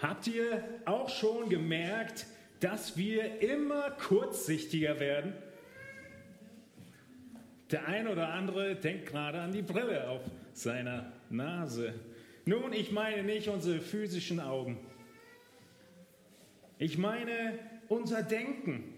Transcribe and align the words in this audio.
Habt 0.00 0.26
ihr 0.26 0.62
auch 0.84 1.08
schon 1.08 1.48
gemerkt, 1.48 2.26
dass 2.60 2.96
wir 2.96 3.40
immer 3.40 3.90
kurzsichtiger 3.92 5.00
werden? 5.00 5.32
Der 7.70 7.88
ein 7.88 8.06
oder 8.06 8.28
andere 8.28 8.76
denkt 8.76 9.06
gerade 9.06 9.40
an 9.40 9.52
die 9.52 9.62
Brille 9.62 10.08
auf 10.08 10.22
seiner 10.52 11.12
Nase. 11.30 11.94
Nun, 12.44 12.72
ich 12.72 12.92
meine 12.92 13.22
nicht 13.24 13.48
unsere 13.48 13.80
physischen 13.80 14.38
Augen. 14.38 14.78
Ich 16.78 16.98
meine 16.98 17.58
unser 17.88 18.22
Denken. 18.22 18.94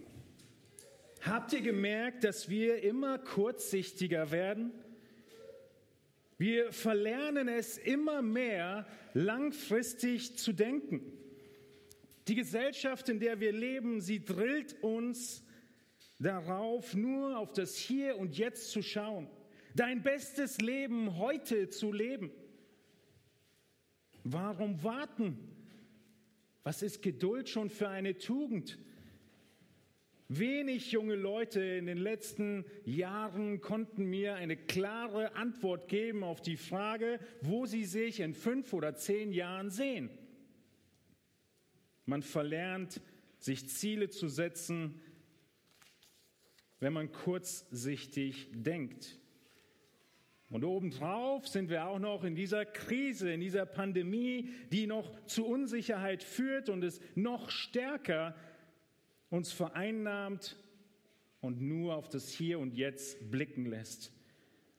Habt 1.22 1.52
ihr 1.52 1.62
gemerkt, 1.62 2.24
dass 2.24 2.48
wir 2.48 2.82
immer 2.82 3.18
kurzsichtiger 3.18 4.30
werden? 4.30 4.72
Wir 6.38 6.72
verlernen 6.72 7.48
es 7.48 7.78
immer 7.78 8.22
mehr, 8.22 8.86
langfristig 9.12 10.38
zu 10.38 10.52
denken. 10.52 11.02
Die 12.28 12.36
Gesellschaft, 12.36 13.08
in 13.08 13.18
der 13.18 13.40
wir 13.40 13.52
leben, 13.52 14.00
sie 14.00 14.24
drillt 14.24 14.80
uns 14.80 15.42
darauf, 16.20 16.94
nur 16.94 17.38
auf 17.38 17.52
das 17.52 17.76
Hier 17.76 18.16
und 18.16 18.38
Jetzt 18.38 18.70
zu 18.70 18.82
schauen, 18.82 19.28
dein 19.74 20.02
bestes 20.04 20.60
Leben 20.60 21.18
heute 21.18 21.70
zu 21.70 21.92
leben. 21.92 22.30
Warum 24.22 24.82
warten? 24.84 25.38
Was 26.62 26.82
ist 26.82 27.02
Geduld 27.02 27.48
schon 27.48 27.70
für 27.70 27.88
eine 27.88 28.16
Tugend? 28.16 28.78
Wenig 30.30 30.92
junge 30.92 31.14
Leute 31.14 31.62
in 31.62 31.86
den 31.86 31.96
letzten 31.96 32.66
Jahren 32.84 33.62
konnten 33.62 34.04
mir 34.04 34.34
eine 34.34 34.58
klare 34.58 35.34
Antwort 35.34 35.88
geben 35.88 36.22
auf 36.22 36.42
die 36.42 36.58
Frage, 36.58 37.18
wo 37.40 37.64
sie 37.64 37.84
sich 37.84 38.20
in 38.20 38.34
fünf 38.34 38.74
oder 38.74 38.94
zehn 38.94 39.32
Jahren 39.32 39.70
sehen. 39.70 40.10
Man 42.04 42.22
verlernt, 42.22 43.00
sich 43.38 43.70
Ziele 43.70 44.10
zu 44.10 44.28
setzen, 44.28 45.00
wenn 46.78 46.92
man 46.92 47.10
kurzsichtig 47.10 48.48
denkt. 48.52 49.18
Und 50.50 50.64
obendrauf 50.64 51.46
sind 51.48 51.70
wir 51.70 51.86
auch 51.86 51.98
noch 51.98 52.24
in 52.24 52.34
dieser 52.34 52.64
Krise, 52.64 53.30
in 53.30 53.40
dieser 53.40 53.66
Pandemie, 53.66 54.50
die 54.72 54.86
noch 54.86 55.24
zu 55.26 55.46
Unsicherheit 55.46 56.22
führt 56.22 56.68
und 56.68 56.82
es 56.84 57.00
noch 57.14 57.50
stärker 57.50 58.34
uns 59.30 59.52
vereinnahmt 59.52 60.56
und 61.40 61.60
nur 61.60 61.94
auf 61.94 62.08
das 62.08 62.30
Hier 62.30 62.58
und 62.58 62.74
Jetzt 62.74 63.30
blicken 63.30 63.66
lässt. 63.66 64.12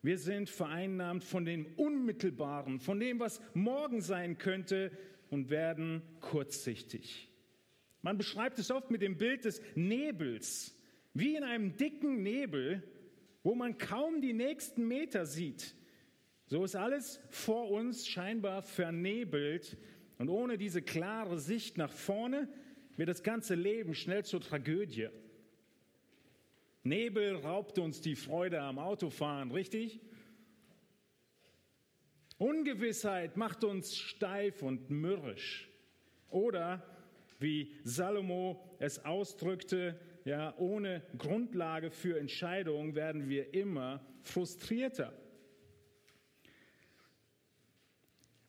Wir 0.01 0.17
sind 0.17 0.49
vereinnahmt 0.49 1.23
von 1.23 1.45
dem 1.45 1.65
Unmittelbaren, 1.75 2.79
von 2.79 2.99
dem, 2.99 3.19
was 3.19 3.41
morgen 3.53 4.01
sein 4.01 4.37
könnte 4.37 4.91
und 5.29 5.49
werden 5.49 6.01
kurzsichtig. 6.21 7.29
Man 8.01 8.17
beschreibt 8.17 8.59
es 8.59 8.71
oft 8.71 8.91
mit 8.91 9.01
dem 9.01 9.17
Bild 9.17 9.43
des 9.43 9.61
Nebels, 9.75 10.75
wie 11.13 11.35
in 11.35 11.43
einem 11.43 11.75
dicken 11.75 12.23
Nebel, 12.23 12.81
wo 13.43 13.55
man 13.55 13.77
kaum 13.77 14.21
die 14.21 14.33
nächsten 14.33 14.87
Meter 14.87 15.25
sieht. 15.25 15.75
So 16.45 16.63
ist 16.63 16.75
alles 16.75 17.19
vor 17.29 17.69
uns 17.69 18.07
scheinbar 18.07 18.61
vernebelt 18.61 19.77
und 20.17 20.29
ohne 20.29 20.57
diese 20.57 20.81
klare 20.81 21.39
Sicht 21.39 21.77
nach 21.77 21.91
vorne 21.91 22.47
wird 22.99 23.07
das 23.07 23.23
ganze 23.23 23.55
Leben 23.55 23.95
schnell 23.95 24.25
zur 24.25 24.41
Tragödie. 24.41 25.07
Nebel 26.83 27.37
raubt 27.37 27.79
uns 27.79 28.01
die 28.01 28.17
Freude 28.17 28.59
am 28.59 28.77
Autofahren, 28.77 29.51
richtig? 29.51 30.01
Ungewissheit 32.37 33.37
macht 33.37 33.63
uns 33.63 33.95
steif 33.95 34.61
und 34.61 34.89
mürrisch. 34.89 35.69
Oder, 36.29 36.83
wie 37.39 37.73
Salomo 37.85 38.61
es 38.79 39.05
ausdrückte, 39.05 39.97
ja, 40.25 40.53
ohne 40.57 41.01
Grundlage 41.17 41.91
für 41.91 42.19
Entscheidungen 42.19 42.95
werden 42.95 43.29
wir 43.29 43.53
immer 43.53 44.05
frustrierter. 44.23 45.17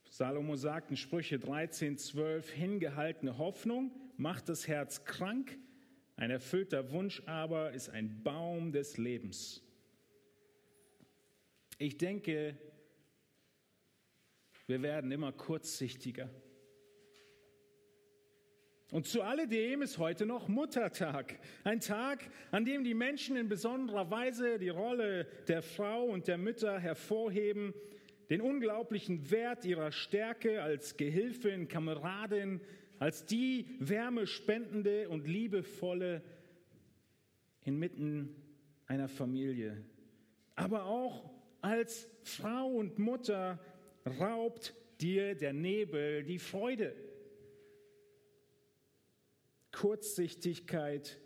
Salomo 0.09 0.57
sagt 0.57 0.91
in 0.91 0.97
Sprüche 0.97 1.39
13, 1.39 1.99
12, 1.99 2.51
hingehaltene 2.51 3.39
Hoffnung 3.39 3.93
macht 4.21 4.51
das 4.51 4.69
Herz 4.69 5.05
krank, 5.05 5.59
ein 6.17 6.31
erfüllter 6.31 6.93
Wunsch 6.93 7.23
aber 7.25 7.73
ist 7.73 7.89
ein 7.89 8.23
Baum 8.23 8.71
des 8.71 8.99
Lebens. 8.99 9.63
Ich 11.79 11.97
denke, 11.97 12.55
wir 14.67 14.83
werden 14.83 15.11
immer 15.11 15.33
kurzsichtiger. 15.33 16.29
Und 18.91 19.07
zu 19.07 19.23
alledem 19.23 19.81
ist 19.81 19.97
heute 19.97 20.27
noch 20.27 20.49
Muttertag. 20.49 21.39
Ein 21.65 21.81
Tag, 21.81 22.31
an 22.51 22.67
dem 22.67 22.85
die 22.85 22.93
Menschen 22.93 23.37
in 23.37 23.49
besonderer 23.49 24.11
Weise 24.11 24.59
die 24.59 24.69
Rolle 24.69 25.25
der 25.49 25.63
Frau 25.63 26.05
und 26.05 26.29
der 26.29 26.37
Mütter 26.37 26.79
hervorheben, 26.79 27.73
den 28.29 28.43
unglaublichen 28.43 29.31
Wert 29.31 29.65
ihrer 29.65 29.93
Stärke 29.93 30.63
als 30.63 30.99
Gehilfin, 30.99 31.69
Kameradin, 31.69 32.61
als 33.01 33.25
die 33.25 33.67
wärmespendende 33.81 35.09
und 35.09 35.27
liebevolle 35.27 36.23
inmitten 37.63 38.37
einer 38.87 39.09
Familie. 39.09 39.83
Aber 40.55 40.85
auch 40.85 41.31
als 41.63 42.07
Frau 42.23 42.69
und 42.69 42.99
Mutter 42.99 43.59
raubt 44.21 44.75
dir 45.01 45.35
der 45.35 45.55
Nebel 45.55 46.25
die 46.25 46.39
Freude. 46.39 46.95
Kurzsichtigkeit 49.73 51.19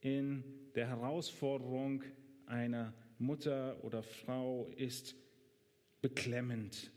in 0.00 0.42
der 0.74 0.88
Herausforderung 0.88 2.02
einer 2.46 2.92
Mutter 3.16 3.78
oder 3.84 4.02
Frau 4.02 4.72
ist 4.76 5.14
beklemmend. 6.02 6.90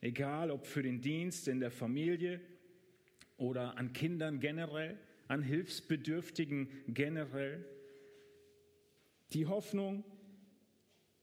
Egal 0.00 0.52
ob 0.52 0.66
für 0.66 0.84
den 0.84 1.00
Dienst 1.00 1.48
in 1.48 1.58
der 1.58 1.72
Familie 1.72 2.40
oder 3.36 3.76
an 3.76 3.92
Kindern 3.92 4.40
generell, 4.40 4.98
an 5.28 5.42
Hilfsbedürftigen 5.42 6.68
generell. 6.88 7.64
Die 9.32 9.46
Hoffnung, 9.46 10.04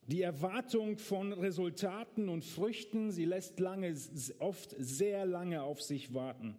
die 0.08 0.22
Erwartung 0.22 0.98
von 0.98 1.32
Resultaten 1.32 2.28
und 2.28 2.44
Früchten, 2.44 3.12
sie 3.12 3.26
lässt 3.26 3.60
lange, 3.60 3.96
oft 4.40 4.76
sehr 4.78 5.26
lange 5.26 5.64
auf 5.64 5.82
sich 5.82 6.14
warten. 6.14 6.58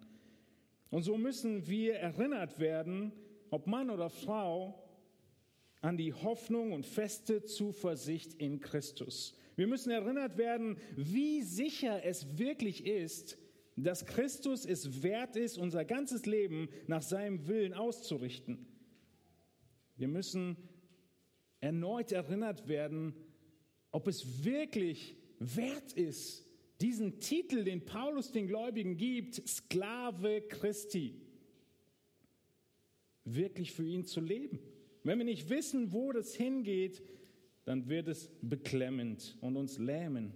Und 0.90 1.02
so 1.02 1.16
müssen 1.18 1.66
wir 1.66 1.96
erinnert 1.96 2.58
werden, 2.58 3.12
ob 3.50 3.66
Mann 3.66 3.90
oder 3.90 4.10
Frau, 4.10 4.78
an 5.82 5.96
die 5.96 6.14
Hoffnung 6.14 6.72
und 6.72 6.86
feste 6.86 7.44
Zuversicht 7.44 8.34
in 8.34 8.60
Christus. 8.60 9.36
Wir 9.56 9.66
müssen 9.66 9.90
erinnert 9.90 10.38
werden, 10.38 10.78
wie 10.96 11.42
sicher 11.42 12.04
es 12.04 12.38
wirklich 12.38 12.86
ist, 12.86 13.36
dass 13.76 14.04
Christus 14.04 14.66
es 14.66 15.02
wert 15.02 15.36
ist, 15.36 15.58
unser 15.58 15.84
ganzes 15.84 16.26
Leben 16.26 16.68
nach 16.86 17.02
seinem 17.02 17.46
Willen 17.48 17.74
auszurichten. 17.74 18.66
Wir 19.96 20.08
müssen 20.08 20.56
erneut 21.60 22.12
erinnert 22.12 22.68
werden, 22.68 23.14
ob 23.90 24.08
es 24.08 24.44
wirklich 24.44 25.16
wert 25.38 25.92
ist, 25.92 26.46
diesen 26.80 27.20
Titel, 27.20 27.64
den 27.64 27.84
Paulus 27.84 28.32
den 28.32 28.48
Gläubigen 28.48 28.96
gibt, 28.96 29.46
Sklave 29.48 30.42
Christi, 30.42 31.20
wirklich 33.24 33.72
für 33.72 33.86
ihn 33.86 34.04
zu 34.04 34.20
leben. 34.20 34.58
Wenn 35.04 35.18
wir 35.18 35.24
nicht 35.24 35.48
wissen, 35.48 35.92
wo 35.92 36.12
das 36.12 36.34
hingeht, 36.34 37.02
dann 37.64 37.88
wird 37.88 38.08
es 38.08 38.30
beklemmend 38.40 39.36
und 39.40 39.56
uns 39.56 39.78
lähmen. 39.78 40.34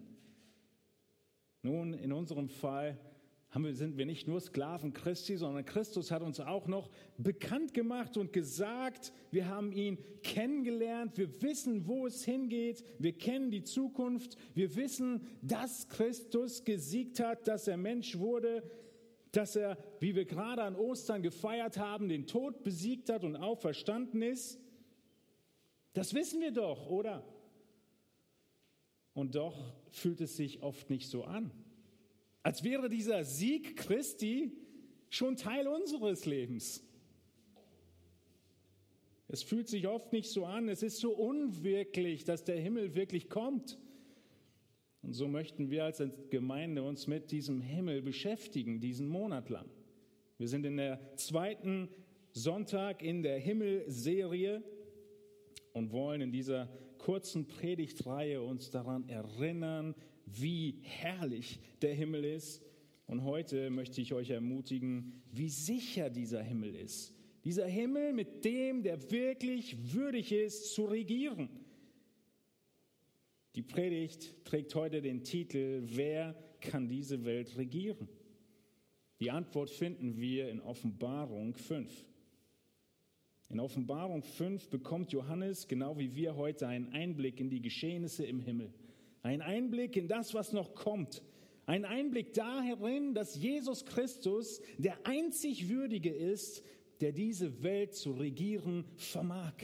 Nun, 1.62 1.94
in 1.94 2.12
unserem 2.12 2.48
Fall 2.48 2.96
wir, 3.64 3.74
sind 3.74 3.96
wir 3.96 4.06
nicht 4.06 4.26
nur 4.26 4.40
Sklaven 4.40 4.92
Christi, 4.92 5.36
sondern 5.36 5.64
Christus 5.64 6.10
hat 6.10 6.22
uns 6.22 6.40
auch 6.40 6.66
noch 6.66 6.90
bekannt 7.16 7.74
gemacht 7.74 8.16
und 8.16 8.32
gesagt, 8.32 9.12
wir 9.30 9.48
haben 9.48 9.72
ihn 9.72 9.98
kennengelernt, 10.22 11.16
wir 11.16 11.42
wissen, 11.42 11.86
wo 11.86 12.06
es 12.06 12.24
hingeht, 12.24 12.84
wir 12.98 13.12
kennen 13.12 13.50
die 13.50 13.62
Zukunft, 13.62 14.36
wir 14.54 14.74
wissen, 14.76 15.26
dass 15.42 15.88
Christus 15.88 16.64
gesiegt 16.64 17.20
hat, 17.20 17.46
dass 17.46 17.68
er 17.68 17.76
Mensch 17.76 18.18
wurde, 18.18 18.62
dass 19.32 19.54
er, 19.54 19.78
wie 20.00 20.14
wir 20.14 20.24
gerade 20.24 20.62
an 20.62 20.76
Ostern 20.76 21.22
gefeiert 21.22 21.78
haben, 21.78 22.08
den 22.08 22.26
Tod 22.26 22.64
besiegt 22.64 23.10
hat 23.10 23.22
und 23.22 23.36
auferstanden 23.36 24.22
ist. 24.22 24.58
Das 25.92 26.14
wissen 26.14 26.40
wir 26.40 26.52
doch, 26.52 26.88
oder? 26.88 27.24
Und 29.14 29.34
doch 29.34 29.72
fühlt 29.90 30.20
es 30.20 30.36
sich 30.36 30.62
oft 30.62 30.90
nicht 30.90 31.08
so 31.08 31.24
an. 31.24 31.50
Als 32.46 32.62
wäre 32.62 32.88
dieser 32.88 33.24
Sieg 33.24 33.76
Christi 33.76 34.52
schon 35.08 35.34
Teil 35.34 35.66
unseres 35.66 36.26
Lebens. 36.26 36.80
Es 39.26 39.42
fühlt 39.42 39.66
sich 39.66 39.88
oft 39.88 40.12
nicht 40.12 40.30
so 40.30 40.46
an, 40.46 40.68
es 40.68 40.84
ist 40.84 41.00
so 41.00 41.10
unwirklich, 41.10 42.22
dass 42.22 42.44
der 42.44 42.60
Himmel 42.60 42.94
wirklich 42.94 43.28
kommt. 43.28 43.80
Und 45.02 45.14
so 45.14 45.26
möchten 45.26 45.72
wir 45.72 45.86
als 45.86 46.00
Gemeinde 46.30 46.84
uns 46.84 47.08
mit 47.08 47.32
diesem 47.32 47.60
Himmel 47.60 48.00
beschäftigen, 48.00 48.78
diesen 48.78 49.08
Monat 49.08 49.48
lang. 49.48 49.68
Wir 50.38 50.46
sind 50.46 50.64
in 50.66 50.76
der 50.76 51.16
zweiten 51.16 51.88
Sonntag 52.30 53.02
in 53.02 53.24
der 53.24 53.40
Himmelserie 53.40 54.62
und 55.72 55.90
wollen 55.90 56.20
in 56.20 56.30
dieser 56.30 56.68
kurzen 57.06 57.46
Predigtreihe 57.46 58.42
uns 58.42 58.70
daran 58.70 59.08
erinnern, 59.08 59.94
wie 60.24 60.80
herrlich 60.82 61.60
der 61.80 61.94
Himmel 61.94 62.24
ist. 62.24 62.64
Und 63.06 63.22
heute 63.22 63.70
möchte 63.70 64.00
ich 64.00 64.12
euch 64.12 64.30
ermutigen, 64.30 65.22
wie 65.30 65.48
sicher 65.48 66.10
dieser 66.10 66.42
Himmel 66.42 66.74
ist. 66.74 67.14
Dieser 67.44 67.68
Himmel 67.68 68.12
mit 68.12 68.44
dem, 68.44 68.82
der 68.82 69.08
wirklich 69.12 69.94
würdig 69.94 70.32
ist 70.32 70.74
zu 70.74 70.86
regieren. 70.86 71.48
Die 73.54 73.62
Predigt 73.62 74.44
trägt 74.44 74.74
heute 74.74 75.00
den 75.00 75.22
Titel, 75.22 75.84
wer 75.84 76.34
kann 76.60 76.88
diese 76.88 77.24
Welt 77.24 77.56
regieren? 77.56 78.08
Die 79.20 79.30
Antwort 79.30 79.70
finden 79.70 80.18
wir 80.18 80.50
in 80.50 80.60
Offenbarung 80.60 81.54
5. 81.54 82.04
In 83.48 83.60
Offenbarung 83.60 84.22
5 84.22 84.70
bekommt 84.70 85.12
Johannes, 85.12 85.68
genau 85.68 85.98
wie 85.98 86.16
wir 86.16 86.34
heute, 86.34 86.66
einen 86.66 86.92
Einblick 86.92 87.38
in 87.38 87.48
die 87.48 87.60
Geschehnisse 87.60 88.24
im 88.24 88.40
Himmel. 88.40 88.72
Ein 89.22 89.40
Einblick 89.40 89.96
in 89.96 90.08
das, 90.08 90.34
was 90.34 90.52
noch 90.52 90.74
kommt. 90.74 91.22
Ein 91.64 91.84
Einblick 91.84 92.32
darin, 92.32 93.14
dass 93.14 93.36
Jesus 93.36 93.84
Christus 93.84 94.60
der 94.78 95.06
einzig 95.06 95.68
Würdige 95.68 96.10
ist, 96.10 96.64
der 97.00 97.12
diese 97.12 97.62
Welt 97.62 97.94
zu 97.94 98.12
regieren 98.12 98.84
vermag. 98.96 99.54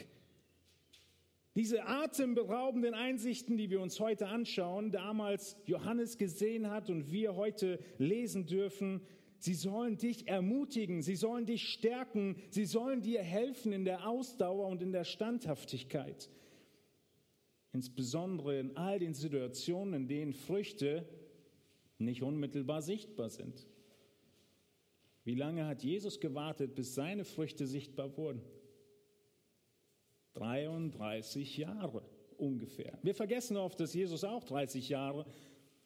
Diese 1.55 1.87
atemberaubenden 1.87 2.95
Einsichten, 2.95 3.57
die 3.57 3.69
wir 3.69 3.81
uns 3.81 4.01
heute 4.01 4.29
anschauen, 4.29 4.91
damals 4.91 5.57
Johannes 5.67 6.19
gesehen 6.19 6.71
hat 6.71 6.89
und 6.89 7.13
wir 7.13 7.35
heute 7.35 7.79
lesen 7.99 8.47
dürfen, 8.47 9.03
sie 9.43 9.55
sollen 9.55 9.97
dich 9.97 10.29
ermutigen, 10.29 11.03
sie 11.03 11.17
sollen 11.17 11.47
dich 11.47 11.69
stärken, 11.69 12.37
sie 12.51 12.65
sollen 12.65 13.03
dir 13.03 13.23
helfen 13.23 13.73
in 13.73 13.85
der 13.85 14.09
Ausdauer 14.09 14.69
und 14.69 14.83
in 14.83 14.93
der 14.93 15.05
Standhaftigkeit. 15.05 16.31
Insbesondere 17.73 18.61
in 18.61 18.77
all 18.77 19.01
den 19.01 19.15
Situationen, 19.15 19.95
in 19.95 20.09
denen 20.09 20.33
Früchte 20.33 21.09
nicht 21.99 22.23
unmittelbar 22.23 22.83
sichtbar 22.83 23.31
sind. 23.31 23.67
Wie 25.25 25.35
lange 25.35 25.67
hat 25.67 25.83
Jesus 25.83 26.21
gewartet, 26.21 26.75
bis 26.75 26.95
seine 26.95 27.25
Früchte 27.25 27.67
sichtbar 27.67 28.17
wurden? 28.17 28.43
33 30.35 31.57
Jahre 31.57 32.05
ungefähr. 32.39 32.99
Wir 33.03 33.15
vergessen 33.15 33.57
oft, 33.57 33.81
dass 33.81 33.93
Jesus 33.93 34.23
auch 34.23 34.45
30 34.45 34.89
Jahre 34.89 35.27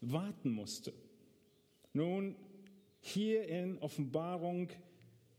warten 0.01 0.51
musste. 0.51 0.93
Nun, 1.93 2.37
hier 3.07 3.47
in 3.49 3.79
Offenbarung 3.79 4.69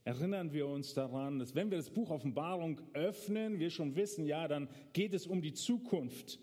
erinnern 0.03 0.53
wir 0.53 0.67
uns 0.67 0.93
daran, 0.93 1.37
dass 1.39 1.53
wenn 1.53 1.69
wir 1.69 1.77
das 1.77 1.89
Buch 1.89 2.11
Offenbarung 2.11 2.79
öffnen, 2.93 3.59
wir 3.59 3.69
schon 3.69 3.95
wissen, 3.95 4.25
ja, 4.25 4.47
dann 4.47 4.69
geht 4.93 5.13
es 5.13 5.27
um 5.27 5.41
die 5.41 5.53
Zukunft. 5.53 6.39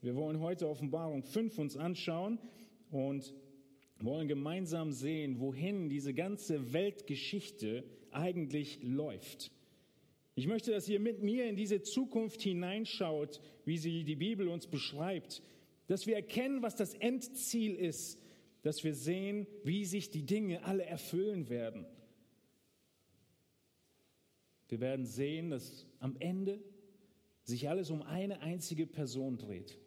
Wir 0.00 0.16
wollen 0.16 0.40
heute 0.40 0.68
Offenbarung 0.68 1.22
5 1.22 1.58
uns 1.58 1.76
anschauen 1.76 2.38
und 2.90 3.34
wollen 3.98 4.26
gemeinsam 4.26 4.92
sehen, 4.92 5.38
wohin 5.38 5.90
diese 5.90 6.14
ganze 6.14 6.72
Weltgeschichte 6.72 7.84
eigentlich 8.10 8.78
läuft. 8.82 9.52
Ich 10.34 10.46
möchte, 10.46 10.70
dass 10.70 10.88
ihr 10.88 11.00
mit 11.00 11.22
mir 11.22 11.44
in 11.46 11.56
diese 11.56 11.82
Zukunft 11.82 12.40
hineinschaut, 12.40 13.42
wie 13.66 13.76
sie 13.76 14.04
die 14.04 14.16
Bibel 14.16 14.48
uns 14.48 14.66
beschreibt, 14.66 15.42
dass 15.88 16.06
wir 16.06 16.16
erkennen, 16.16 16.62
was 16.62 16.76
das 16.76 16.94
Endziel 16.94 17.74
ist, 17.74 18.18
dass 18.62 18.84
wir 18.84 18.94
sehen, 18.94 19.46
wie 19.64 19.84
sich 19.84 20.10
die 20.10 20.24
Dinge 20.24 20.64
alle 20.64 20.84
erfüllen 20.84 21.48
werden. 21.48 21.86
Wir 24.68 24.80
werden 24.80 25.06
sehen, 25.06 25.50
dass 25.50 25.86
am 25.98 26.16
Ende 26.18 26.62
sich 27.42 27.68
alles 27.68 27.90
um 27.90 28.02
eine 28.02 28.40
einzige 28.40 28.86
Person 28.86 29.36
dreht. 29.38 29.78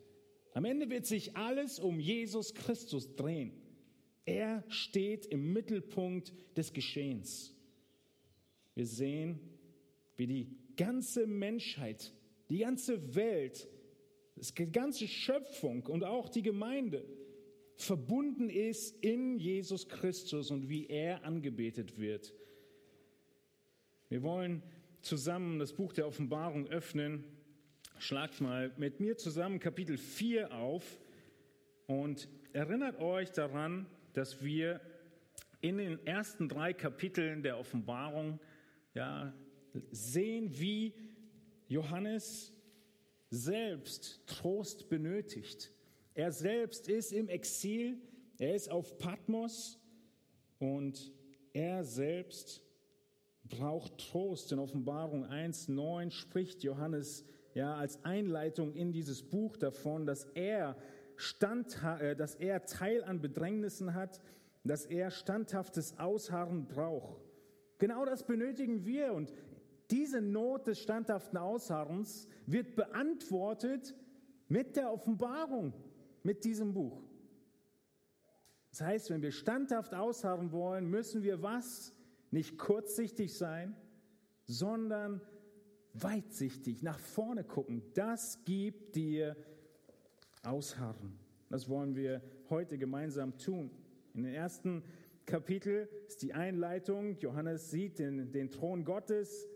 Am 0.53 0.65
Ende 0.65 0.89
wird 0.89 1.05
sich 1.05 1.35
alles 1.35 1.79
um 1.79 1.99
Jesus 1.99 2.53
Christus 2.53 3.15
drehen. 3.15 3.53
Er 4.25 4.63
steht 4.67 5.25
im 5.25 5.53
Mittelpunkt 5.53 6.33
des 6.55 6.73
Geschehens. 6.73 7.55
Wir 8.75 8.85
sehen, 8.85 9.39
wie 10.15 10.27
die 10.27 10.57
ganze 10.75 11.27
Menschheit, 11.27 12.13
die 12.49 12.59
ganze 12.59 13.15
Welt, 13.15 13.67
die 14.35 14.71
ganze 14.71 15.07
Schöpfung 15.07 15.85
und 15.85 16.03
auch 16.03 16.29
die 16.29 16.41
Gemeinde 16.41 17.05
verbunden 17.75 18.49
ist 18.49 19.03
in 19.03 19.37
Jesus 19.39 19.87
Christus 19.87 20.51
und 20.51 20.69
wie 20.69 20.87
er 20.87 21.23
angebetet 21.25 21.99
wird. 21.99 22.33
Wir 24.09 24.23
wollen 24.23 24.63
zusammen 25.01 25.59
das 25.59 25.73
Buch 25.73 25.93
der 25.93 26.07
Offenbarung 26.07 26.67
öffnen. 26.67 27.23
Schlagt 27.99 28.41
mal 28.41 28.73
mit 28.77 28.99
mir 28.99 29.17
zusammen 29.17 29.59
Kapitel 29.59 29.97
4 29.97 30.53
auf 30.53 30.99
und 31.87 32.27
erinnert 32.53 32.99
euch 32.99 33.31
daran, 33.31 33.87
dass 34.13 34.43
wir 34.43 34.79
in 35.61 35.77
den 35.77 36.05
ersten 36.05 36.49
drei 36.49 36.73
Kapiteln 36.73 37.41
der 37.41 37.57
Offenbarung 37.57 38.39
ja, 38.93 39.33
sehen, 39.91 40.59
wie 40.59 40.93
Johannes 41.67 42.53
selbst 43.29 44.21
Trost 44.27 44.89
benötigt. 44.89 45.72
Er 46.15 46.31
selbst 46.31 46.87
ist 46.87 47.11
im 47.11 47.27
Exil, 47.27 47.97
er 48.37 48.55
ist 48.55 48.69
auf 48.69 48.97
Patmos 48.97 49.79
und 50.59 51.11
er 51.53 51.83
selbst 51.83 52.61
braucht 53.43 53.97
Trost. 53.97 54.51
In 54.51 54.59
Offenbarung 54.59 55.25
1.9 55.25 56.11
spricht 56.11 56.63
Johannes 56.63 57.25
ja 57.53 57.75
als 57.75 58.03
Einleitung 58.03 58.73
in 58.73 58.91
dieses 58.91 59.23
Buch 59.23 59.57
davon, 59.57 60.05
dass 60.05 60.25
er, 60.35 60.75
stand, 61.15 61.77
äh, 61.99 62.15
dass 62.15 62.35
er 62.35 62.65
Teil 62.65 63.03
an 63.03 63.21
Bedrängnissen 63.21 63.93
hat, 63.93 64.21
dass 64.63 64.85
er 64.85 65.11
standhaftes 65.11 65.99
Ausharren 65.99 66.67
braucht. 66.67 67.21
Genau 67.79 68.05
das 68.05 68.23
benötigen 68.25 68.85
wir 68.85 69.13
und 69.13 69.33
diese 69.91 70.21
Not 70.21 70.67
des 70.67 70.79
standhaften 70.79 71.37
Ausharrens 71.37 72.27
wird 72.45 72.75
beantwortet 72.75 73.93
mit 74.47 74.75
der 74.75 74.91
Offenbarung, 74.91 75.73
mit 76.23 76.43
diesem 76.45 76.73
Buch. 76.73 77.03
Das 78.71 78.81
heißt, 78.81 79.09
wenn 79.11 79.21
wir 79.21 79.31
standhaft 79.31 79.93
ausharren 79.93 80.51
wollen, 80.51 80.89
müssen 80.89 81.21
wir 81.21 81.43
was? 81.43 81.93
Nicht 82.31 82.57
kurzsichtig 82.57 83.37
sein, 83.37 83.75
sondern 84.45 85.21
weitsichtig 85.93 86.81
nach 86.81 86.97
vorne 86.97 87.43
gucken. 87.43 87.83
Das 87.93 88.43
gibt 88.45 88.95
dir 88.95 89.35
Ausharren. 90.41 91.19
Das 91.49 91.69
wollen 91.69 91.95
wir 91.95 92.21
heute 92.49 92.79
gemeinsam 92.79 93.37
tun. 93.37 93.69
In 94.15 94.23
den 94.23 94.33
ersten 94.33 94.83
Kapitel 95.25 95.87
ist 96.07 96.21
die 96.23 96.33
Einleitung. 96.33 97.17
Johannes 97.19 97.69
sieht 97.69 97.99
den, 97.99 98.31
den 98.31 98.49
Thron 98.49 98.83
Gottes. 98.83 99.47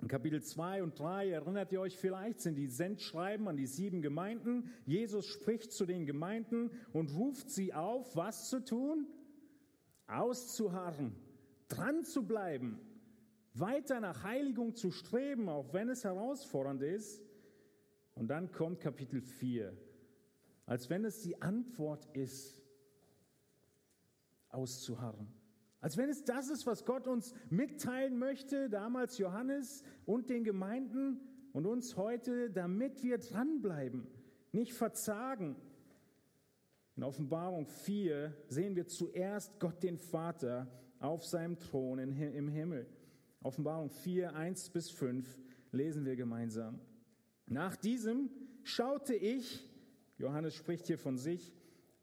In 0.00 0.08
Kapitel 0.08 0.42
2 0.42 0.82
und 0.82 0.98
3 0.98 1.30
erinnert 1.30 1.72
ihr 1.72 1.80
euch 1.80 1.96
vielleicht, 1.96 2.40
sind 2.40 2.56
die 2.56 2.66
Sendschreiben 2.66 3.48
an 3.48 3.56
die 3.56 3.66
sieben 3.66 4.02
Gemeinden. 4.02 4.70
Jesus 4.84 5.26
spricht 5.26 5.72
zu 5.72 5.86
den 5.86 6.04
Gemeinden 6.04 6.70
und 6.92 7.14
ruft 7.14 7.50
sie 7.50 7.72
auf, 7.72 8.14
was 8.16 8.50
zu 8.50 8.64
tun? 8.64 9.06
Auszuharren, 10.06 11.14
dran 11.68 12.04
zu 12.04 12.26
bleiben, 12.26 12.78
weiter 13.54 14.00
nach 14.00 14.24
Heiligung 14.24 14.74
zu 14.74 14.90
streben, 14.90 15.48
auch 15.48 15.72
wenn 15.72 15.88
es 15.88 16.04
herausfordernd 16.04 16.82
ist. 16.82 17.22
Und 18.14 18.28
dann 18.28 18.52
kommt 18.52 18.80
Kapitel 18.80 19.22
4, 19.22 19.76
als 20.66 20.90
wenn 20.90 21.04
es 21.04 21.22
die 21.22 21.40
Antwort 21.40 22.06
ist, 22.14 22.60
auszuharren. 24.50 25.32
Als 25.84 25.98
wenn 25.98 26.08
es 26.08 26.24
das 26.24 26.48
ist, 26.48 26.66
was 26.66 26.86
Gott 26.86 27.06
uns 27.06 27.34
mitteilen 27.50 28.18
möchte, 28.18 28.70
damals 28.70 29.18
Johannes 29.18 29.82
und 30.06 30.30
den 30.30 30.42
Gemeinden 30.42 31.20
und 31.52 31.66
uns 31.66 31.98
heute, 31.98 32.48
damit 32.50 33.02
wir 33.02 33.18
dranbleiben, 33.18 34.06
nicht 34.50 34.72
verzagen. 34.72 35.56
In 36.96 37.02
Offenbarung 37.02 37.66
4 37.66 38.32
sehen 38.48 38.76
wir 38.76 38.86
zuerst 38.86 39.60
Gott 39.60 39.82
den 39.82 39.98
Vater 39.98 40.68
auf 41.00 41.22
seinem 41.26 41.58
Thron 41.58 41.98
im 41.98 42.48
Himmel. 42.48 42.86
Offenbarung 43.42 43.90
4, 43.90 44.34
1 44.34 44.70
bis 44.70 44.88
5 44.90 45.38
lesen 45.70 46.06
wir 46.06 46.16
gemeinsam. 46.16 46.80
Nach 47.44 47.76
diesem 47.76 48.30
schaute 48.62 49.14
ich, 49.14 49.62
Johannes 50.16 50.54
spricht 50.54 50.86
hier 50.86 50.98
von 50.98 51.18
sich, 51.18 51.52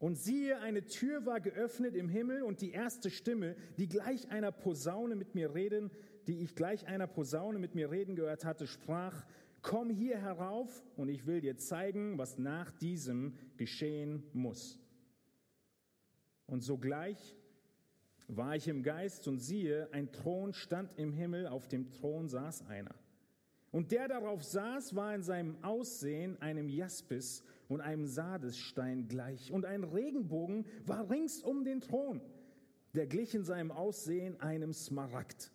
und 0.02 0.16
siehe, 0.16 0.58
eine 0.58 0.84
Tür 0.84 1.26
war 1.26 1.38
geöffnet 1.38 1.94
im 1.94 2.08
Himmel 2.08 2.42
und 2.42 2.60
die 2.60 2.72
erste 2.72 3.08
Stimme, 3.08 3.54
die 3.78 3.88
gleich 3.88 4.32
einer 4.32 4.50
Posaune 4.50 5.14
mit 5.14 5.36
mir 5.36 5.54
reden, 5.54 5.92
die 6.26 6.42
ich 6.42 6.56
gleich 6.56 6.88
einer 6.88 7.06
Posaune 7.06 7.60
mit 7.60 7.76
mir 7.76 7.88
reden 7.92 8.16
gehört 8.16 8.44
hatte, 8.44 8.66
sprach, 8.66 9.24
Komm 9.62 9.90
hier 9.90 10.18
herauf 10.18 10.82
und 10.96 11.08
ich 11.08 11.24
will 11.24 11.40
dir 11.40 11.56
zeigen, 11.56 12.18
was 12.18 12.36
nach 12.36 12.72
diesem 12.72 13.34
geschehen 13.56 14.24
muss. 14.32 14.80
Und 16.46 16.62
sogleich 16.62 17.36
war 18.26 18.56
ich 18.56 18.66
im 18.66 18.82
Geist 18.82 19.28
und 19.28 19.38
siehe, 19.38 19.88
ein 19.92 20.10
Thron 20.10 20.52
stand 20.52 20.98
im 20.98 21.12
Himmel, 21.12 21.46
auf 21.46 21.68
dem 21.68 21.92
Thron 21.92 22.28
saß 22.28 22.66
einer. 22.66 22.96
Und 23.70 23.92
der 23.92 24.08
darauf 24.08 24.42
saß, 24.42 24.96
war 24.96 25.14
in 25.14 25.22
seinem 25.22 25.62
Aussehen 25.62 26.42
einem 26.42 26.68
Jaspis 26.68 27.44
und 27.72 27.80
einem 27.80 28.06
Sardesstein 28.06 29.08
gleich. 29.08 29.50
Und 29.50 29.64
ein 29.64 29.84
Regenbogen 29.84 30.66
war 30.84 31.10
rings 31.10 31.42
um 31.42 31.64
den 31.64 31.80
Thron, 31.80 32.20
der 32.94 33.06
glich 33.06 33.34
in 33.34 33.44
seinem 33.44 33.70
Aussehen 33.70 34.40
einem 34.40 34.72
Smaragd. 34.72 35.50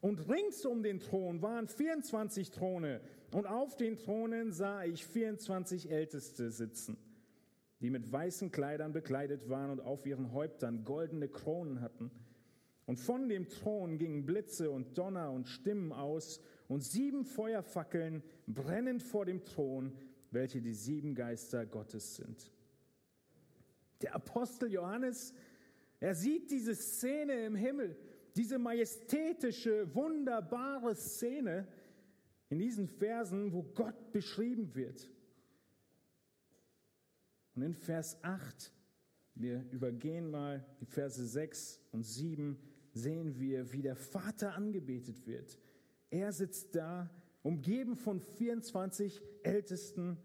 Und 0.00 0.28
rings 0.28 0.64
um 0.64 0.82
den 0.82 1.00
Thron 1.00 1.42
waren 1.42 1.66
24 1.66 2.50
Throne, 2.50 3.00
und 3.32 3.46
auf 3.46 3.76
den 3.76 3.96
Thronen 3.96 4.52
sah 4.52 4.84
ich 4.84 5.04
24 5.04 5.90
Älteste 5.90 6.50
sitzen, 6.50 6.96
die 7.80 7.90
mit 7.90 8.10
weißen 8.10 8.50
Kleidern 8.50 8.92
bekleidet 8.92 9.48
waren 9.48 9.70
und 9.70 9.80
auf 9.80 10.06
ihren 10.06 10.32
Häuptern 10.32 10.84
goldene 10.84 11.28
Kronen 11.28 11.80
hatten. 11.80 12.10
Und 12.86 12.98
von 12.98 13.28
dem 13.28 13.48
Thron 13.48 13.98
gingen 13.98 14.24
Blitze 14.24 14.70
und 14.70 14.96
Donner 14.96 15.30
und 15.30 15.48
Stimmen 15.48 15.92
aus, 15.92 16.40
und 16.68 16.84
sieben 16.84 17.24
Feuerfackeln 17.24 18.22
brennend 18.46 19.02
vor 19.02 19.24
dem 19.24 19.44
Thron, 19.44 19.92
welche 20.30 20.60
die 20.60 20.74
sieben 20.74 21.14
Geister 21.14 21.66
Gottes 21.66 22.16
sind. 22.16 22.52
Der 24.02 24.14
Apostel 24.14 24.70
Johannes, 24.72 25.34
er 26.00 26.14
sieht 26.14 26.50
diese 26.50 26.74
Szene 26.74 27.46
im 27.46 27.54
Himmel, 27.54 27.96
diese 28.36 28.58
majestätische, 28.58 29.92
wunderbare 29.94 30.94
Szene 30.94 31.66
in 32.50 32.58
diesen 32.58 32.86
Versen, 32.86 33.52
wo 33.52 33.62
Gott 33.62 34.12
beschrieben 34.12 34.74
wird. 34.74 35.10
Und 37.54 37.62
in 37.62 37.74
Vers 37.74 38.22
8, 38.22 38.72
wir 39.34 39.64
übergehen 39.72 40.30
mal 40.30 40.64
die 40.80 40.86
Verse 40.86 41.26
6 41.26 41.80
und 41.90 42.04
7, 42.04 42.56
sehen 42.92 43.38
wir, 43.38 43.72
wie 43.72 43.82
der 43.82 43.96
Vater 43.96 44.54
angebetet 44.54 45.26
wird. 45.26 45.58
Er 46.10 46.32
sitzt 46.32 46.74
da, 46.74 47.10
umgeben 47.48 47.96
von 47.96 48.20
24 48.20 49.22
Ältesten. 49.42 50.18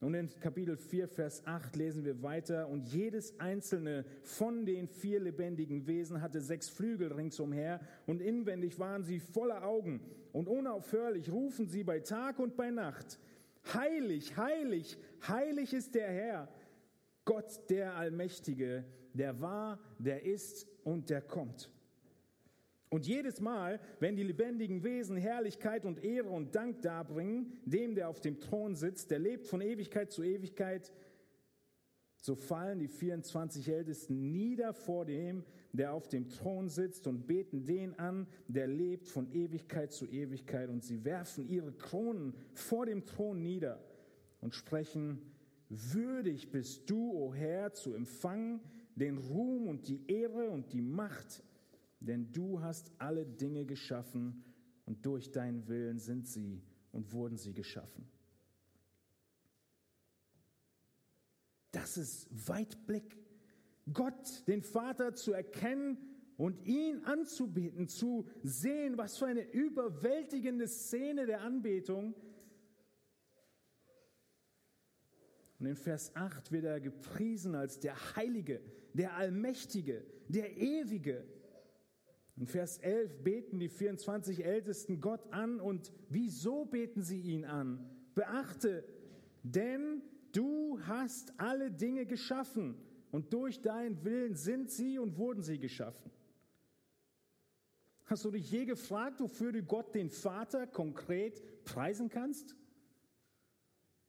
Und 0.00 0.14
in 0.14 0.28
Kapitel 0.40 0.76
4, 0.76 1.06
Vers 1.06 1.46
8 1.46 1.76
lesen 1.76 2.04
wir 2.04 2.20
weiter, 2.20 2.68
und 2.68 2.82
jedes 2.82 3.38
einzelne 3.38 4.04
von 4.22 4.66
den 4.66 4.88
vier 4.88 5.20
lebendigen 5.20 5.86
Wesen 5.86 6.20
hatte 6.20 6.40
sechs 6.40 6.68
Flügel 6.68 7.12
ringsumher, 7.12 7.78
und 8.06 8.20
inwendig 8.20 8.80
waren 8.80 9.04
sie 9.04 9.20
voller 9.20 9.64
Augen, 9.64 10.00
und 10.32 10.48
unaufhörlich 10.48 11.30
rufen 11.30 11.68
sie 11.68 11.84
bei 11.84 12.00
Tag 12.00 12.40
und 12.40 12.56
bei 12.56 12.72
Nacht, 12.72 13.20
Heilig, 13.72 14.36
heilig, 14.36 14.98
heilig 15.26 15.72
ist 15.72 15.94
der 15.94 16.08
Herr, 16.08 16.48
Gott 17.24 17.70
der 17.70 17.94
Allmächtige, 17.94 18.84
der 19.14 19.40
war, 19.40 19.78
der 19.98 20.24
ist 20.24 20.66
und 20.82 21.08
der 21.08 21.22
kommt. 21.22 21.70
Und 22.94 23.08
jedes 23.08 23.40
Mal, 23.40 23.80
wenn 23.98 24.14
die 24.14 24.22
lebendigen 24.22 24.84
Wesen 24.84 25.16
Herrlichkeit 25.16 25.84
und 25.84 26.04
Ehre 26.04 26.28
und 26.28 26.54
Dank 26.54 26.80
darbringen, 26.80 27.52
dem, 27.64 27.96
der 27.96 28.08
auf 28.08 28.20
dem 28.20 28.38
Thron 28.38 28.76
sitzt, 28.76 29.10
der 29.10 29.18
lebt 29.18 29.48
von 29.48 29.60
Ewigkeit 29.60 30.12
zu 30.12 30.22
Ewigkeit, 30.22 30.92
so 32.22 32.36
fallen 32.36 32.78
die 32.78 32.86
24 32.86 33.68
Ältesten 33.68 34.30
nieder 34.30 34.72
vor 34.72 35.06
dem, 35.06 35.42
der 35.72 35.92
auf 35.92 36.06
dem 36.06 36.28
Thron 36.28 36.68
sitzt 36.68 37.08
und 37.08 37.26
beten 37.26 37.64
den 37.64 37.98
an, 37.98 38.28
der 38.46 38.68
lebt 38.68 39.08
von 39.08 39.28
Ewigkeit 39.32 39.90
zu 39.90 40.06
Ewigkeit. 40.06 40.70
Und 40.70 40.84
sie 40.84 41.04
werfen 41.04 41.48
ihre 41.48 41.72
Kronen 41.72 42.32
vor 42.52 42.86
dem 42.86 43.04
Thron 43.06 43.42
nieder 43.42 43.82
und 44.40 44.54
sprechen, 44.54 45.18
würdig 45.68 46.52
bist 46.52 46.88
du, 46.88 47.10
o 47.10 47.34
Herr, 47.34 47.72
zu 47.72 47.92
empfangen 47.92 48.60
den 48.94 49.18
Ruhm 49.18 49.66
und 49.66 49.88
die 49.88 50.06
Ehre 50.06 50.48
und 50.50 50.72
die 50.72 50.80
Macht, 50.80 51.42
denn 52.06 52.32
du 52.32 52.60
hast 52.60 52.92
alle 52.98 53.24
Dinge 53.26 53.64
geschaffen 53.64 54.44
und 54.84 55.04
durch 55.06 55.30
deinen 55.32 55.66
Willen 55.68 55.98
sind 55.98 56.26
sie 56.26 56.62
und 56.92 57.12
wurden 57.12 57.36
sie 57.36 57.54
geschaffen. 57.54 58.06
Das 61.72 61.96
ist 61.96 62.28
Weitblick. 62.48 63.18
Gott, 63.92 64.46
den 64.46 64.62
Vater 64.62 65.14
zu 65.14 65.32
erkennen 65.32 65.98
und 66.36 66.64
ihn 66.66 67.04
anzubeten, 67.04 67.88
zu 67.88 68.28
sehen, 68.42 68.96
was 68.96 69.18
für 69.18 69.26
eine 69.26 69.42
überwältigende 69.52 70.68
Szene 70.68 71.26
der 71.26 71.40
Anbetung. 71.40 72.14
Und 75.58 75.66
in 75.66 75.76
Vers 75.76 76.14
8 76.14 76.52
wird 76.52 76.64
er 76.64 76.80
gepriesen 76.80 77.54
als 77.54 77.80
der 77.80 78.16
Heilige, 78.16 78.60
der 78.92 79.14
Allmächtige, 79.16 80.04
der 80.28 80.56
Ewige, 80.56 81.26
in 82.36 82.46
Vers 82.46 82.78
11 82.78 83.22
beten 83.22 83.58
die 83.60 83.68
24 83.68 84.44
Ältesten 84.44 85.00
Gott 85.00 85.32
an 85.32 85.60
und 85.60 85.92
wieso 86.08 86.64
beten 86.64 87.02
sie 87.02 87.20
ihn 87.20 87.44
an? 87.44 87.88
Beachte, 88.14 88.84
denn 89.42 90.02
du 90.32 90.80
hast 90.82 91.32
alle 91.38 91.70
Dinge 91.70 92.06
geschaffen 92.06 92.76
und 93.12 93.32
durch 93.32 93.60
deinen 93.60 94.04
Willen 94.04 94.34
sind 94.34 94.70
sie 94.70 94.98
und 94.98 95.16
wurden 95.16 95.42
sie 95.42 95.58
geschaffen. 95.58 96.10
Hast 98.06 98.24
du 98.24 98.30
dich 98.32 98.50
je 98.50 98.64
gefragt, 98.64 99.20
wofür 99.20 99.52
du 99.52 99.62
Gott 99.62 99.94
den 99.94 100.10
Vater 100.10 100.66
konkret 100.66 101.64
preisen 101.64 102.08
kannst? 102.08 102.56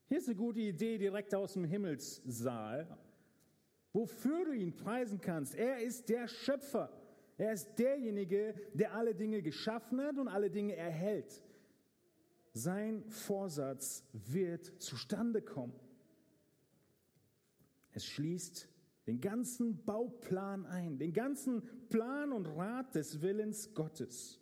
Hier 0.08 0.18
ist 0.18 0.28
eine 0.28 0.36
gute 0.36 0.60
Idee 0.60 0.98
direkt 0.98 1.34
aus 1.34 1.54
dem 1.54 1.64
Himmelssaal. 1.64 2.98
Wofür 3.92 4.44
du 4.44 4.52
ihn 4.52 4.76
preisen 4.76 5.20
kannst. 5.20 5.54
Er 5.54 5.78
ist 5.78 6.08
der 6.08 6.28
Schöpfer. 6.28 6.90
Er 7.38 7.52
ist 7.52 7.74
derjenige, 7.78 8.54
der 8.72 8.94
alle 8.94 9.14
Dinge 9.14 9.42
geschaffen 9.42 10.00
hat 10.00 10.18
und 10.18 10.28
alle 10.28 10.50
Dinge 10.50 10.74
erhält. 10.74 11.42
Sein 12.52 13.04
Vorsatz 13.10 14.04
wird 14.12 14.80
zustande 14.82 15.42
kommen. 15.42 15.78
Es 17.92 18.06
schließt 18.06 18.68
den 19.06 19.20
ganzen 19.20 19.84
Bauplan 19.84 20.66
ein, 20.66 20.98
den 20.98 21.12
ganzen 21.12 21.62
Plan 21.88 22.32
und 22.32 22.46
Rat 22.46 22.94
des 22.94 23.20
Willens 23.20 23.74
Gottes. 23.74 24.40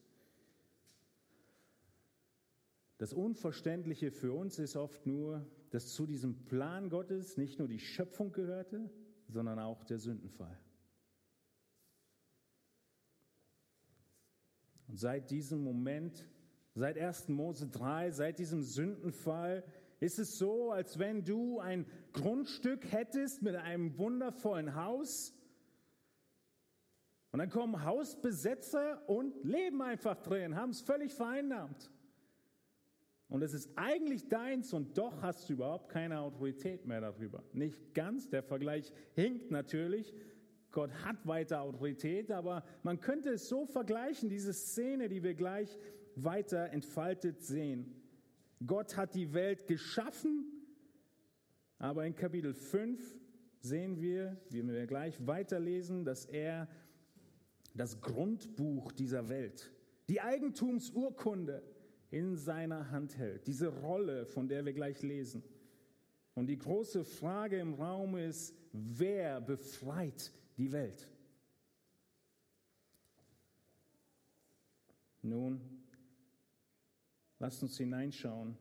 Das 2.98 3.12
Unverständliche 3.12 4.12
für 4.12 4.32
uns 4.32 4.58
ist 4.58 4.76
oft 4.76 5.06
nur, 5.06 5.46
dass 5.70 5.92
zu 5.92 6.06
diesem 6.06 6.44
Plan 6.44 6.88
Gottes 6.88 7.36
nicht 7.36 7.58
nur 7.58 7.66
die 7.66 7.80
Schöpfung 7.80 8.32
gehörte, 8.32 8.90
sondern 9.28 9.58
auch 9.58 9.82
der 9.84 9.98
Sündenfall. 9.98 10.58
Und 14.88 14.98
seit 14.98 15.30
diesem 15.30 15.62
Moment, 15.62 16.26
seit 16.74 16.98
1. 16.98 17.28
Mose 17.28 17.68
3, 17.68 18.10
seit 18.10 18.38
diesem 18.38 18.62
Sündenfall, 18.62 19.64
ist 20.00 20.18
es 20.18 20.36
so, 20.36 20.70
als 20.70 20.98
wenn 20.98 21.24
du 21.24 21.60
ein 21.60 21.86
Grundstück 22.12 22.92
hättest 22.92 23.42
mit 23.42 23.56
einem 23.56 23.96
wundervollen 23.98 24.74
Haus. 24.74 25.32
Und 27.32 27.38
dann 27.38 27.48
kommen 27.48 27.84
Hausbesetzer 27.84 29.08
und 29.08 29.42
leben 29.44 29.82
einfach 29.82 30.20
drin, 30.22 30.56
haben 30.56 30.70
es 30.70 30.82
völlig 30.82 31.12
vereinnahmt. 31.12 31.90
Und 33.28 33.42
es 33.42 33.54
ist 33.54 33.70
eigentlich 33.76 34.28
deins 34.28 34.72
und 34.72 34.96
doch 34.98 35.22
hast 35.22 35.48
du 35.48 35.54
überhaupt 35.54 35.88
keine 35.88 36.20
Autorität 36.20 36.86
mehr 36.86 37.00
darüber. 37.00 37.42
Nicht 37.52 37.94
ganz, 37.94 38.28
der 38.28 38.42
Vergleich 38.42 38.92
hinkt 39.14 39.50
natürlich, 39.50 40.14
Gott 40.74 40.92
hat 41.04 41.24
weiter 41.24 41.62
Autorität, 41.62 42.32
aber 42.32 42.64
man 42.82 43.00
könnte 43.00 43.30
es 43.30 43.48
so 43.48 43.64
vergleichen, 43.64 44.28
diese 44.28 44.52
Szene, 44.52 45.08
die 45.08 45.22
wir 45.22 45.34
gleich 45.34 45.78
weiter 46.16 46.70
entfaltet 46.72 47.42
sehen. 47.42 47.94
Gott 48.66 48.96
hat 48.96 49.14
die 49.14 49.32
Welt 49.32 49.68
geschaffen, 49.68 50.44
aber 51.78 52.04
in 52.04 52.16
Kapitel 52.16 52.54
5 52.54 53.00
sehen 53.60 54.00
wir, 54.00 54.36
wie 54.50 54.66
wir 54.66 54.86
gleich 54.86 55.24
weiterlesen, 55.24 56.04
dass 56.04 56.24
er 56.24 56.68
das 57.72 58.00
Grundbuch 58.00 58.90
dieser 58.90 59.28
Welt, 59.28 59.72
die 60.08 60.20
Eigentumsurkunde 60.20 61.62
in 62.10 62.36
seiner 62.36 62.90
Hand 62.90 63.16
hält. 63.16 63.46
Diese 63.46 63.68
Rolle, 63.68 64.26
von 64.26 64.48
der 64.48 64.64
wir 64.64 64.72
gleich 64.72 65.02
lesen. 65.02 65.44
Und 66.34 66.46
die 66.46 66.58
große 66.58 67.04
Frage 67.04 67.58
im 67.58 67.74
Raum 67.74 68.16
ist, 68.16 68.56
wer 68.72 69.40
befreit 69.40 70.32
die 70.56 70.72
Welt. 70.72 71.08
Nun, 75.22 75.60
lasst 77.38 77.62
uns 77.62 77.78
hineinschauen 77.78 78.56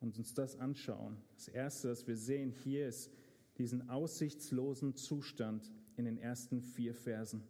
und 0.00 0.18
uns 0.18 0.34
das 0.34 0.58
anschauen. 0.58 1.16
Das 1.34 1.48
Erste, 1.48 1.90
was 1.90 2.06
wir 2.06 2.16
sehen 2.16 2.50
hier, 2.50 2.86
ist 2.86 3.10
diesen 3.58 3.88
aussichtslosen 3.88 4.94
Zustand 4.94 5.70
in 5.96 6.04
den 6.04 6.18
ersten 6.18 6.60
vier 6.60 6.94
Versen. 6.94 7.42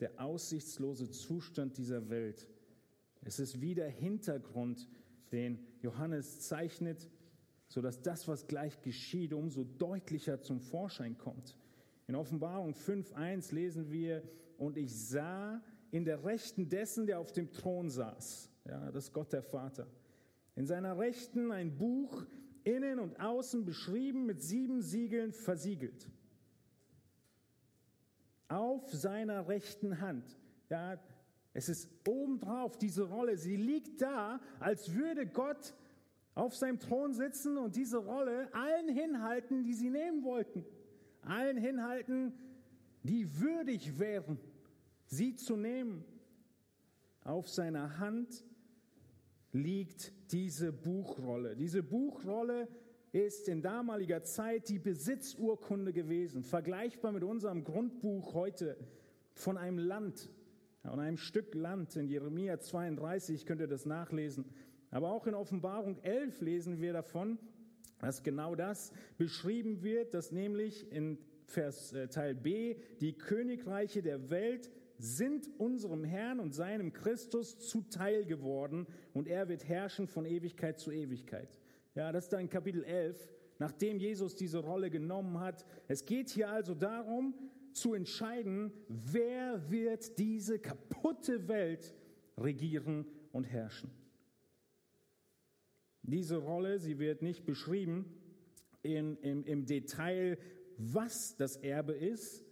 Der 0.00 0.20
aussichtslose 0.20 1.10
Zustand 1.10 1.78
dieser 1.78 2.10
Welt. 2.10 2.46
Es 3.22 3.38
ist 3.38 3.60
wie 3.60 3.74
der 3.74 3.88
Hintergrund 3.88 4.88
den 5.32 5.58
Johannes 5.80 6.40
zeichnet, 6.40 7.08
sodass 7.68 8.02
das, 8.02 8.28
was 8.28 8.46
gleich 8.46 8.80
geschieht, 8.82 9.32
umso 9.32 9.64
deutlicher 9.64 10.40
zum 10.40 10.60
Vorschein 10.60 11.16
kommt. 11.16 11.56
In 12.06 12.14
Offenbarung 12.14 12.72
5.1 12.72 13.52
lesen 13.54 13.90
wir, 13.90 14.22
und 14.58 14.76
ich 14.76 14.94
sah 14.94 15.60
in 15.90 16.04
der 16.04 16.24
Rechten 16.24 16.68
dessen, 16.68 17.06
der 17.06 17.18
auf 17.18 17.32
dem 17.32 17.52
Thron 17.52 17.90
saß, 17.90 18.50
ja, 18.66 18.90
das 18.90 19.04
ist 19.04 19.12
Gott 19.12 19.32
der 19.32 19.42
Vater, 19.42 19.86
in 20.54 20.66
seiner 20.66 20.98
Rechten 20.98 21.52
ein 21.52 21.76
Buch, 21.76 22.24
innen 22.64 22.98
und 22.98 23.20
außen 23.20 23.64
beschrieben, 23.64 24.26
mit 24.26 24.42
sieben 24.42 24.82
Siegeln 24.82 25.32
versiegelt. 25.32 26.08
Auf 28.48 28.92
seiner 28.92 29.48
rechten 29.48 30.00
Hand. 30.00 30.38
Ja, 30.70 30.98
es 31.52 31.68
ist 31.68 31.88
obendrauf, 32.06 32.76
diese 32.76 33.04
Rolle. 33.04 33.36
Sie 33.36 33.56
liegt 33.56 34.00
da, 34.02 34.40
als 34.60 34.94
würde 34.94 35.26
Gott 35.26 35.74
auf 36.34 36.54
seinem 36.54 36.78
Thron 36.78 37.14
sitzen 37.14 37.56
und 37.56 37.76
diese 37.76 37.98
Rolle 37.98 38.52
allen 38.52 38.88
hinhalten, 38.88 39.64
die 39.64 39.74
sie 39.74 39.90
nehmen 39.90 40.22
wollten. 40.22 40.64
Allen 41.26 41.56
hinhalten, 41.56 42.32
die 43.02 43.40
würdig 43.40 43.98
wären, 43.98 44.38
sie 45.04 45.36
zu 45.36 45.56
nehmen. 45.56 46.04
Auf 47.22 47.48
seiner 47.48 47.98
Hand 47.98 48.44
liegt 49.52 50.12
diese 50.32 50.72
Buchrolle. 50.72 51.56
Diese 51.56 51.82
Buchrolle 51.82 52.68
ist 53.12 53.48
in 53.48 53.62
damaliger 53.62 54.22
Zeit 54.22 54.68
die 54.68 54.78
Besitzurkunde 54.78 55.92
gewesen, 55.92 56.42
vergleichbar 56.42 57.12
mit 57.12 57.24
unserem 57.24 57.64
Grundbuch 57.64 58.34
heute 58.34 58.76
von 59.32 59.56
einem 59.56 59.78
Land, 59.78 60.30
von 60.82 61.00
einem 61.00 61.16
Stück 61.16 61.54
Land. 61.54 61.96
In 61.96 62.08
Jeremia 62.08 62.58
32 62.58 63.46
könnt 63.46 63.60
ihr 63.60 63.66
das 63.66 63.86
nachlesen. 63.86 64.44
Aber 64.90 65.10
auch 65.10 65.26
in 65.26 65.34
Offenbarung 65.34 65.98
11 66.02 66.40
lesen 66.42 66.80
wir 66.80 66.92
davon, 66.92 67.38
dass 67.98 68.22
genau 68.22 68.54
das 68.54 68.92
beschrieben 69.18 69.82
wird, 69.82 70.14
dass 70.14 70.32
nämlich 70.32 70.90
in 70.92 71.18
Vers 71.46 71.92
äh, 71.92 72.08
Teil 72.08 72.34
B 72.34 72.76
die 73.00 73.16
Königreiche 73.16 74.02
der 74.02 74.30
Welt 74.30 74.70
sind 74.98 75.48
unserem 75.58 76.04
Herrn 76.04 76.40
und 76.40 76.54
seinem 76.54 76.92
Christus 76.92 77.58
zuteil 77.58 78.24
geworden 78.24 78.86
und 79.12 79.28
er 79.28 79.48
wird 79.48 79.68
herrschen 79.68 80.08
von 80.08 80.24
Ewigkeit 80.24 80.78
zu 80.78 80.90
Ewigkeit. 80.90 81.60
Ja, 81.94 82.12
das 82.12 82.24
ist 82.24 82.32
dann 82.32 82.48
Kapitel 82.48 82.82
11, 82.84 83.32
nachdem 83.58 83.98
Jesus 83.98 84.34
diese 84.34 84.58
Rolle 84.58 84.90
genommen 84.90 85.40
hat. 85.40 85.64
Es 85.88 86.04
geht 86.04 86.30
hier 86.30 86.50
also 86.50 86.74
darum, 86.74 87.34
zu 87.72 87.94
entscheiden, 87.94 88.72
wer 88.88 89.70
wird 89.70 90.18
diese 90.18 90.58
kaputte 90.58 91.46
Welt 91.48 91.94
regieren 92.38 93.06
und 93.32 93.44
herrschen. 93.44 93.90
Diese 96.06 96.36
Rolle, 96.36 96.78
sie 96.78 96.98
wird 96.98 97.22
nicht 97.22 97.44
beschrieben 97.44 98.06
in, 98.82 99.16
im, 99.18 99.44
im 99.44 99.66
Detail, 99.66 100.38
was 100.78 101.36
das 101.36 101.56
Erbe 101.56 101.92
ist, 101.92 102.44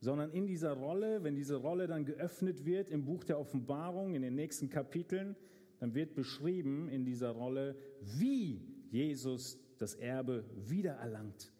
sondern 0.00 0.30
in 0.30 0.46
dieser 0.46 0.72
Rolle, 0.72 1.22
wenn 1.22 1.34
diese 1.34 1.56
Rolle 1.56 1.86
dann 1.86 2.04
geöffnet 2.04 2.64
wird 2.64 2.90
im 2.90 3.04
Buch 3.04 3.24
der 3.24 3.38
Offenbarung, 3.38 4.14
in 4.14 4.22
den 4.22 4.34
nächsten 4.34 4.68
Kapiteln, 4.68 5.36
dann 5.80 5.94
wird 5.94 6.14
beschrieben 6.14 6.88
in 6.88 7.04
dieser 7.04 7.30
Rolle, 7.30 7.76
wie 8.00 8.62
Jesus 8.90 9.58
das 9.78 9.94
Erbe 9.94 10.44
wiedererlangt. 10.66 11.52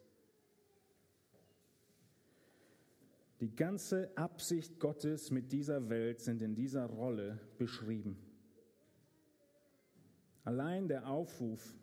Die 3.40 3.54
ganze 3.54 4.16
Absicht 4.16 4.78
Gottes 4.78 5.30
mit 5.30 5.52
dieser 5.52 5.90
Welt 5.90 6.20
sind 6.20 6.40
in 6.40 6.54
dieser 6.54 6.86
Rolle 6.86 7.40
beschrieben. 7.58 8.16
Allein 10.44 10.88
der 10.88 11.08
Aufruf, 11.08 11.76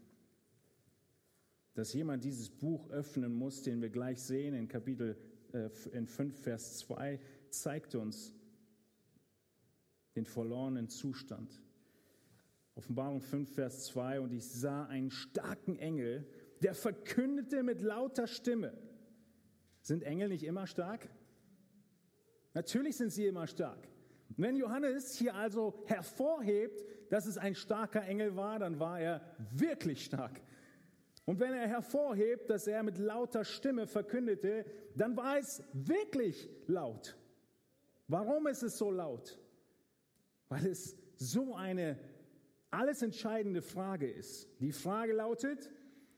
dass 1.74 1.94
jemand 1.94 2.24
dieses 2.24 2.50
Buch 2.50 2.90
öffnen 2.90 3.34
muss, 3.34 3.64
den 3.64 3.82
wir 3.82 3.90
gleich 3.90 4.22
sehen 4.22 4.54
in 4.54 4.68
Kapitel 4.68 5.18
äh, 5.54 5.70
in 5.94 6.08
5, 6.08 6.40
Vers 6.40 6.78
2 6.80 7.20
zeigt 7.50 7.96
uns 7.96 8.34
den 10.16 10.26
verlorenen 10.26 10.90
Zustand. 10.90 11.62
Offenbarung 12.76 13.22
5, 13.22 13.54
Vers 13.54 13.86
2, 13.86 14.22
und 14.22 14.32
ich 14.32 14.48
sah 14.48 14.86
einen 14.86 15.12
starken 15.12 15.78
Engel, 15.78 16.28
der 16.62 16.76
verkündete 16.76 17.64
mit 17.64 17.82
lauter 17.82 18.28
Stimme. 18.28 18.78
Sind 19.82 20.04
Engel 20.04 20.30
nicht 20.30 20.44
immer 20.44 20.68
stark? 20.68 21.10
Natürlich 22.54 22.98
sind 22.98 23.12
sie 23.12 23.26
immer 23.26 23.48
stark. 23.48 23.88
Wenn 24.38 24.56
Johannes 24.56 25.16
hier 25.16 25.36
also 25.36 25.84
hervorhebt, 25.86 26.84
dass 27.10 27.26
es 27.26 27.38
ein 27.38 27.56
starker 27.56 28.04
Engel 28.04 28.36
war, 28.36 28.60
dann 28.60 28.80
war 28.80 29.00
er 29.00 29.22
wirklich 29.52 30.06
stark. 30.06 30.42
Und 31.26 31.40
wenn 31.40 31.54
er 31.54 31.68
hervorhebt, 31.68 32.50
dass 32.50 32.68
er 32.68 32.84
mit 32.84 32.98
lauter 32.98 33.44
Stimme 33.44 33.88
verkündete, 33.88 34.66
dann 34.96 35.16
war 35.16 35.38
es 35.38 35.64
wirklich 35.74 36.50
laut. 36.68 37.18
Warum 38.08 38.48
ist 38.48 38.64
es 38.64 38.78
so 38.78 38.92
laut? 38.92 39.40
Weil 40.50 40.68
es 40.68 40.98
so 41.18 41.56
eine 41.56 41.98
alles 42.72 43.02
entscheidende 43.02 43.62
Frage 43.62 44.10
ist. 44.10 44.50
Die 44.60 44.72
Frage 44.72 45.14
lautet, 45.14 45.70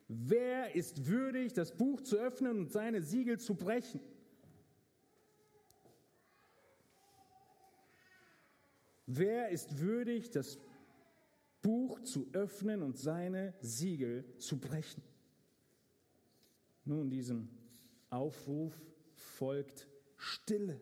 wer 0.07 0.75
ist 0.75 1.07
würdig, 1.07 1.53
das 1.53 1.75
Buch 1.75 2.01
zu 2.01 2.17
öffnen 2.17 2.59
und 2.59 2.71
seine 2.71 3.01
Siegel 3.01 3.39
zu 3.39 3.55
brechen? 3.55 3.99
Wer 9.15 9.49
ist 9.49 9.79
würdig, 9.79 10.31
das 10.31 10.57
Buch 11.61 11.99
zu 12.01 12.27
öffnen 12.33 12.81
und 12.81 12.97
seine 12.97 13.53
Siegel 13.61 14.25
zu 14.37 14.59
brechen. 14.59 15.03
Nun, 16.83 17.09
diesem 17.09 17.47
Aufruf 18.09 18.73
folgt 19.13 19.87
Stille. 20.17 20.79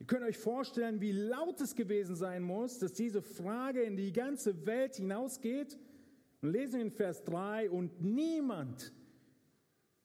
Ihr 0.00 0.06
könnt 0.06 0.24
euch 0.24 0.36
vorstellen, 0.36 1.00
wie 1.00 1.12
laut 1.12 1.60
es 1.60 1.76
gewesen 1.76 2.16
sein 2.16 2.42
muss, 2.42 2.80
dass 2.80 2.92
diese 2.92 3.22
Frage 3.22 3.82
in 3.82 3.96
die 3.96 4.12
ganze 4.12 4.66
Welt 4.66 4.96
hinausgeht. 4.96 5.78
Und 6.40 6.50
lesen 6.50 6.74
wir 6.74 6.80
in 6.82 6.90
Vers 6.90 7.22
3, 7.22 7.70
und 7.70 8.02
niemand, 8.02 8.92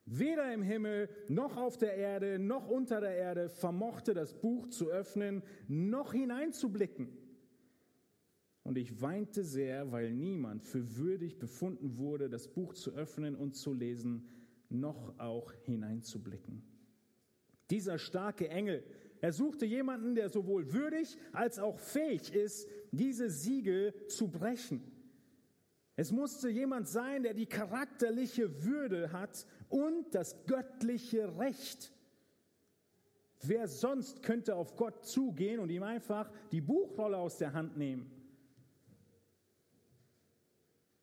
weder 0.07 0.51
im 0.53 0.63
Himmel 0.63 1.09
noch 1.27 1.57
auf 1.57 1.77
der 1.77 1.95
Erde 1.95 2.39
noch 2.39 2.67
unter 2.67 3.01
der 3.01 3.15
Erde, 3.15 3.49
vermochte 3.49 4.13
das 4.13 4.33
Buch 4.33 4.67
zu 4.69 4.89
öffnen, 4.89 5.43
noch 5.67 6.13
hineinzublicken. 6.13 7.09
Und 8.63 8.77
ich 8.77 9.01
weinte 9.01 9.43
sehr, 9.43 9.91
weil 9.91 10.11
niemand 10.11 10.63
für 10.63 10.97
würdig 10.97 11.39
befunden 11.39 11.97
wurde, 11.97 12.29
das 12.29 12.47
Buch 12.47 12.73
zu 12.73 12.95
öffnen 12.95 13.35
und 13.35 13.55
zu 13.55 13.73
lesen, 13.73 14.27
noch 14.69 15.17
auch 15.19 15.53
hineinzublicken. 15.53 16.63
Dieser 17.69 17.97
starke 17.97 18.49
Engel, 18.49 18.83
er 19.19 19.33
suchte 19.33 19.65
jemanden, 19.65 20.15
der 20.15 20.29
sowohl 20.29 20.73
würdig 20.73 21.17
als 21.31 21.59
auch 21.59 21.79
fähig 21.79 22.33
ist, 22.33 22.69
diese 22.91 23.29
Siegel 23.29 23.93
zu 24.07 24.29
brechen. 24.29 24.81
Es 25.99 26.11
musste 26.11 26.47
jemand 26.47 26.87
sein, 26.87 27.23
der 27.23 27.33
die 27.33 27.47
charakterliche 27.47 28.63
Würde 28.63 29.11
hat 29.11 29.47
und 29.67 30.13
das 30.13 30.45
göttliche 30.45 31.39
Recht. 31.39 31.91
Wer 33.41 33.67
sonst 33.67 34.21
könnte 34.21 34.55
auf 34.55 34.75
Gott 34.75 35.05
zugehen 35.07 35.59
und 35.59 35.69
ihm 35.69 35.81
einfach 35.81 36.31
die 36.51 36.61
Buchrolle 36.61 37.17
aus 37.17 37.39
der 37.39 37.53
Hand 37.53 37.77
nehmen? 37.77 38.11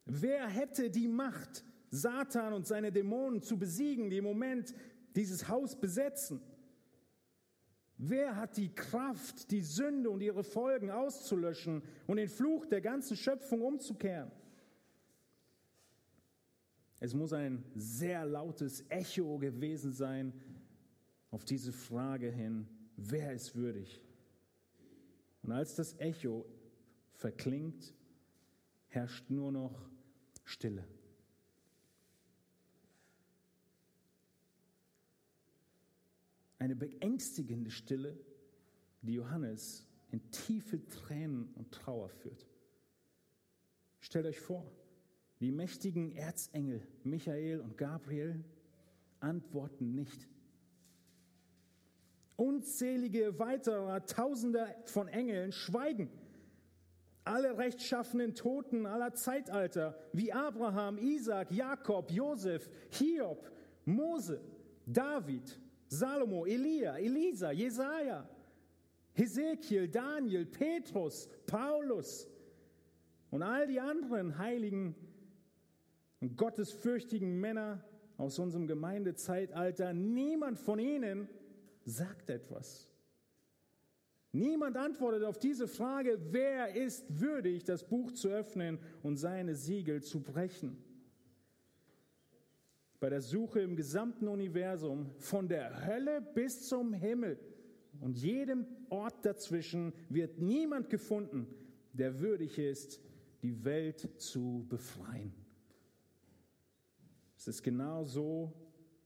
Wer 0.05 0.47
hätte 0.47 0.91
die 0.91 1.09
Macht, 1.09 1.65
Satan 1.91 2.53
und 2.53 2.65
seine 2.65 2.93
Dämonen 2.93 3.43
zu 3.43 3.59
besiegen, 3.59 4.11
die 4.11 4.19
im 4.19 4.25
Moment 4.25 4.77
dieses 5.17 5.49
Haus 5.49 5.75
besetzen? 5.75 6.41
Wer 7.97 8.37
hat 8.37 8.57
die 8.59 8.73
Kraft, 8.73 9.51
die 9.51 9.63
Sünde 9.63 10.11
und 10.11 10.21
ihre 10.21 10.45
Folgen 10.45 10.93
auszulöschen 10.93 11.83
und 12.07 12.17
den 12.17 12.29
Fluch 12.29 12.67
der 12.67 12.81
ganzen 12.81 13.17
Schöpfung 13.17 13.61
umzukehren? 13.61 14.31
Es 17.05 17.13
muss 17.13 17.35
ein 17.35 17.63
sehr 17.75 18.25
lautes 18.25 18.83
Echo 18.89 19.37
gewesen 19.37 19.93
sein 19.93 20.33
auf 21.31 21.45
diese 21.45 21.71
Frage 21.71 22.31
hin, 22.31 22.67
wer 22.97 23.35
ist 23.35 23.55
würdig? 23.55 24.01
Und 25.43 25.53
als 25.53 25.75
das 25.75 26.01
Echo 26.01 26.47
verklingt, 27.13 27.93
herrscht 28.87 29.29
nur 29.29 29.53
noch 29.53 29.87
Stille. 30.45 30.89
Eine 36.59 36.75
beängstigende 36.75 37.71
Stille, 37.71 38.19
die 39.03 39.13
Johannes 39.13 39.87
in 40.11 40.31
tiefe 40.31 40.83
Tränen 40.89 41.53
und 41.53 41.71
Trauer 41.71 42.09
führt. 42.09 42.47
Stellt 44.01 44.25
euch 44.25 44.41
vor, 44.41 44.65
die 45.45 45.53
mächtigen 45.53 46.17
Erzengel 46.17 46.81
Michael 47.03 47.61
und 47.61 47.77
Gabriel 47.77 48.43
antworten 49.21 49.95
nicht. 49.95 50.27
Unzählige 52.37 53.39
weitere 53.39 54.01
Tausende 54.07 54.75
von 54.87 55.07
Engeln 55.07 55.53
schweigen. 55.53 56.09
Alle 57.25 57.59
rechtschaffenen 57.59 58.35
Toten 58.35 58.87
aller 58.87 59.13
Zeitalter, 59.13 59.99
wie 60.15 60.33
Abraham, 60.33 60.97
Isaac, 60.97 61.53
Jakob, 61.53 62.11
Josef, 62.11 62.71
Hiob, 62.93 63.53
Mose, 63.85 64.41
David, 64.87 65.61
Salomo, 65.89 66.47
Elia, 66.47 66.97
Elisa, 66.97 67.51
Jesaja, 67.51 68.27
Hesekiel, 69.13 69.89
Daniel, 69.89 70.47
Petrus, 70.47 71.29
Paulus 71.47 72.31
und 73.31 73.43
all 73.43 73.67
die 73.67 73.81
anderen 73.81 74.39
heiligen 74.39 74.95
und 76.21 76.37
gottesfürchtigen 76.37 77.39
Männer 77.41 77.85
aus 78.17 78.39
unserem 78.39 78.67
Gemeindezeitalter, 78.67 79.93
niemand 79.93 80.59
von 80.59 80.79
ihnen 80.79 81.29
sagt 81.85 82.31
etwas. 82.31 82.89
Niemand 84.33 84.77
antwortet 84.77 85.23
auf 85.23 85.39
diese 85.39 85.69
Frage, 85.69 86.19
wer 86.33 86.75
ist 86.75 87.21
würdig, 87.21 87.63
das 87.63 87.85
Buch 87.85 88.11
zu 88.13 88.29
öffnen 88.29 88.81
und 89.03 89.17
seine 89.17 89.55
Siegel 89.55 90.03
zu 90.03 90.21
brechen. 90.21 90.83
Bei 92.99 93.11
der 93.11 93.21
Suche 93.21 93.61
im 93.61 93.77
gesamten 93.77 94.27
Universum, 94.27 95.11
von 95.19 95.47
der 95.47 95.87
Hölle 95.87 96.21
bis 96.21 96.67
zum 96.69 96.93
Himmel 96.93 97.39
und 98.01 98.17
jedem 98.19 98.67
Ort 98.89 99.25
dazwischen, 99.25 99.93
wird 100.09 100.39
niemand 100.41 100.91
gefunden, 100.91 101.47
der 101.93 102.19
würdig 102.19 102.59
ist, 102.59 103.01
die 103.43 103.65
Welt 103.65 104.21
zu 104.21 104.67
befreien. 104.69 105.44
Es 107.45 107.49
ist 107.57 107.63
genau 107.63 108.05
so, 108.05 108.55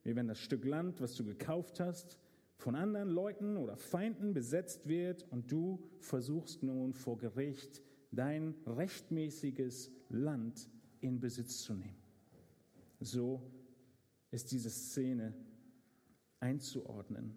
wie 0.05 0.15
wenn 0.15 0.29
das 0.29 0.39
Stück 0.39 0.65
Land, 0.65 1.01
was 1.01 1.17
du 1.17 1.25
gekauft 1.25 1.81
hast, 1.81 2.21
von 2.57 2.77
anderen 2.77 3.09
Leuten 3.09 3.57
oder 3.57 3.77
Feinden 3.77 4.33
besetzt 4.33 4.87
wird 4.87 5.27
und 5.33 5.51
du 5.51 5.83
versuchst 5.99 6.63
nun 6.63 6.95
vor 6.95 7.19
Gericht 7.19 7.83
dein 8.13 8.55
rechtmäßiges 8.65 9.91
Land 10.11 10.71
in 11.01 11.19
Besitz 11.19 11.63
zu 11.63 11.75
nehmen. 11.75 11.99
So 13.01 13.43
ist 14.31 14.53
diese 14.53 14.71
Szene 14.71 15.35
einzuordnen. 16.39 17.35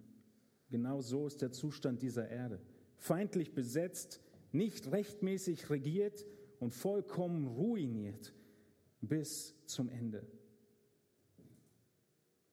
Genau 0.69 1.01
so 1.01 1.25
ist 1.25 1.41
der 1.41 1.51
Zustand 1.51 2.03
dieser 2.03 2.29
Erde. 2.29 2.61
Feindlich 2.97 3.55
besetzt, 3.55 4.21
nicht 4.51 4.91
rechtmäßig 4.91 5.71
regiert 5.71 6.27
und 6.59 6.75
vollkommen 6.75 7.47
ruiniert 7.47 8.35
bis 9.01 9.55
zum 9.65 9.89
Ende. 9.89 10.27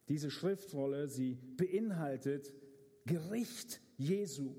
Diese 0.09 0.31
Schriftrolle, 0.31 1.09
sie 1.09 1.39
beinhaltet 1.57 2.53
Gericht 3.05 3.81
Jesu, 3.97 4.55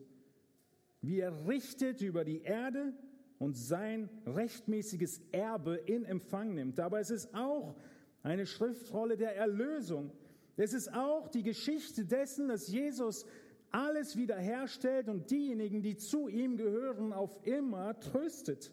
wie 1.01 1.19
er 1.19 1.47
richtet 1.47 2.01
über 2.01 2.23
die 2.23 2.41
Erde 2.41 2.93
und 3.39 3.55
sein 3.55 4.09
rechtmäßiges 4.25 5.21
Erbe 5.31 5.75
in 5.75 6.05
Empfang 6.05 6.53
nimmt. 6.53 6.79
Aber 6.79 6.99
es 6.99 7.09
ist 7.09 7.33
auch 7.33 7.75
eine 8.21 8.45
Schriftrolle 8.45 9.17
der 9.17 9.35
Erlösung. 9.35 10.11
Es 10.57 10.73
ist 10.73 10.93
auch 10.93 11.29
die 11.29 11.43
Geschichte 11.43 12.05
dessen, 12.05 12.49
dass 12.49 12.67
Jesus 12.67 13.25
alles 13.71 14.17
wiederherstellt 14.17 15.07
und 15.07 15.31
diejenigen, 15.31 15.81
die 15.81 15.95
zu 15.95 16.27
ihm 16.27 16.57
gehören, 16.57 17.13
auf 17.13 17.45
immer 17.45 17.97
tröstet 17.99 18.71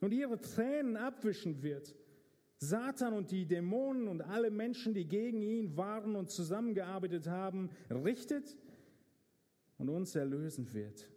und 0.00 0.12
ihre 0.12 0.40
Tränen 0.40 0.96
abwischen 0.96 1.62
wird. 1.62 1.94
Satan 2.62 3.12
und 3.12 3.32
die 3.32 3.44
Dämonen 3.44 4.06
und 4.06 4.20
alle 4.20 4.48
Menschen, 4.48 4.94
die 4.94 5.04
gegen 5.04 5.42
ihn 5.42 5.76
waren 5.76 6.14
und 6.14 6.30
zusammengearbeitet 6.30 7.26
haben, 7.26 7.70
richtet 7.90 8.56
und 9.78 9.88
uns 9.88 10.14
erlösen 10.14 10.72
wird. 10.72 11.10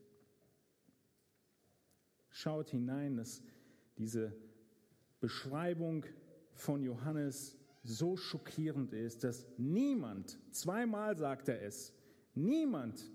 Schaut 2.29 2.71
hinein, 2.71 3.17
dass 3.17 3.43
diese 3.99 4.35
Beschreibung 5.19 6.07
von 6.55 6.81
Johannes 6.81 7.55
so 7.83 8.17
schockierend 8.17 8.91
ist, 8.93 9.23
dass 9.23 9.45
niemand, 9.59 10.39
zweimal 10.51 11.15
sagt 11.15 11.49
er 11.49 11.61
es, 11.61 11.93
niemand 12.33 13.07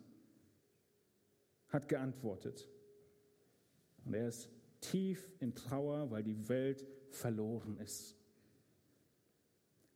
hat 1.66 1.88
geantwortet. 1.88 2.68
Und 4.04 4.14
er 4.14 4.28
ist 4.28 4.48
tief 4.80 5.28
in 5.40 5.52
Trauer, 5.52 6.12
weil 6.12 6.22
die 6.22 6.48
Welt 6.48 6.86
verloren 7.10 7.76
ist. 7.78 8.19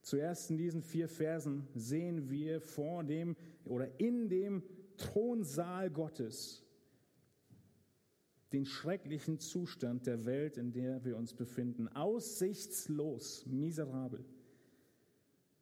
Zuerst 0.04 0.50
in 0.50 0.58
diesen 0.58 0.82
vier 0.82 1.08
Versen 1.08 1.66
sehen 1.74 2.28
wir 2.28 2.60
vor 2.60 3.04
dem 3.04 3.36
oder 3.64 3.88
in 3.98 4.28
dem 4.28 4.62
Thronsaal 4.98 5.90
Gottes 5.90 6.62
den 8.52 8.66
schrecklichen 8.66 9.38
Zustand 9.38 10.06
der 10.06 10.26
Welt, 10.26 10.58
in 10.58 10.72
der 10.72 11.06
wir 11.06 11.16
uns 11.16 11.32
befinden. 11.32 11.88
Aussichtslos, 11.88 13.46
miserabel. 13.46 14.22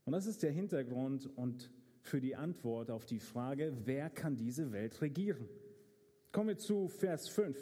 Und 0.04 0.12
das 0.12 0.26
ist 0.26 0.42
der 0.42 0.50
Hintergrund 0.50 1.30
und 1.36 1.70
für 2.00 2.20
die 2.20 2.34
Antwort 2.34 2.90
auf 2.90 3.06
die 3.06 3.20
Frage, 3.20 3.72
wer 3.84 4.10
kann 4.10 4.34
diese 4.34 4.72
Welt 4.72 5.00
regieren? 5.02 5.48
Kommen 6.32 6.48
wir 6.48 6.58
zu 6.58 6.88
Vers 6.88 7.28
5. 7.28 7.56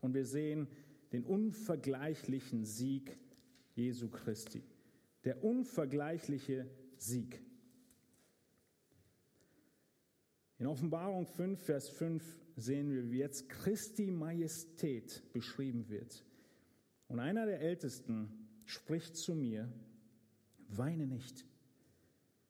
Und 0.00 0.14
wir 0.14 0.24
sehen 0.24 0.66
den 1.12 1.24
unvergleichlichen 1.24 2.64
Sieg 2.64 3.16
Jesu 3.76 4.08
Christi 4.08 4.64
der 5.24 5.42
unvergleichliche 5.42 6.68
Sieg. 6.96 7.42
In 10.58 10.66
Offenbarung 10.66 11.26
5, 11.26 11.60
Vers 11.60 11.88
5 11.88 12.22
sehen 12.56 12.90
wir, 12.90 13.10
wie 13.10 13.18
jetzt 13.18 13.48
Christi 13.48 14.10
Majestät 14.10 15.22
beschrieben 15.32 15.88
wird. 15.88 16.24
Und 17.08 17.18
einer 17.18 17.46
der 17.46 17.60
Ältesten 17.60 18.48
spricht 18.64 19.16
zu 19.16 19.34
mir, 19.34 19.70
weine 20.68 21.06
nicht. 21.06 21.44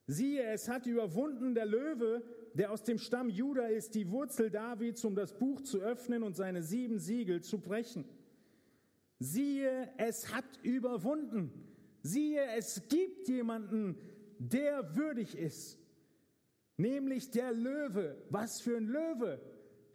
Siehe, 0.06 0.44
es 0.44 0.68
hat 0.68 0.87
überwunden 0.87 1.54
der 1.54 1.66
Löwe, 1.66 2.22
der 2.54 2.70
aus 2.70 2.82
dem 2.82 2.98
Stamm 2.98 3.30
Juda 3.30 3.66
ist, 3.66 3.94
die 3.94 4.10
Wurzel 4.10 4.50
Davids, 4.50 5.04
um 5.04 5.14
das 5.14 5.37
Buch 5.37 5.62
zu 5.62 5.80
öffnen 5.80 6.22
und 6.22 6.37
seine 6.37 6.62
sieben 6.62 6.98
Siegel 6.98 7.42
zu 7.42 7.58
brechen. 7.58 8.04
Siehe, 9.18 9.90
es 9.96 10.32
hat 10.32 10.44
überwunden. 10.62 11.73
Siehe, 12.06 12.42
es 12.58 12.82
gibt 12.90 13.28
jemanden, 13.28 13.96
der 14.38 14.94
würdig 14.94 15.38
ist, 15.38 15.78
nämlich 16.76 17.30
der 17.30 17.50
Löwe. 17.50 18.22
Was 18.28 18.60
für 18.60 18.76
ein 18.76 18.86
Löwe? 18.86 19.40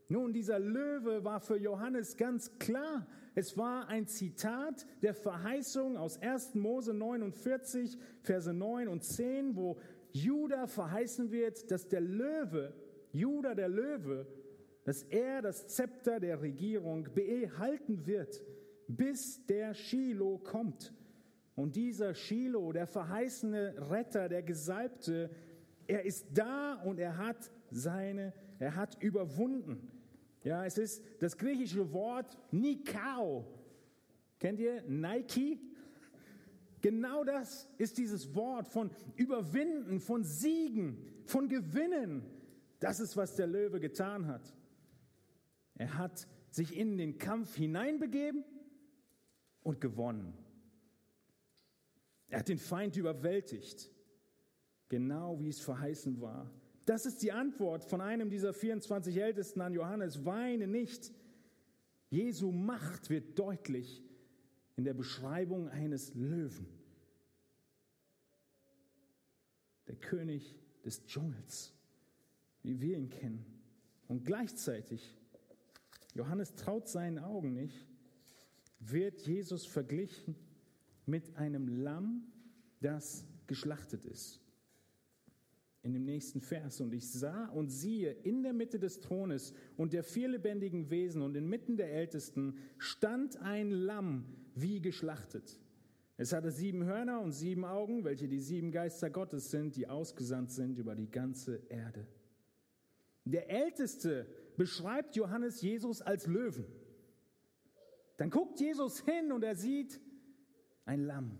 Nun, 0.08 0.34
dieser 0.34 0.58
Löwe 0.58 1.24
war 1.24 1.39
für 1.39 1.58
Johannes 1.58 2.17
ganz 2.17 2.58
klar. 2.58 3.06
Es 3.36 3.56
war 3.60 3.88
ein 3.89 4.08
Zitat 4.08 4.88
der 5.04 5.13
Verheißung 5.13 5.98
aus 5.98 6.19
1. 6.19 6.56
Mose 6.56 6.95
49, 6.95 7.95
Verse 8.24 8.52
9 8.52 8.88
und 8.88 9.04
10, 9.04 9.56
wo 9.56 9.78
Judah 10.12 10.65
verheißen 10.65 11.30
wird, 11.30 11.69
dass 11.69 11.89
der 11.89 12.02
Löwe, 12.02 12.74
Judah 13.12 13.54
der 13.54 13.69
Löwe, 13.69 14.26
dass 14.84 15.04
er 15.04 15.43
das 15.43 15.67
Zepter 15.67 16.19
der 16.19 16.41
Regierung 16.41 17.08
behalten 17.13 18.08
wird, 18.08 18.41
bis 18.88 19.45
der 19.45 19.76
Shiloh 19.76 20.39
kommt. 20.39 20.91
Und 21.60 21.76
dieser 21.76 22.13
Shiloh, 22.13 22.72
der 22.72 22.88
verheißene 22.88 23.91
Retter, 23.91 24.30
der 24.30 24.43
Gesalbte, 24.43 25.30
er 25.88 26.06
ist 26.06 26.28
da 26.34 26.76
und 26.86 27.00
er 27.00 27.17
hat 27.17 27.52
seine, 27.69 28.32
er 28.60 28.78
hat 28.78 29.04
überwunden. 29.04 29.91
Ja, 30.45 30.63
es 30.63 30.78
ist 30.78 31.04
das 31.19 31.38
griechische 31.38 31.91
Wort 31.91 32.38
Nikao. 32.52 33.45
Kennt 34.39 34.62
ihr 34.62 34.84
Nike? 34.84 35.60
Genau 36.80 37.26
das 37.26 37.67
ist 37.78 37.98
dieses 37.98 38.34
Wort 38.36 38.69
von 38.69 38.89
überwinden, 39.17 40.00
von 40.00 40.24
siegen, 40.24 41.06
von 41.26 41.50
gewinnen. 41.50 42.24
Das 42.80 43.02
ist, 43.02 43.17
was 43.17 43.36
der 43.36 43.48
Löwe 43.48 43.82
getan 43.82 44.28
hat. 44.28 44.56
Er 45.76 45.98
hat 45.98 46.26
sich 46.52 46.78
in 46.78 46.98
den 46.98 47.17
Kampf 47.17 47.58
hineinbegeben 47.58 48.45
und 49.62 49.82
gewonnen. 49.82 50.38
Er 52.30 52.39
hat 52.39 52.48
den 52.48 52.60
Feind 52.60 52.96
überwältigt, 52.96 53.89
genau 54.88 55.39
wie 55.42 55.50
es 55.50 55.60
verheißen 55.60 56.22
war. 56.22 56.52
Das 56.86 57.06
ist 57.06 57.22
die 57.22 57.32
Antwort 57.32 57.84
von 57.84 58.02
einem 58.02 58.30
dieser 58.30 58.54
24 58.54 59.18
Ältesten 59.18 59.62
an 59.62 59.74
Johannes. 59.74 60.26
Weine 60.26 60.68
nicht. 60.68 61.12
Jesu 62.10 62.52
Macht 62.52 63.10
wird 63.10 63.38
deutlich 63.38 64.04
in 64.76 64.84
der 64.84 64.94
Beschreibung 64.94 65.70
eines 65.70 66.13
Löwen. 66.13 66.68
Der 69.88 69.96
König 69.96 70.56
des 70.86 71.06
Dschungels, 71.06 71.74
wie 72.63 72.80
wir 72.80 72.98
ihn 72.98 73.10
kennen. 73.10 73.46
Und 74.08 74.24
gleichzeitig, 74.26 75.15
Johannes 76.13 76.56
traut 76.56 76.88
seinen 76.88 77.20
Augen 77.20 77.54
nicht, 77.54 77.88
wird 78.80 79.22
Jesus 79.22 79.65
verglichen 79.65 80.36
mit 81.10 81.36
einem 81.36 81.67
Lamm, 81.67 82.24
das 82.82 83.26
geschlachtet 83.48 84.06
ist. 84.06 84.41
in 85.82 85.93
dem 85.93 86.04
nächsten 86.04 86.41
Vers. 86.41 86.82
Und 86.82 86.93
ich 86.93 87.10
sah 87.10 87.45
und 87.48 87.69
siehe, 87.69 88.12
in 88.12 88.43
der 88.43 88.54
Mitte 88.54 88.80
des 88.80 89.00
Thrones 89.00 89.54
und 89.78 89.93
der 89.93 90.04
vier 90.04 90.28
lebendigen 90.28 90.89
Wesen 90.89 91.22
und 91.22 91.36
inmitten 91.36 91.78
der 91.78 91.91
Ältesten 91.93 92.58
stand 92.78 93.38
ein 93.38 93.72
Lamm 93.72 94.26
wie 94.56 94.82
geschlachtet. 94.82 95.60
Es 96.17 96.34
hatte 96.34 96.52
sieben 96.52 96.84
Hörner 96.84 97.22
und 97.22 97.32
sieben 97.32 97.63
Augen, 97.63 98.04
welche 98.04 98.28
die 98.28 98.41
sieben 98.41 98.72
Geister 98.74 99.10
Gottes 99.10 99.52
sind, 99.52 99.78
die 99.78 99.88
ausgesandt 99.88 100.52
sind 100.52 100.78
über 100.78 100.95
die 100.95 101.10
ganze 101.10 101.62
Erde. 101.69 102.06
Der 103.24 103.50
Älteste 103.50 104.28
beschreibt 104.58 105.15
Johannes 105.15 105.62
Jesus 105.62 106.02
als 106.02 106.28
Löwen. 106.28 106.65
Dann 108.17 108.30
guckt 108.30 108.60
Jesus 108.60 109.00
hin 109.00 109.32
und 109.32 109.45
er 109.45 109.56
sieht 109.56 110.02
ein 110.89 111.04
Lamm. 111.04 111.38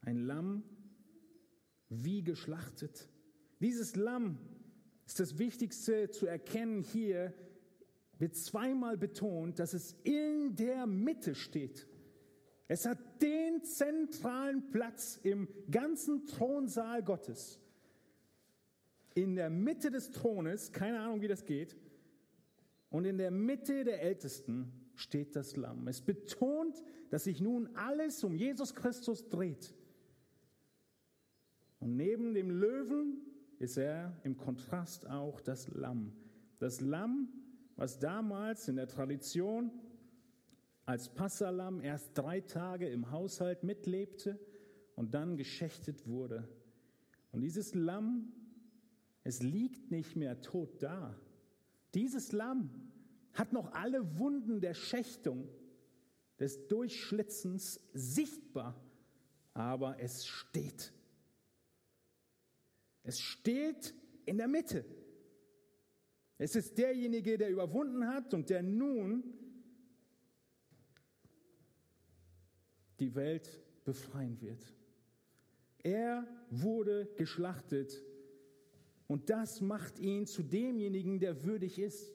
Ein 0.00 0.18
Lamm 0.26 0.64
wie 1.88 2.24
geschlachtet. 2.24 3.08
Dieses 3.60 3.94
Lamm 3.94 4.40
ist 5.06 5.20
das 5.20 5.38
Wichtigste 5.38 6.10
zu 6.10 6.26
erkennen 6.26 6.82
hier, 6.82 7.32
wird 8.18 8.34
zweimal 8.34 8.96
betont, 8.96 9.60
dass 9.60 9.74
es 9.74 9.92
in 10.02 10.56
der 10.56 10.86
Mitte 10.86 11.36
steht. 11.36 11.86
Es 12.66 12.84
hat 12.84 12.98
den 13.22 13.62
zentralen 13.62 14.72
Platz 14.72 15.20
im 15.22 15.46
ganzen 15.70 16.26
Thronsaal 16.26 17.04
Gottes. 17.04 17.60
In 19.14 19.36
der 19.36 19.50
Mitte 19.50 19.92
des 19.92 20.10
Thrones, 20.10 20.72
keine 20.72 20.98
Ahnung, 20.98 21.22
wie 21.22 21.28
das 21.28 21.44
geht, 21.44 21.76
und 22.90 23.04
in 23.04 23.18
der 23.18 23.30
Mitte 23.30 23.84
der 23.84 24.02
Ältesten 24.02 24.83
steht 24.94 25.36
das 25.36 25.56
Lamm. 25.56 25.88
Es 25.88 26.00
betont, 26.00 26.82
dass 27.10 27.24
sich 27.24 27.40
nun 27.40 27.68
alles 27.74 28.22
um 28.24 28.34
Jesus 28.34 28.74
Christus 28.74 29.28
dreht. 29.28 29.74
Und 31.80 31.96
neben 31.96 32.34
dem 32.34 32.50
Löwen 32.50 33.18
ist 33.58 33.76
er 33.76 34.18
im 34.24 34.36
Kontrast 34.36 35.08
auch 35.08 35.40
das 35.40 35.68
Lamm. 35.68 36.12
Das 36.58 36.80
Lamm, 36.80 37.28
was 37.76 37.98
damals 37.98 38.68
in 38.68 38.76
der 38.76 38.88
Tradition 38.88 39.70
als 40.86 41.08
Passalam 41.08 41.80
erst 41.80 42.16
drei 42.16 42.40
Tage 42.40 42.88
im 42.88 43.10
Haushalt 43.10 43.64
mitlebte 43.64 44.38
und 44.96 45.14
dann 45.14 45.36
geschächtet 45.36 46.06
wurde. 46.06 46.48
Und 47.32 47.40
dieses 47.40 47.74
Lamm, 47.74 48.32
es 49.24 49.42
liegt 49.42 49.90
nicht 49.90 50.14
mehr 50.16 50.40
tot 50.40 50.82
da. 50.82 51.18
Dieses 51.94 52.32
Lamm 52.32 52.70
hat 53.34 53.52
noch 53.52 53.72
alle 53.72 54.18
Wunden 54.18 54.60
der 54.60 54.74
Schächtung, 54.74 55.48
des 56.38 56.66
Durchschlitzens 56.66 57.80
sichtbar, 57.92 58.80
aber 59.52 60.00
es 60.00 60.26
steht. 60.26 60.92
Es 63.02 63.20
steht 63.20 63.94
in 64.26 64.38
der 64.38 64.48
Mitte. 64.48 64.84
Es 66.38 66.56
ist 66.56 66.76
derjenige, 66.78 67.38
der 67.38 67.50
überwunden 67.50 68.08
hat 68.08 68.34
und 68.34 68.50
der 68.50 68.62
nun 68.62 69.22
die 72.98 73.14
Welt 73.14 73.60
befreien 73.84 74.40
wird. 74.40 74.74
Er 75.82 76.26
wurde 76.50 77.06
geschlachtet 77.16 78.02
und 79.06 79.30
das 79.30 79.60
macht 79.60 79.98
ihn 79.98 80.26
zu 80.26 80.42
demjenigen, 80.42 81.20
der 81.20 81.44
würdig 81.44 81.78
ist. 81.78 82.12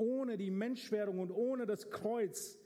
Ohne 0.00 0.38
die 0.38 0.50
Menschwerdung 0.50 1.18
und 1.18 1.30
ohne 1.30 1.66
das 1.66 1.90
Kreuz 1.90 2.58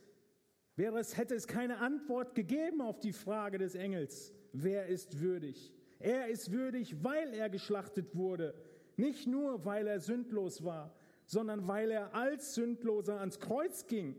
wäre 0.76 1.00
es, 1.00 1.16
hätte 1.16 1.34
es 1.34 1.48
keine 1.48 1.78
Antwort 1.78 2.36
gegeben 2.36 2.80
auf 2.80 3.00
die 3.00 3.12
Frage 3.12 3.58
des 3.58 3.74
Engels, 3.74 4.32
wer 4.52 4.86
ist 4.86 5.20
würdig? 5.20 5.74
Er 5.98 6.28
ist 6.28 6.52
würdig, 6.52 7.02
weil 7.02 7.34
er 7.34 7.50
geschlachtet 7.50 8.14
wurde. 8.14 8.54
Nicht 8.96 9.26
nur, 9.26 9.64
weil 9.64 9.88
er 9.88 9.98
sündlos 9.98 10.62
war, 10.62 10.94
sondern 11.26 11.66
weil 11.66 11.90
er 11.90 12.14
als 12.14 12.54
Sündloser 12.54 13.18
ans 13.18 13.40
Kreuz 13.40 13.88
ging. 13.88 14.14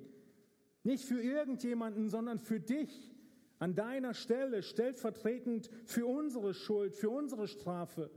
Nicht 0.83 1.05
für 1.05 1.21
irgendjemanden, 1.21 2.09
sondern 2.09 2.39
für 2.39 2.59
dich. 2.59 3.13
An 3.59 3.75
deiner 3.75 4.13
Stelle, 4.13 4.61
stellvertretend 4.61 5.69
für 5.85 6.05
unsere 6.05 6.53
Schuld, 6.53 6.95
für 6.95 7.09
unsere 7.09 7.47
Strafe. 7.47 8.11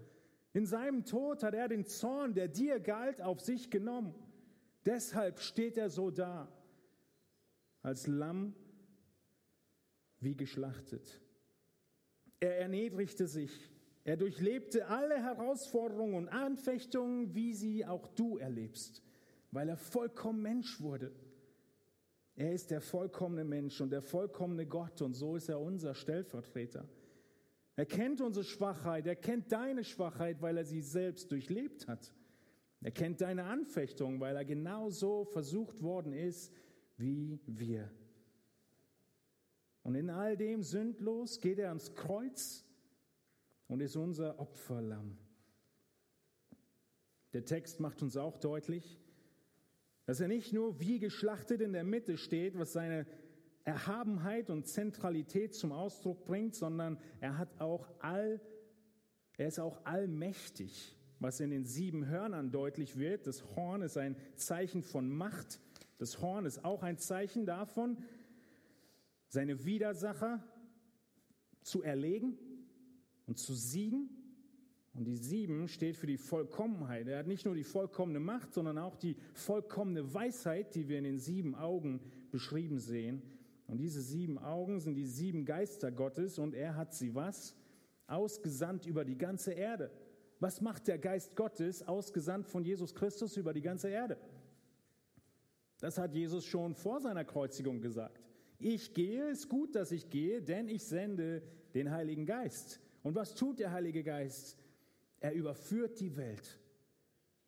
In 0.54 0.66
seinem 0.66 1.04
Tod 1.04 1.44
hat 1.44 1.54
er 1.54 1.68
den 1.68 1.84
Zorn, 1.86 2.34
der 2.34 2.48
dir 2.48 2.80
galt, 2.80 3.22
auf 3.22 3.40
sich 3.40 3.70
genommen. 3.70 4.12
Deshalb 4.88 5.38
steht 5.40 5.76
er 5.76 5.90
so 5.90 6.10
da, 6.10 6.48
als 7.82 8.06
Lamm 8.06 8.54
wie 10.18 10.34
geschlachtet. 10.34 11.20
Er 12.40 12.58
erniedrigte 12.58 13.26
sich. 13.26 13.52
Er 14.04 14.16
durchlebte 14.16 14.86
alle 14.86 15.22
Herausforderungen 15.22 16.14
und 16.14 16.28
Anfechtungen, 16.30 17.34
wie 17.34 17.52
sie 17.52 17.84
auch 17.84 18.08
du 18.08 18.38
erlebst, 18.38 19.02
weil 19.50 19.68
er 19.68 19.76
vollkommen 19.76 20.40
Mensch 20.40 20.80
wurde. 20.80 21.12
Er 22.34 22.54
ist 22.54 22.70
der 22.70 22.80
vollkommene 22.80 23.44
Mensch 23.44 23.82
und 23.82 23.90
der 23.90 24.00
vollkommene 24.00 24.64
Gott 24.64 25.02
und 25.02 25.12
so 25.12 25.36
ist 25.36 25.50
er 25.50 25.60
unser 25.60 25.94
Stellvertreter. 25.94 26.88
Er 27.76 27.84
kennt 27.84 28.22
unsere 28.22 28.46
Schwachheit, 28.46 29.06
er 29.06 29.16
kennt 29.16 29.52
deine 29.52 29.84
Schwachheit, 29.84 30.40
weil 30.40 30.56
er 30.56 30.64
sie 30.64 30.80
selbst 30.80 31.30
durchlebt 31.30 31.86
hat. 31.88 32.14
Er 32.80 32.92
kennt 32.92 33.20
deine 33.20 33.44
Anfechtung, 33.44 34.20
weil 34.20 34.36
er 34.36 34.44
genauso 34.44 35.24
versucht 35.24 35.82
worden 35.82 36.12
ist 36.12 36.52
wie 36.96 37.40
wir. 37.46 37.90
Und 39.82 39.94
in 39.94 40.10
all 40.10 40.36
dem 40.36 40.62
sündlos 40.62 41.40
geht 41.40 41.58
er 41.58 41.68
ans 41.68 41.94
Kreuz 41.94 42.64
und 43.68 43.80
ist 43.80 43.96
unser 43.96 44.38
Opferlamm. 44.38 45.16
Der 47.32 47.44
Text 47.44 47.80
macht 47.80 48.02
uns 48.02 48.16
auch 48.16 48.38
deutlich, 48.38 49.00
dass 50.06 50.20
er 50.20 50.28
nicht 50.28 50.52
nur 50.52 50.80
wie 50.80 50.98
geschlachtet 50.98 51.60
in 51.60 51.72
der 51.72 51.84
Mitte 51.84 52.16
steht, 52.16 52.58
was 52.58 52.72
seine 52.72 53.06
Erhabenheit 53.64 54.48
und 54.48 54.66
Zentralität 54.66 55.54
zum 55.54 55.72
Ausdruck 55.72 56.24
bringt, 56.24 56.54
sondern 56.54 56.98
er 57.20 57.36
hat 57.36 57.60
auch 57.60 57.90
all, 58.00 58.40
er 59.36 59.48
ist 59.48 59.60
auch 59.60 59.84
allmächtig, 59.84 60.97
was 61.20 61.40
in 61.40 61.50
den 61.50 61.64
sieben 61.64 62.06
Hörnern 62.06 62.50
deutlich 62.50 62.96
wird. 62.96 63.26
Das 63.26 63.56
Horn 63.56 63.82
ist 63.82 63.96
ein 63.96 64.16
Zeichen 64.36 64.82
von 64.82 65.08
Macht. 65.10 65.60
Das 65.98 66.20
Horn 66.20 66.46
ist 66.46 66.64
auch 66.64 66.82
ein 66.82 66.98
Zeichen 66.98 67.44
davon, 67.44 67.98
seine 69.28 69.64
Widersacher 69.64 70.42
zu 71.62 71.82
erlegen 71.82 72.38
und 73.26 73.38
zu 73.38 73.54
siegen. 73.54 74.10
Und 74.94 75.04
die 75.04 75.16
sieben 75.16 75.68
steht 75.68 75.96
für 75.96 76.06
die 76.06 76.16
Vollkommenheit. 76.16 77.06
Er 77.06 77.18
hat 77.18 77.26
nicht 77.26 77.44
nur 77.44 77.54
die 77.54 77.64
vollkommene 77.64 78.20
Macht, 78.20 78.52
sondern 78.54 78.78
auch 78.78 78.96
die 78.96 79.16
vollkommene 79.34 80.12
Weisheit, 80.12 80.74
die 80.74 80.88
wir 80.88 80.98
in 80.98 81.04
den 81.04 81.18
sieben 81.18 81.54
Augen 81.54 82.00
beschrieben 82.30 82.78
sehen. 82.78 83.22
Und 83.66 83.78
diese 83.78 84.00
sieben 84.00 84.38
Augen 84.38 84.80
sind 84.80 84.94
die 84.94 85.06
sieben 85.06 85.44
Geister 85.44 85.92
Gottes 85.92 86.38
und 86.38 86.54
er 86.54 86.74
hat 86.74 86.94
sie 86.94 87.14
was? 87.14 87.54
Ausgesandt 88.06 88.86
über 88.86 89.04
die 89.04 89.18
ganze 89.18 89.52
Erde. 89.52 89.90
Was 90.40 90.60
macht 90.60 90.86
der 90.86 90.98
Geist 90.98 91.34
Gottes 91.34 91.86
ausgesandt 91.86 92.46
von 92.46 92.64
Jesus 92.64 92.94
Christus 92.94 93.36
über 93.36 93.52
die 93.52 93.62
ganze 93.62 93.88
Erde? 93.88 94.18
Das 95.80 95.98
hat 95.98 96.14
Jesus 96.14 96.44
schon 96.44 96.74
vor 96.74 97.00
seiner 97.00 97.24
Kreuzigung 97.24 97.80
gesagt. 97.80 98.28
Ich 98.58 98.94
gehe, 98.94 99.28
ist 99.28 99.48
gut, 99.48 99.74
dass 99.74 99.92
ich 99.92 100.10
gehe, 100.10 100.42
denn 100.42 100.68
ich 100.68 100.84
sende 100.84 101.42
den 101.74 101.90
Heiligen 101.90 102.26
Geist. 102.26 102.80
Und 103.02 103.14
was 103.14 103.34
tut 103.34 103.60
der 103.60 103.72
Heilige 103.72 104.02
Geist? 104.02 104.58
Er 105.20 105.32
überführt 105.32 106.00
die 106.00 106.16
Welt. 106.16 106.58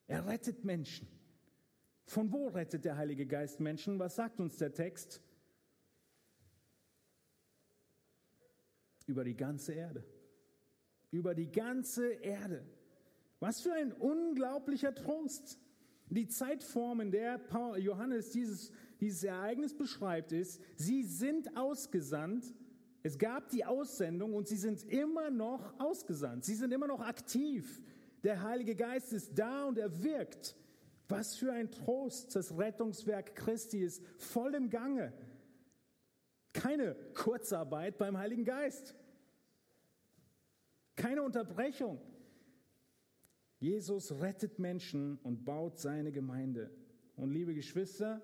Er 0.07 0.27
rettet 0.27 0.65
Menschen. 0.65 1.09
Von 2.07 2.33
wo 2.33 2.49
rettet 2.49 2.85
der 2.85 2.97
Heilige 2.97 3.27
Geist 3.27 3.61
Menschen? 3.61 3.99
Was 3.99 4.17
sagt 4.17 4.41
uns 4.41 4.57
der 4.57 4.73
Text? 4.73 5.21
Über 9.07 9.25
die 9.25 9.37
ganze 9.37 9.73
Erde. 9.75 10.05
Über 11.11 11.35
die 11.35 11.51
ganze 11.51 12.13
Erde. 12.15 12.65
Was 13.41 13.61
für 13.61 13.73
ein 13.73 13.93
unglaublicher 13.93 14.95
Trost. 14.95 15.59
Die 16.09 16.29
Zeitform, 16.29 17.01
in 17.01 17.11
der 17.11 17.41
Johannes 17.79 18.31
dieses 18.31 18.73
dieses 19.01 19.25
Ereignis 19.25 19.75
beschreibt, 19.75 20.33
ist, 20.33 20.61
sie 20.77 21.03
sind 21.03 21.57
ausgesandt. 21.57 22.55
Es 23.03 23.19
gab 23.19 23.49
die 23.49 23.65
Aussendung 23.65 24.35
und 24.35 24.47
sie 24.47 24.57
sind 24.57 24.85
immer 24.85 25.31
noch 25.31 25.79
ausgesandt. 25.81 26.45
Sie 26.45 26.55
sind 26.55 26.73
immer 26.73 26.87
noch 26.87 27.01
aktiv. 27.01 27.83
Der 28.23 28.43
Heilige 28.43 28.77
Geist 28.77 29.13
ist 29.15 29.39
da 29.39 29.65
und 29.65 29.79
er 29.79 30.03
wirkt. 30.03 30.55
Was 31.09 31.35
für 31.35 31.53
ein 31.53 31.71
Trost. 31.71 32.37
Das 32.37 32.57
Rettungswerk 32.57 33.35
Christi 33.35 33.83
ist 33.83 34.05
voll 34.19 34.55
im 34.55 34.69
Gange. 34.69 35.15
Keine 36.53 36.95
Kurzarbeit 37.15 37.97
beim 37.97 38.19
Heiligen 38.19 38.45
Geist. 38.45 38.95
Keine 40.95 41.23
Unterbrechung. 41.23 41.99
Jesus 43.61 44.13
rettet 44.21 44.59
Menschen 44.59 45.19
und 45.23 45.45
baut 45.45 45.79
seine 45.79 46.11
Gemeinde. 46.11 46.71
Und 47.17 47.31
liebe 47.31 47.55
Geschwister, 47.55 48.21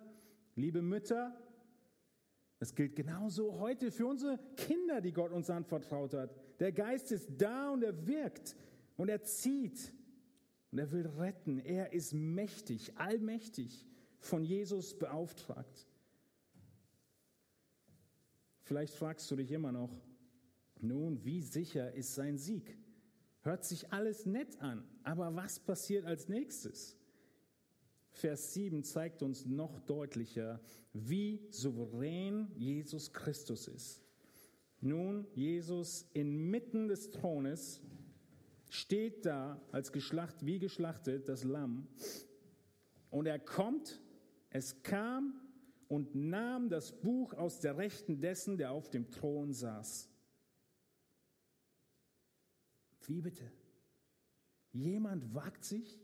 Liebe 0.57 0.81
Mütter, 0.81 1.39
das 2.59 2.75
gilt 2.75 2.97
genauso 2.97 3.59
heute 3.59 3.91
für 3.91 4.07
unsere 4.07 4.39
Kinder, 4.57 5.03
die 5.03 5.13
Gott 5.13 5.31
uns 5.31 5.51
anvertraut 5.51 6.15
hat. 6.15 6.35
Der 6.59 6.73
Geist 6.73 7.13
ist 7.13 7.29
da 7.37 7.71
und 7.71 7.85
er 7.85 8.07
wirkt 8.07 8.57
und 8.97 9.11
er 9.11 9.23
zieht 9.23 9.93
und 10.73 10.79
er 10.79 10.91
will 10.91 11.07
retten. 11.07 11.59
Er 11.59 11.93
ist 11.93 12.15
mächtig, 12.15 12.97
allmächtig, 12.97 13.87
von 14.19 14.43
Jesus 14.43 14.99
beauftragt. 14.99 15.87
Vielleicht 18.63 18.95
fragst 18.95 19.31
du 19.31 19.37
dich 19.37 19.53
immer 19.53 19.73
noch, 19.73 19.93
nun, 20.81 21.23
wie 21.23 21.43
sicher 21.43 21.93
ist 21.93 22.15
sein 22.15 22.39
Sieg? 22.39 22.79
Hört 23.47 23.65
sich 23.65 23.93
alles 23.93 24.27
nett 24.27 24.61
an, 24.61 24.83
aber 25.05 25.37
was 25.37 25.61
passiert 25.61 26.05
als 26.05 26.29
nächstes? 26.29 26.97
Vers 28.11 28.55
7 28.55 28.83
zeigt 28.83 29.23
uns 29.23 29.47
noch 29.47 29.79
deutlicher, 29.79 30.61
wie 30.93 31.47
souverän 31.51 32.51
Jesus 32.57 33.13
Christus 33.13 33.69
ist. 33.69 34.03
Nun, 34.81 35.29
Jesus 35.33 36.11
inmitten 36.13 36.89
des 36.89 37.13
Thrones 37.13 37.81
steht 38.69 39.25
da 39.25 39.63
als 39.71 39.93
geschlacht, 39.93 40.45
wie 40.45 40.59
geschlachtet, 40.59 41.29
das 41.29 41.45
Lamm. 41.45 41.87
Und 43.11 43.27
er 43.27 43.39
kommt, 43.39 44.03
es 44.51 44.83
kam 44.83 45.41
und 45.87 46.17
nahm 46.17 46.69
das 46.69 46.91
Buch 47.01 47.33
aus 47.33 47.61
der 47.61 47.77
Rechten 47.77 48.21
dessen, 48.21 48.59
der 48.59 48.73
auf 48.73 48.91
dem 48.91 49.09
Thron 49.13 49.53
saß. 49.53 50.11
Wie 53.07 53.21
bitte? 53.21 53.51
Jemand 54.73 55.35
wagt 55.35 55.65
sich 55.65 55.99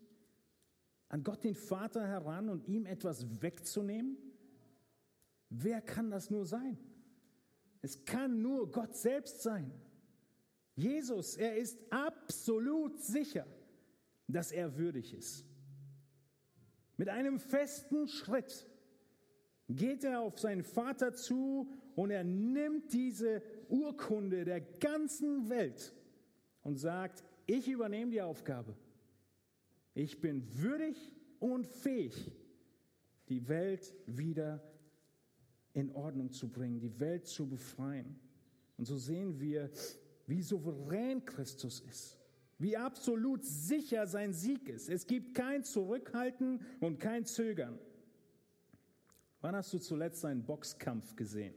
an 1.09 1.23
Gott 1.23 1.45
den 1.45 1.55
Vater 1.55 2.07
heran 2.07 2.49
und 2.49 2.67
ihm 2.67 2.87
etwas 2.87 3.43
wegzunehmen? 3.43 4.17
Wer 5.51 5.83
kann 5.83 6.11
das 6.11 6.31
nur 6.31 6.47
sein? 6.47 6.79
Es 7.83 8.05
kann 8.05 8.41
nur 8.41 8.71
Gott 8.71 8.97
selbst 8.97 9.43
sein. 9.43 9.73
Jesus, 10.75 11.37
er 11.37 11.57
ist 11.57 11.79
absolut 11.91 12.99
sicher, 12.99 13.47
dass 14.27 14.53
er 14.53 14.79
würdig 14.79 15.13
ist. 15.13 15.45
Mit 16.97 17.09
einem 17.09 17.39
festen 17.39 18.07
Schritt 18.09 18.67
geht 19.69 20.05
er 20.05 20.21
auf 20.21 20.39
seinen 20.39 20.63
Vater 20.63 21.13
zu 21.13 21.71
und 21.95 22.11
er 22.11 22.25
nimmt 22.25 22.93
diese 22.93 23.43
Urkunde 23.69 24.45
der 24.45 24.61
ganzen 24.61 25.49
Welt 25.51 25.95
und 26.63 26.77
sagt, 26.77 27.25
ich 27.47 27.69
übernehme 27.69 28.11
die 28.11 28.23
Aufgabe. 28.23 28.77
Ich 29.95 30.21
bin 30.21 30.43
würdig 30.57 30.97
und 31.39 31.67
fähig, 31.67 32.33
die 33.29 33.49
Welt 33.49 33.95
wieder 34.07 34.63
in 35.75 35.91
Ordnung 35.93 36.31
zu 36.31 36.49
bringen, 36.49 36.81
die 36.81 36.99
Welt 37.01 37.27
zu 37.27 37.49
befreien. 37.49 38.19
Und 38.77 38.87
so 38.87 38.97
sehen 38.97 39.39
wir, 39.41 39.71
wie 40.27 40.43
souverän 40.43 41.25
Christus 41.25 41.81
ist, 41.81 42.19
wie 42.59 42.77
absolut 42.77 43.45
sicher 43.45 44.07
sein 44.07 44.33
Sieg 44.33 44.69
ist. 44.69 44.89
Es 44.89 45.07
gibt 45.07 45.35
kein 45.35 45.65
Zurückhalten 45.65 46.61
und 46.81 46.99
kein 46.99 47.25
Zögern. 47.25 47.79
Wann 49.41 49.57
hast 49.57 49.73
du 49.73 49.79
zuletzt 49.79 50.25
einen 50.25 50.45
Boxkampf 50.45 51.17
gesehen? 51.17 51.55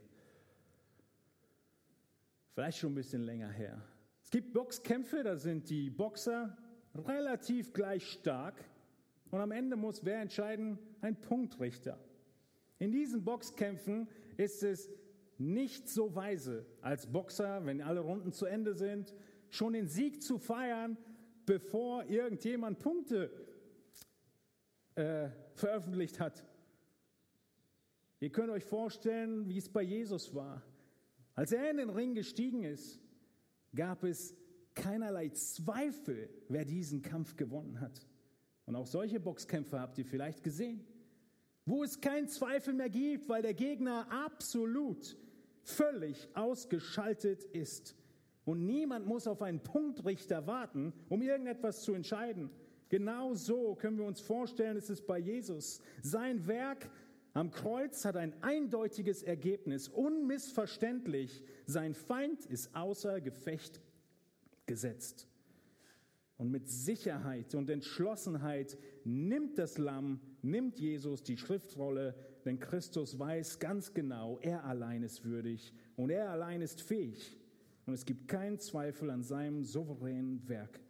Vielleicht 2.52 2.78
schon 2.78 2.92
ein 2.92 2.96
bisschen 2.96 3.22
länger 3.22 3.50
her. 3.50 3.80
Es 4.26 4.30
gibt 4.32 4.54
Boxkämpfe, 4.54 5.22
da 5.22 5.36
sind 5.36 5.70
die 5.70 5.88
Boxer 5.88 6.58
relativ 6.96 7.72
gleich 7.72 8.10
stark 8.10 8.56
und 9.30 9.40
am 9.40 9.52
Ende 9.52 9.76
muss 9.76 10.04
wer 10.04 10.20
entscheiden? 10.20 10.80
Ein 11.00 11.14
Punktrichter. 11.20 11.96
In 12.80 12.90
diesen 12.90 13.22
Boxkämpfen 13.22 14.08
ist 14.36 14.64
es 14.64 14.90
nicht 15.38 15.88
so 15.88 16.16
weise, 16.16 16.66
als 16.80 17.06
Boxer, 17.06 17.64
wenn 17.66 17.80
alle 17.80 18.00
Runden 18.00 18.32
zu 18.32 18.46
Ende 18.46 18.74
sind, 18.74 19.14
schon 19.48 19.74
den 19.74 19.86
Sieg 19.86 20.20
zu 20.20 20.38
feiern, 20.38 20.98
bevor 21.46 22.06
irgendjemand 22.06 22.80
Punkte 22.80 23.30
äh, 24.96 25.28
veröffentlicht 25.54 26.18
hat. 26.18 26.44
Ihr 28.18 28.30
könnt 28.30 28.50
euch 28.50 28.64
vorstellen, 28.64 29.48
wie 29.48 29.58
es 29.58 29.68
bei 29.68 29.82
Jesus 29.82 30.34
war. 30.34 30.64
Als 31.36 31.52
er 31.52 31.70
in 31.70 31.76
den 31.76 31.90
Ring 31.90 32.16
gestiegen 32.16 32.64
ist, 32.64 33.05
gab 33.74 34.04
es 34.04 34.34
keinerlei 34.74 35.28
Zweifel, 35.30 36.28
wer 36.48 36.64
diesen 36.64 37.02
Kampf 37.02 37.36
gewonnen 37.36 37.80
hat. 37.80 38.06
Und 38.66 38.76
auch 38.76 38.86
solche 38.86 39.20
Boxkämpfe 39.20 39.80
habt 39.80 39.98
ihr 39.98 40.04
vielleicht 40.04 40.42
gesehen 40.42 40.84
wo 41.66 41.82
es 41.82 42.00
keinen 42.00 42.28
Zweifel 42.28 42.72
mehr 42.72 42.88
gibt, 42.88 43.28
weil 43.28 43.42
der 43.42 43.54
Gegner 43.54 44.06
absolut, 44.10 45.16
völlig 45.62 46.28
ausgeschaltet 46.34 47.42
ist. 47.42 47.96
Und 48.44 48.64
niemand 48.64 49.06
muss 49.06 49.26
auf 49.26 49.42
einen 49.42 49.60
Punktrichter 49.60 50.46
warten, 50.46 50.92
um 51.08 51.20
irgendetwas 51.20 51.82
zu 51.82 51.92
entscheiden. 51.92 52.50
Genau 52.88 53.34
so 53.34 53.74
können 53.74 53.98
wir 53.98 54.04
uns 54.04 54.20
vorstellen, 54.20 54.76
ist 54.76 54.90
es 54.90 55.04
bei 55.04 55.18
Jesus. 55.18 55.80
Sein 56.02 56.46
Werk 56.46 56.88
am 57.36 57.50
Kreuz 57.50 58.04
hat 58.04 58.16
ein 58.16 58.34
eindeutiges 58.42 59.22
Ergebnis, 59.22 59.88
unmissverständlich. 59.88 61.42
Sein 61.66 61.94
Feind 61.94 62.46
ist 62.46 62.74
außer 62.74 63.20
Gefecht 63.20 63.80
gesetzt. 64.64 65.28
Und 66.38 66.50
mit 66.50 66.68
Sicherheit 66.68 67.54
und 67.54 67.68
Entschlossenheit 67.68 68.78
nimmt 69.04 69.58
das 69.58 69.76
Lamm, 69.76 70.20
nimmt 70.40 70.78
Jesus 70.78 71.22
die 71.22 71.36
Schriftrolle, 71.36 72.14
denn 72.44 72.58
Christus 72.58 73.18
weiß 73.18 73.58
ganz 73.58 73.92
genau, 73.92 74.38
er 74.40 74.64
allein 74.64 75.02
ist 75.02 75.24
würdig 75.24 75.74
und 75.96 76.10
er 76.10 76.30
allein 76.30 76.62
ist 76.62 76.80
fähig. 76.80 77.36
Und 77.84 77.92
es 77.92 78.06
gibt 78.06 78.28
keinen 78.28 78.58
Zweifel 78.58 79.10
an 79.10 79.22
seinem 79.22 79.62
souveränen 79.62 80.48
Werk. 80.48 80.80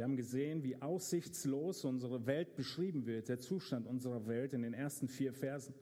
Wir 0.00 0.04
haben 0.04 0.16
gesehen, 0.16 0.64
wie 0.64 0.80
aussichtslos 0.80 1.84
unsere 1.84 2.24
Welt 2.24 2.56
beschrieben 2.56 3.04
wird, 3.04 3.28
der 3.28 3.38
Zustand 3.38 3.86
unserer 3.86 4.26
Welt 4.26 4.54
in 4.54 4.62
den 4.62 4.72
ersten 4.72 5.08
vier 5.08 5.34
Versen. 5.34 5.74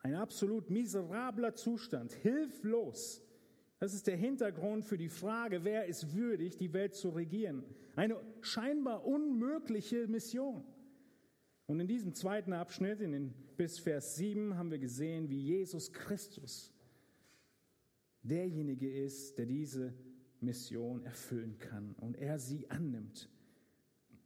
Ein 0.00 0.16
absolut 0.16 0.70
miserabler 0.70 1.54
Zustand, 1.54 2.10
hilflos 2.10 3.22
das 3.78 3.94
ist 3.94 4.08
der 4.08 4.16
Hintergrund 4.16 4.84
für 4.84 4.98
die 4.98 5.08
Frage, 5.08 5.62
wer 5.62 5.86
ist 5.86 6.16
würdig, 6.16 6.56
die 6.56 6.72
Welt 6.72 6.96
zu 6.96 7.10
regieren. 7.10 7.62
Eine 7.94 8.20
scheinbar 8.40 9.06
unmögliche 9.06 10.08
Mission. 10.08 10.64
Und 11.66 11.78
in 11.78 11.86
diesem 11.86 12.12
zweiten 12.12 12.52
Abschnitt, 12.52 13.00
in 13.00 13.12
den, 13.12 13.34
bis 13.56 13.78
Vers 13.78 14.16
7, 14.16 14.56
haben 14.56 14.72
wir 14.72 14.78
gesehen, 14.78 15.30
wie 15.30 15.40
Jesus 15.40 15.92
Christus 15.92 16.72
derjenige 18.22 18.90
ist, 18.90 19.38
der 19.38 19.46
diese 19.46 19.94
Mission 20.46 21.04
erfüllen 21.04 21.58
kann 21.58 21.94
und 22.00 22.16
er 22.16 22.38
sie 22.38 22.70
annimmt. 22.70 23.28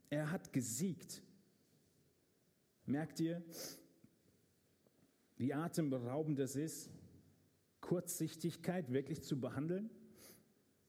Er 0.09 0.31
hat 0.31 0.53
gesiegt. 0.53 1.21
Merkt 2.85 3.19
ihr, 3.19 3.43
wie 5.37 5.53
atemberaubend 5.53 6.39
das 6.39 6.55
ist? 6.55 6.89
Kurzsichtigkeit 7.81 8.91
wirklich 8.93 9.23
zu 9.23 9.39
behandeln, 9.39 9.89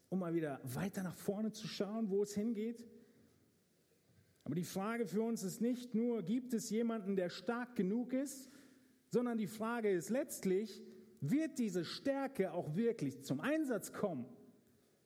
um 0.08 0.20
mal 0.20 0.34
wieder 0.34 0.60
weiter 0.62 1.02
nach 1.02 1.16
vorne 1.16 1.50
zu 1.52 1.66
schauen, 1.66 2.10
wo 2.10 2.22
es 2.22 2.34
hingeht. 2.34 2.86
Aber 4.44 4.54
die 4.54 4.64
Frage 4.64 5.06
für 5.06 5.22
uns 5.22 5.42
ist 5.42 5.60
nicht 5.60 5.94
nur, 5.94 6.22
gibt 6.22 6.52
es 6.52 6.70
jemanden, 6.70 7.16
der 7.16 7.30
stark 7.30 7.76
genug 7.76 8.12
ist, 8.12 8.50
sondern 9.08 9.38
die 9.38 9.46
Frage 9.46 9.90
ist 9.90 10.10
letztlich, 10.10 10.82
wird 11.20 11.58
diese 11.58 11.84
Stärke 11.84 12.52
auch 12.52 12.74
wirklich 12.76 13.22
zum 13.24 13.40
Einsatz 13.40 13.92
kommen? 13.92 14.26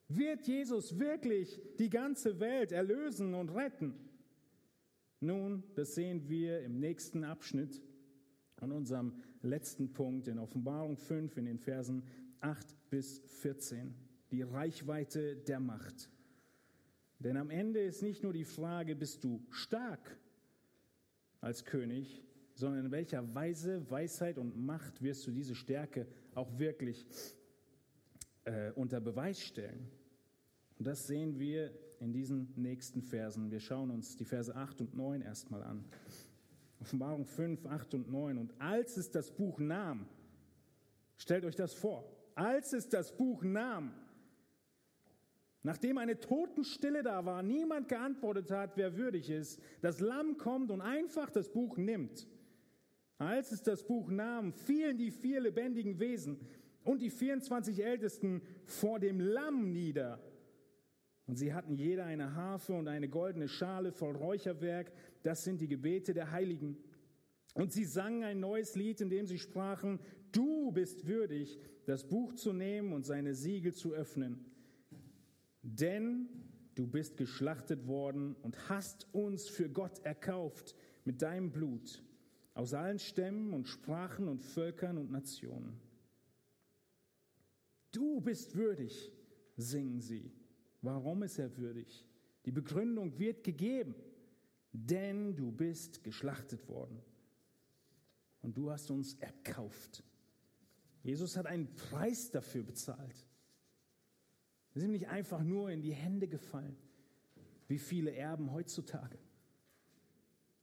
Wird 0.09 0.47
Jesus 0.47 0.99
wirklich 0.99 1.61
die 1.79 1.91
ganze 1.91 2.39
Welt 2.39 2.73
erlösen 2.73 3.35
und 3.35 3.51
retten? 3.51 3.95
Nun, 5.21 5.65
das 5.75 5.95
sehen 5.95 6.29
wir 6.29 6.61
im 6.61 6.79
nächsten 6.79 7.25
Abschnitt 7.25 7.83
an 8.57 8.71
unserem 8.71 9.15
letzten 9.43 9.93
Punkt 9.93 10.29
in 10.29 10.39
Offenbarung 10.39 10.97
5 10.97 11.37
in 11.37 11.47
den 11.47 11.59
Versen 11.59 12.05
8 12.41 12.91
bis 12.91 13.21
14. 13.27 13.95
Die 14.31 14.43
Reichweite 14.43 15.37
der 15.37 15.61
Macht. 15.61 16.11
Denn 17.19 17.37
am 17.37 17.51
Ende 17.51 17.81
ist 17.81 18.03
nicht 18.03 18.23
nur 18.23 18.33
die 18.33 18.45
Frage, 18.45 18.95
bist 18.95 19.25
du 19.25 19.45
stark 19.51 20.19
als 21.41 21.65
König, 21.65 22.23
sondern 22.55 22.87
in 22.87 22.93
welcher 22.93 23.35
Weise, 23.35 23.91
Weisheit 23.91 24.39
und 24.39 24.57
Macht 24.57 25.03
wirst 25.03 25.27
du 25.27 25.31
diese 25.31 25.55
Stärke 25.55 26.07
auch 26.35 26.59
wirklich 26.59 27.07
äh, 28.47 28.73
unter 28.73 29.01
Beweis 29.01 29.41
stellen. 29.41 29.91
Und 30.79 30.87
das 30.87 31.07
sehen 31.07 31.39
wir 31.39 31.73
in 32.01 32.13
diesen 32.13 32.53
nächsten 32.57 33.03
Versen. 33.03 33.51
Wir 33.51 33.61
schauen 33.61 33.91
uns 33.91 34.17
die 34.17 34.25
Verse 34.25 34.55
8 34.55 34.81
und 34.81 34.97
9 34.97 35.23
erstmal 35.23 35.63
an. 35.63 35.85
Offenbarung 36.81 37.25
5, 37.25 37.67
8 37.67 37.95
und 37.95 38.11
9. 38.11 38.39
Und 38.39 38.55
als 38.61 38.97
es 38.97 39.11
das 39.11 39.31
Buch 39.31 39.59
nahm, 39.59 40.07
stellt 41.17 41.45
euch 41.45 41.57
das 41.57 41.75
vor, 41.75 42.05
als 42.35 42.73
es 42.73 42.89
das 42.89 43.17
Buch 43.17 43.43
nahm, 43.43 43.93
nachdem 45.63 45.99
eine 45.99 46.21
Totenstille 46.21 47.03
da 47.03 47.25
war, 47.25 47.43
niemand 47.43 47.89
geantwortet 47.89 48.51
hat, 48.51 48.77
wer 48.77 48.97
würdig 48.97 49.31
ist, 49.31 49.61
das 49.81 50.01
Lamm 50.01 50.37
kommt 50.37 50.71
und 50.71 50.83
einfach 50.83 51.31
das 51.31 51.49
Buch 51.49 51.79
nimmt. 51.79 52.29
Als 53.19 53.51
es 53.51 53.63
das 53.63 53.87
Buch 53.87 54.11
nahm, 54.11 54.53
fielen 54.53 54.99
die 54.99 55.11
vier 55.11 55.41
lebendigen 55.41 55.99
Wesen 55.99 56.39
und 56.87 57.03
die 57.03 57.11
24 57.11 57.85
Ältesten 57.85 58.43
vor 58.65 58.99
dem 58.99 59.21
Lamm 59.21 59.73
nieder. 59.73 60.21
Und 61.27 61.37
sie 61.37 61.53
hatten 61.53 61.75
jeder 61.75 62.05
eine 62.05 62.37
Harfe 62.37 62.73
und 62.73 62.87
eine 62.87 63.09
goldene 63.09 63.49
Schale 63.49 63.91
voll 63.91 64.15
Räucherwerk. 64.15 64.93
Das 65.25 65.43
sind 65.43 65.61
die 65.61 65.67
Gebete 65.67 66.15
der 66.15 66.31
Heiligen. 66.31 66.77
Und 67.55 67.73
sie 67.73 67.85
sangen 67.85 68.23
ein 68.23 68.39
neues 68.39 68.77
Lied, 68.77 69.01
in 69.01 69.11
dem 69.11 69.27
sie 69.27 69.39
sprachen, 69.39 69.99
du 70.31 70.71
bist 70.71 71.09
würdig, 71.09 71.59
das 71.87 72.07
Buch 72.07 72.35
zu 72.35 72.53
nehmen 72.53 72.93
und 72.93 73.05
seine 73.05 73.35
Siegel 73.35 73.75
zu 73.75 73.93
öffnen. 73.93 74.45
Denn 75.63 76.29
du 76.77 76.87
bist 76.87 77.17
geschlachtet 77.17 77.89
worden 77.89 78.37
und 78.43 78.69
hast 78.69 79.13
uns 79.13 79.49
für 79.49 79.69
Gott 79.69 79.99
erkauft 80.05 80.77
mit 81.05 81.23
deinem 81.23 81.51
Blut 81.51 82.05
aus 82.55 82.75
allen 82.75 83.01
Stämmen 83.01 83.53
und 83.53 83.67
Sprachen 83.67 84.29
und 84.29 84.43
Völkern 84.43 84.99
und 84.99 85.11
Nationen. 85.11 85.86
Du 87.93 88.21
bist 88.21 88.55
würdig, 88.55 89.13
singen 89.57 90.01
sie. 90.01 90.33
Warum 90.83 91.23
ist 91.23 91.39
er 91.39 91.57
würdig? 91.57 92.07
Die 92.45 92.53
Begründung 92.53 93.19
wird 93.19 93.43
gegeben, 93.43 93.95
denn 94.73 95.35
du 95.35 95.51
bist 95.51 96.05
geschlachtet 96.05 96.69
worden 96.69 97.03
und 98.43 98.57
du 98.57 98.71
hast 98.71 98.91
uns 98.91 99.15
erkauft. 99.15 100.05
Jesus 101.03 101.37
hat 101.37 101.47
einen 101.47 101.75
Preis 101.75 102.31
dafür 102.31 102.63
bezahlt. 102.63 103.27
Wir 104.73 104.83
sind 104.83 104.93
nicht 104.93 105.09
einfach 105.09 105.43
nur 105.43 105.71
in 105.71 105.81
die 105.81 105.95
Hände 105.95 106.29
gefallen, 106.29 106.77
wie 107.67 107.79
viele 107.79 108.13
Erben 108.13 108.53
heutzutage. 108.53 109.19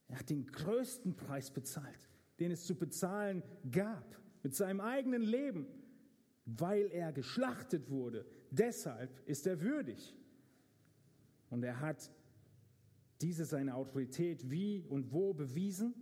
Er 0.08 0.18
hat 0.20 0.30
den 0.30 0.46
größten 0.46 1.16
Preis 1.16 1.50
bezahlt, 1.50 2.08
den 2.38 2.50
es 2.50 2.64
zu 2.64 2.76
bezahlen 2.76 3.42
gab, 3.70 4.20
mit 4.42 4.54
seinem 4.54 4.80
eigenen 4.80 5.22
Leben, 5.22 5.66
weil 6.46 6.90
er 6.92 7.12
geschlachtet 7.12 7.90
wurde. 7.90 8.26
Deshalb 8.50 9.10
ist 9.26 9.46
er 9.46 9.60
würdig. 9.60 10.14
Und 11.50 11.62
er 11.62 11.80
hat 11.80 12.10
diese 13.20 13.44
seine 13.44 13.74
Autorität 13.74 14.50
wie 14.50 14.84
und 14.88 15.12
wo 15.12 15.32
bewiesen, 15.32 15.94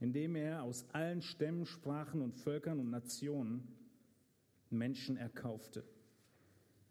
indem 0.00 0.36
er 0.36 0.62
aus 0.62 0.84
allen 0.92 1.22
Stämmen, 1.22 1.66
Sprachen 1.66 2.22
und 2.22 2.34
Völkern 2.34 2.80
und 2.80 2.90
Nationen 2.90 3.68
Menschen 4.70 5.16
erkaufte. 5.16 5.84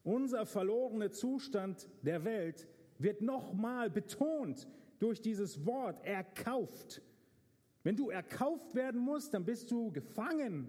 Unser 0.04 0.46
verlorener 0.46 1.12
Zustand 1.12 1.89
der 2.04 2.24
Welt 2.24 2.68
wird 3.00 3.22
nochmal 3.22 3.89
betont 3.89 4.68
durch 5.00 5.22
dieses 5.22 5.66
Wort 5.66 6.06
erkauft. 6.06 7.02
Wenn 7.84 7.96
du 7.96 8.10
erkauft 8.10 8.74
werden 8.76 9.02
musst, 9.02 9.34
dann 9.34 9.46
bist 9.46 9.72
du 9.72 9.91
gefangen. 9.91 10.68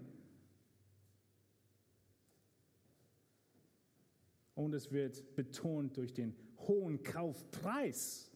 Und 4.57 4.73
es 4.73 4.91
wird 4.91 5.35
betont 5.35 5.97
durch 5.97 6.15
den 6.15 6.35
hohen 6.61 7.03
Kaufpreis. 7.03 8.31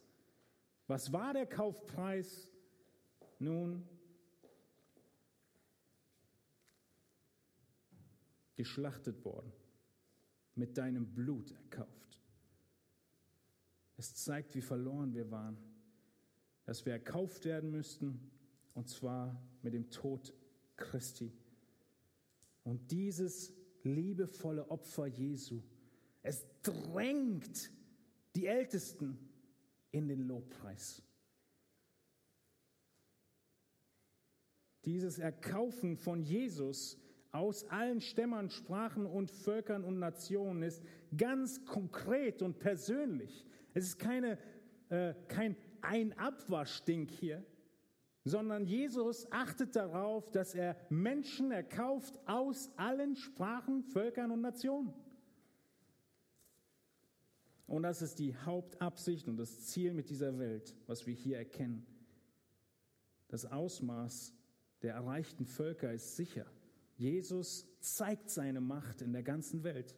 Was 0.85 1.11
war 1.11 1.33
der 1.33 1.47
Kaufpreis? 1.47 2.47
Nun, 3.39 3.89
geschlachtet 8.55 9.25
worden, 9.25 9.51
mit 10.53 10.77
deinem 10.77 11.11
Blut 11.11 11.49
erkauft. 11.53 12.21
Es 13.97 14.13
zeigt, 14.13 14.53
wie 14.53 14.61
verloren 14.61 15.15
wir 15.15 15.31
waren, 15.31 15.57
dass 16.65 16.85
wir 16.85 16.93
erkauft 16.93 17.45
werden 17.45 17.71
müssten, 17.71 18.29
und 18.75 18.87
zwar 18.89 19.41
mit 19.63 19.73
dem 19.73 19.89
Tod 19.89 20.35
Christi. 20.75 21.33
Und 22.63 22.91
dieses 22.91 23.51
liebevolle 23.81 24.69
Opfer 24.69 25.07
Jesu, 25.07 25.63
es 26.23 26.45
drängt 26.61 27.71
die 28.35 28.47
Ältesten 28.47 29.17
in 29.91 30.07
den 30.07 30.27
Lobpreis. 30.27 31.03
Dieses 34.85 35.19
Erkaufen 35.19 35.97
von 35.97 36.23
Jesus 36.23 36.97
aus 37.31 37.65
allen 37.69 38.01
Stämmern, 38.01 38.49
Sprachen 38.49 39.05
und 39.05 39.31
Völkern 39.31 39.83
und 39.83 39.99
Nationen 39.99 40.63
ist 40.63 40.83
ganz 41.15 41.65
konkret 41.65 42.41
und 42.41 42.59
persönlich. 42.59 43.45
Es 43.73 43.85
ist 43.85 43.99
keine, 43.99 44.37
äh, 44.89 45.13
kein 45.27 45.55
Ein-Abwasch-Ding 45.81 47.07
hier, 47.07 47.45
sondern 48.23 48.65
Jesus 48.65 49.31
achtet 49.31 49.75
darauf, 49.75 50.29
dass 50.31 50.55
er 50.55 50.75
Menschen 50.89 51.51
erkauft 51.51 52.19
aus 52.27 52.69
allen 52.75 53.15
Sprachen, 53.15 53.83
Völkern 53.83 54.31
und 54.31 54.41
Nationen. 54.41 54.93
Und 57.71 57.83
das 57.83 58.01
ist 58.01 58.19
die 58.19 58.35
Hauptabsicht 58.35 59.29
und 59.29 59.37
das 59.37 59.67
Ziel 59.67 59.93
mit 59.93 60.09
dieser 60.09 60.37
Welt, 60.37 60.75
was 60.87 61.07
wir 61.07 61.13
hier 61.13 61.37
erkennen. 61.37 61.85
Das 63.29 63.45
Ausmaß 63.45 64.33
der 64.81 64.95
erreichten 64.95 65.45
Völker 65.45 65.93
ist 65.93 66.17
sicher. 66.17 66.45
Jesus 66.97 67.65
zeigt 67.79 68.29
seine 68.29 68.59
Macht 68.59 69.01
in 69.01 69.13
der 69.13 69.23
ganzen 69.23 69.63
Welt. 69.63 69.95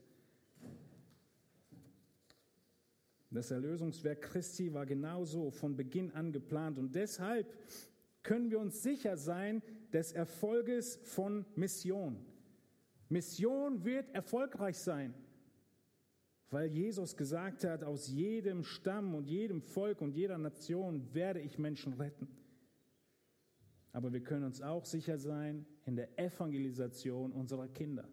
Das 3.31 3.49
Erlösungswerk 3.49 4.21
Christi 4.21 4.71
war 4.71 4.85
genauso 4.85 5.49
von 5.49 5.75
Beginn 5.75 6.11
an 6.11 6.31
geplant 6.31 6.77
und 6.77 6.93
deshalb 6.93 7.51
können 8.21 8.51
wir 8.51 8.59
uns 8.59 8.83
sicher 8.83 9.17
sein 9.17 9.63
des 9.91 10.11
Erfolges 10.11 10.99
von 11.05 11.43
Mission. 11.55 12.23
Mission 13.09 13.83
wird 13.83 14.13
erfolgreich 14.13 14.77
sein, 14.77 15.15
weil 16.53 16.71
Jesus 16.71 17.17
gesagt 17.17 17.63
hat, 17.63 17.83
aus 17.83 18.07
jedem 18.07 18.63
Stamm 18.63 19.15
und 19.15 19.27
jedem 19.27 19.63
Volk 19.63 20.01
und 20.01 20.15
jeder 20.15 20.37
Nation 20.37 21.11
werde 21.13 21.41
ich 21.41 21.57
Menschen 21.57 21.93
retten. 21.93 22.27
Aber 23.91 24.13
wir 24.13 24.21
können 24.21 24.45
uns 24.45 24.61
auch 24.61 24.85
sicher 24.85 25.17
sein 25.17 25.65
in 25.85 25.95
der 25.95 26.17
Evangelisation 26.19 27.31
unserer 27.31 27.67
Kinder. 27.67 28.07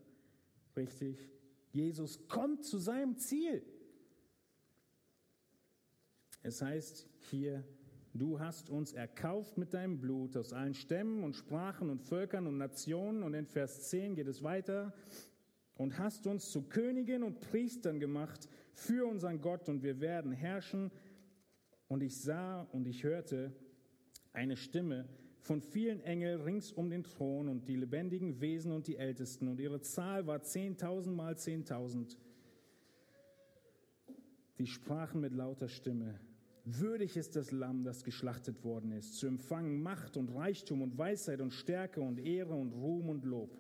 Richtig? 0.75 1.19
Jesus 1.73 2.27
kommt 2.29 2.65
zu 2.65 2.79
seinem 2.79 3.19
Ziel. 3.19 3.63
Es 6.43 6.63
heißt 6.63 7.07
hier, 7.31 7.63
du 8.15 8.41
hast 8.41 8.71
uns 8.71 8.95
erkauft 8.95 9.59
mit 9.59 9.75
deinem 9.75 10.01
Blut 10.01 10.37
aus 10.39 10.55
allen 10.55 10.75
Stämmen 10.75 11.25
und 11.25 11.37
Sprachen 11.37 11.91
und 11.91 12.01
Völkern 12.01 12.47
und 12.47 12.57
Nationen. 12.57 13.23
Und 13.23 13.35
in 13.35 13.47
Vers 13.47 13.91
10 13.91 14.15
geht 14.15 14.29
es 14.29 14.43
weiter. 14.43 14.95
Und 15.81 15.99
hast 15.99 16.27
uns 16.27 16.51
zu 16.51 16.61
Königen 16.61 17.23
und 17.23 17.41
Priestern 17.41 18.01
gemacht 18.01 18.51
für 18.75 19.07
unseren 19.07 19.41
Gott 19.41 19.67
und 19.71 19.83
wir 19.83 19.99
werden 19.99 20.31
herrschen. 20.31 20.91
Und 21.89 22.03
ich 22.03 22.21
sah 22.21 22.65
und 22.65 22.87
ich 22.87 23.03
hörte 23.03 23.51
eine 24.35 24.59
Stimme, 24.59 25.09
von 25.39 25.63
vielen 25.63 26.03
Engeln 26.03 26.43
rings 26.43 26.71
um 26.71 26.91
den 26.91 27.03
Thron 27.03 27.49
und 27.49 27.67
die 27.67 27.77
lebendigen 27.77 28.43
Wesen 28.43 28.73
und 28.73 28.89
die 28.89 28.97
Ältesten. 28.97 29.49
Und 29.49 29.59
ihre 29.59 29.81
Zahl 29.81 30.27
war 30.27 30.43
zehntausend 30.43 31.17
mal 31.17 31.39
zehntausend. 31.39 32.19
Die 34.59 34.67
sprachen 34.67 35.23
mit 35.23 35.33
lauter 35.33 35.69
Stimme. 35.69 36.21
Würdig 36.67 37.17
ist 37.17 37.37
das 37.37 37.53
Lamm, 37.53 37.85
das 37.85 38.05
geschlachtet 38.05 38.65
worden 38.65 38.93
ist, 38.93 39.17
zu 39.17 39.27
empfangen 39.27 39.83
Macht 39.83 40.19
und 40.19 40.29
Reichtum 40.29 40.83
und 40.83 40.99
Weisheit 40.99 41.41
und 41.41 41.55
Stärke 41.55 42.03
und 42.03 42.19
Ehre 42.19 42.53
und 42.53 42.75
Ruhm 42.75 43.09
und 43.09 43.25
Lob. 43.25 43.57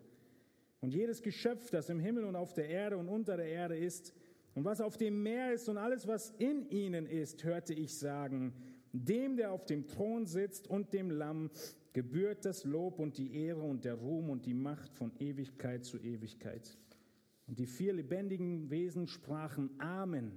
Und 0.80 0.94
jedes 0.94 1.22
Geschöpf, 1.22 1.70
das 1.70 1.88
im 1.90 2.00
Himmel 2.00 2.24
und 2.24 2.36
auf 2.36 2.54
der 2.54 2.68
Erde 2.68 2.96
und 2.96 3.08
unter 3.08 3.36
der 3.36 3.46
Erde 3.46 3.76
ist, 3.76 4.14
und 4.54 4.64
was 4.64 4.80
auf 4.80 4.96
dem 4.96 5.22
Meer 5.22 5.52
ist 5.52 5.68
und 5.68 5.78
alles, 5.78 6.06
was 6.06 6.30
in 6.38 6.68
ihnen 6.70 7.06
ist, 7.06 7.44
hörte 7.44 7.72
ich 7.72 7.96
sagen, 7.96 8.52
dem, 8.92 9.36
der 9.36 9.52
auf 9.52 9.64
dem 9.64 9.86
Thron 9.86 10.26
sitzt 10.26 10.68
und 10.68 10.92
dem 10.92 11.10
Lamm 11.10 11.50
gebührt 11.92 12.44
das 12.44 12.64
Lob 12.64 12.98
und 12.98 13.18
die 13.18 13.34
Ehre 13.34 13.62
und 13.62 13.84
der 13.84 13.94
Ruhm 13.94 14.30
und 14.30 14.46
die 14.46 14.54
Macht 14.54 14.92
von 14.94 15.12
Ewigkeit 15.18 15.84
zu 15.84 15.98
Ewigkeit. 15.98 16.76
Und 17.46 17.58
die 17.58 17.66
vier 17.66 17.92
lebendigen 17.92 18.70
Wesen 18.70 19.06
sprachen 19.06 19.70
Amen. 19.78 20.32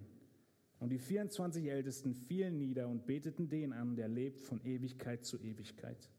Und 0.79 0.89
die 0.89 0.99
24 0.99 1.65
Ältesten 1.65 2.13
fielen 2.13 2.57
nieder 2.57 2.87
und 2.87 3.05
beteten 3.05 3.49
den 3.49 3.71
an, 3.71 3.95
der 3.95 4.07
lebt 4.07 4.41
von 4.41 4.59
Ewigkeit 4.63 5.23
zu 5.25 5.39
Ewigkeit. 5.39 6.09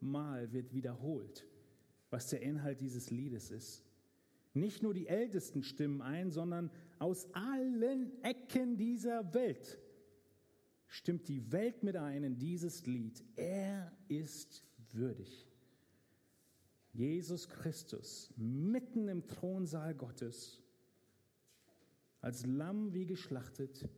Dreimal 0.00 0.52
wird 0.52 0.72
wiederholt, 0.72 1.46
was 2.10 2.28
der 2.28 2.42
Inhalt 2.42 2.80
dieses 2.80 3.10
Liedes 3.10 3.50
ist. 3.50 3.84
Nicht 4.54 4.82
nur 4.82 4.94
die 4.94 5.06
Ältesten 5.06 5.62
stimmen 5.62 6.02
ein, 6.02 6.30
sondern 6.30 6.70
aus 6.98 7.32
allen 7.34 8.22
Ecken 8.22 8.76
dieser 8.76 9.34
Welt 9.34 9.78
stimmt 10.86 11.28
die 11.28 11.52
Welt 11.52 11.82
mit 11.82 11.96
ein 11.96 12.24
in 12.24 12.38
dieses 12.38 12.86
Lied. 12.86 13.22
Er 13.36 13.92
ist 14.08 14.64
würdig. 14.92 15.46
Jesus 16.92 17.48
Christus 17.48 18.32
mitten 18.36 19.06
im 19.08 19.26
Thronsaal 19.26 19.94
Gottes, 19.94 20.62
als 22.20 22.46
Lamm 22.46 22.94
wie 22.94 23.06
geschlachtet, 23.06 23.88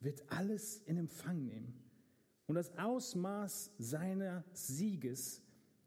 wird 0.00 0.22
alles 0.30 0.78
in 0.86 0.96
Empfang 0.96 1.44
nehmen. 1.44 1.81
Und 2.52 2.56
das 2.56 2.76
Ausmaß 2.76 3.70
seiner 3.78 4.44
Sieges 4.52 5.40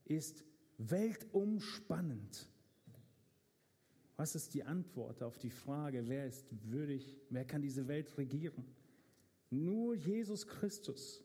ist 0.04 0.44
weltumspannend. 0.80 2.50
Was 4.16 4.34
ist 4.34 4.56
die 4.56 4.64
Antwort 4.64 5.22
auf 5.22 5.38
die 5.38 5.52
Frage, 5.52 6.08
wer 6.08 6.26
ist 6.26 6.48
würdig, 6.64 7.20
wer 7.30 7.46
kann 7.46 7.62
diese 7.62 7.88
Welt 7.88 8.18
regieren? 8.18 8.66
Nur 9.52 9.94
Jesus 9.94 10.48
Christus. 10.48 11.24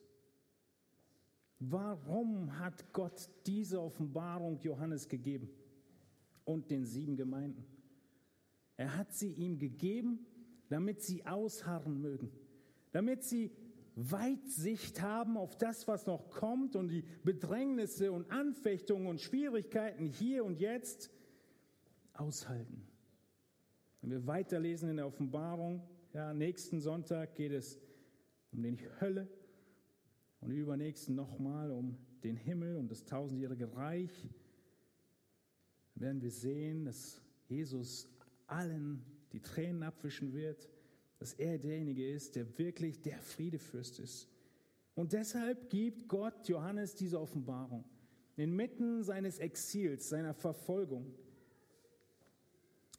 Warum 1.59 2.59
hat 2.59 2.93
Gott 2.93 3.30
diese 3.47 3.80
Offenbarung 3.80 4.59
Johannes 4.59 5.09
gegeben 5.09 5.49
und 6.45 6.70
den 6.70 6.84
sieben 6.84 7.16
Gemeinden? 7.16 7.64
Er 8.76 8.95
hat 8.95 9.14
sie 9.14 9.32
ihm 9.32 9.59
gegeben, 9.59 10.18
damit 10.68 11.01
sie 11.01 11.24
ausharren 11.24 11.99
mögen, 11.99 12.30
damit 12.93 13.24
sie 13.24 13.51
Weitsicht 13.97 15.01
haben 15.03 15.36
auf 15.36 15.57
das, 15.57 15.88
was 15.88 16.07
noch 16.07 16.30
kommt 16.30 16.76
und 16.76 16.88
die 16.88 17.05
Bedrängnisse 17.24 18.12
und 18.12 18.30
Anfechtungen 18.30 19.07
und 19.07 19.20
Schwierigkeiten 19.20 20.07
hier 20.07 20.45
und 20.45 20.59
jetzt 20.59 21.11
aushalten. 22.12 22.86
Wenn 24.01 24.11
wir 24.11 24.26
weiterlesen 24.26 24.91
in 24.91 24.97
der 24.97 25.07
Offenbarung, 25.07 25.82
ja, 26.12 26.32
nächsten 26.32 26.80
Sonntag 26.80 27.34
geht 27.34 27.53
es 27.53 27.78
um 28.53 28.62
die 28.62 28.78
Hölle 29.01 29.28
und 30.41 30.51
übernächsten 30.51 31.14
nochmal 31.14 31.70
um 31.70 31.97
den 32.24 32.36
Himmel 32.36 32.76
und 32.76 32.91
das 32.91 33.05
tausendjährige 33.05 33.74
Reich. 33.76 34.28
Werden 35.95 36.22
wir 36.22 36.30
sehen, 36.30 36.84
dass 36.84 37.20
Jesus 37.47 38.09
allen 38.47 39.05
die 39.32 39.41
Tränen 39.41 39.82
abwischen 39.82 40.32
wird, 40.32 40.68
dass 41.20 41.34
er 41.34 41.58
derjenige 41.58 42.10
ist, 42.10 42.34
der 42.34 42.58
wirklich 42.58 43.02
der 43.02 43.20
Friedefürst 43.20 44.00
ist. 44.00 44.26
Und 44.94 45.12
deshalb 45.12 45.68
gibt 45.68 46.08
Gott 46.08 46.48
Johannes 46.48 46.94
diese 46.94 47.20
Offenbarung. 47.20 47.84
Inmitten 48.36 49.04
seines 49.04 49.38
Exils, 49.38 50.08
seiner 50.08 50.32
Verfolgung, 50.32 51.14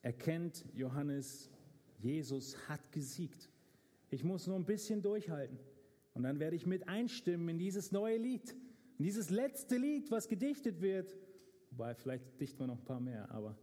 erkennt 0.03 0.63
Johannes, 0.73 1.49
Jesus 1.97 2.55
hat 2.69 2.91
gesiegt. 2.91 3.49
Ich 4.11 4.23
muss 4.23 4.45
nur 4.45 4.55
ein 4.55 4.65
bisschen 4.65 5.01
durchhalten. 5.01 5.57
Und 6.13 6.23
dann 6.23 6.39
werde 6.39 6.55
ich 6.55 6.67
mit 6.67 6.87
einstimmen 6.87 7.49
in 7.49 7.57
dieses 7.57 7.91
neue 7.91 8.17
Lied. 8.17 8.55
In 8.99 9.05
dieses 9.05 9.31
letzte 9.31 9.77
Lied, 9.77 10.11
was 10.11 10.27
gedichtet 10.27 10.79
wird. 10.81 11.17
Wobei, 11.71 11.95
vielleicht 11.95 12.39
dichten 12.39 12.59
wir 12.59 12.67
noch 12.67 12.77
ein 12.77 12.85
paar 12.85 12.99
mehr, 12.99 13.31
aber 13.31 13.57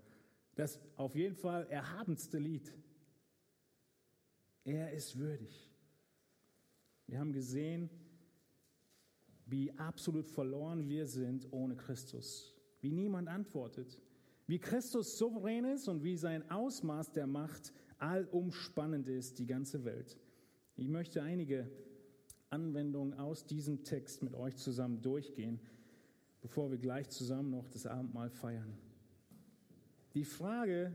das 0.57 0.81
auf 0.97 1.15
jeden 1.15 1.37
Fall 1.37 1.69
erhabenste 1.71 2.39
Lied. 2.39 2.73
Er 4.69 4.93
ist 4.93 5.19
würdig. 5.19 5.73
Wir 7.07 7.19
haben 7.19 7.33
gesehen, 7.33 7.89
wie 9.47 9.73
absolut 9.79 10.29
verloren 10.29 10.91
wir 10.91 11.07
sind 11.07 11.51
ohne 11.53 11.75
Christus. 11.75 12.55
Wie 12.83 12.93
niemand 12.93 13.29
antwortet. 13.29 13.99
Wie 14.47 14.59
Christus 14.59 15.17
souverän 15.17 15.65
ist 15.65 15.89
und 15.89 16.05
wie 16.05 16.19
sein 16.19 16.51
Ausmaß 16.51 17.13
der 17.13 17.27
Macht 17.27 17.73
allumspannend 17.97 19.09
ist, 19.09 19.39
die 19.39 19.47
ganze 19.47 19.87
Welt. 19.87 20.19
Ich 20.77 20.89
möchte 20.89 21.23
einige 21.23 21.71
Anwendungen 22.51 23.15
aus 23.15 23.47
diesem 23.47 23.85
Text 23.85 24.23
mit 24.23 24.35
euch 24.35 24.57
zusammen 24.57 25.01
durchgehen, 25.01 25.61
bevor 26.43 26.71
wir 26.71 26.77
gleich 26.77 27.09
zusammen 27.09 27.49
noch 27.49 27.71
das 27.71 27.87
Abendmahl 27.87 28.29
feiern. 28.29 28.77
Die 30.13 30.25
Frage, 30.25 30.95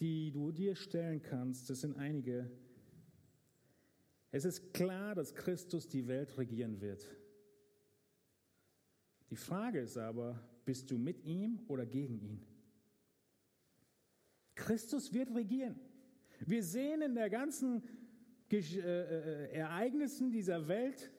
die 0.00 0.32
du 0.32 0.50
dir 0.50 0.74
stellen 0.74 1.22
kannst, 1.22 1.70
das 1.70 1.82
sind 1.82 1.96
einige. 1.96 2.50
Es 4.30 4.44
ist 4.44 4.72
klar, 4.72 5.14
dass 5.14 5.34
Christus 5.34 5.88
die 5.88 6.06
Welt 6.06 6.36
regieren 6.38 6.80
wird. 6.80 7.04
Die 9.30 9.36
Frage 9.36 9.80
ist 9.80 9.96
aber, 9.96 10.40
bist 10.64 10.90
du 10.90 10.98
mit 10.98 11.24
ihm 11.24 11.60
oder 11.68 11.86
gegen 11.86 12.20
ihn? 12.20 12.46
Christus 14.54 15.12
wird 15.12 15.34
regieren. 15.34 15.80
Wir 16.40 16.62
sehen 16.62 17.02
in 17.02 17.14
der 17.14 17.30
ganzen 17.30 17.82
äh, 18.50 18.56
äh, 18.56 19.52
Ereignissen 19.52 20.30
dieser 20.30 20.68
Welt, 20.68 21.10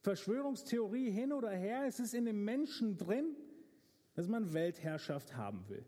Verschwörungstheorie 0.00 1.10
hin 1.10 1.32
oder 1.32 1.50
her, 1.50 1.84
es 1.86 1.98
ist 1.98 2.14
in 2.14 2.24
dem 2.24 2.44
Menschen 2.44 2.96
drin, 2.96 3.36
dass 4.14 4.28
man 4.28 4.52
Weltherrschaft 4.52 5.36
haben 5.36 5.68
will. 5.68 5.84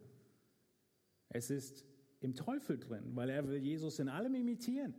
Es 1.28 1.50
ist 1.50 1.84
im 2.20 2.34
Teufel 2.34 2.78
drin, 2.78 3.14
weil 3.14 3.30
er 3.30 3.46
will 3.48 3.58
Jesus 3.58 3.98
in 3.98 4.08
allem 4.08 4.34
imitieren. 4.34 4.94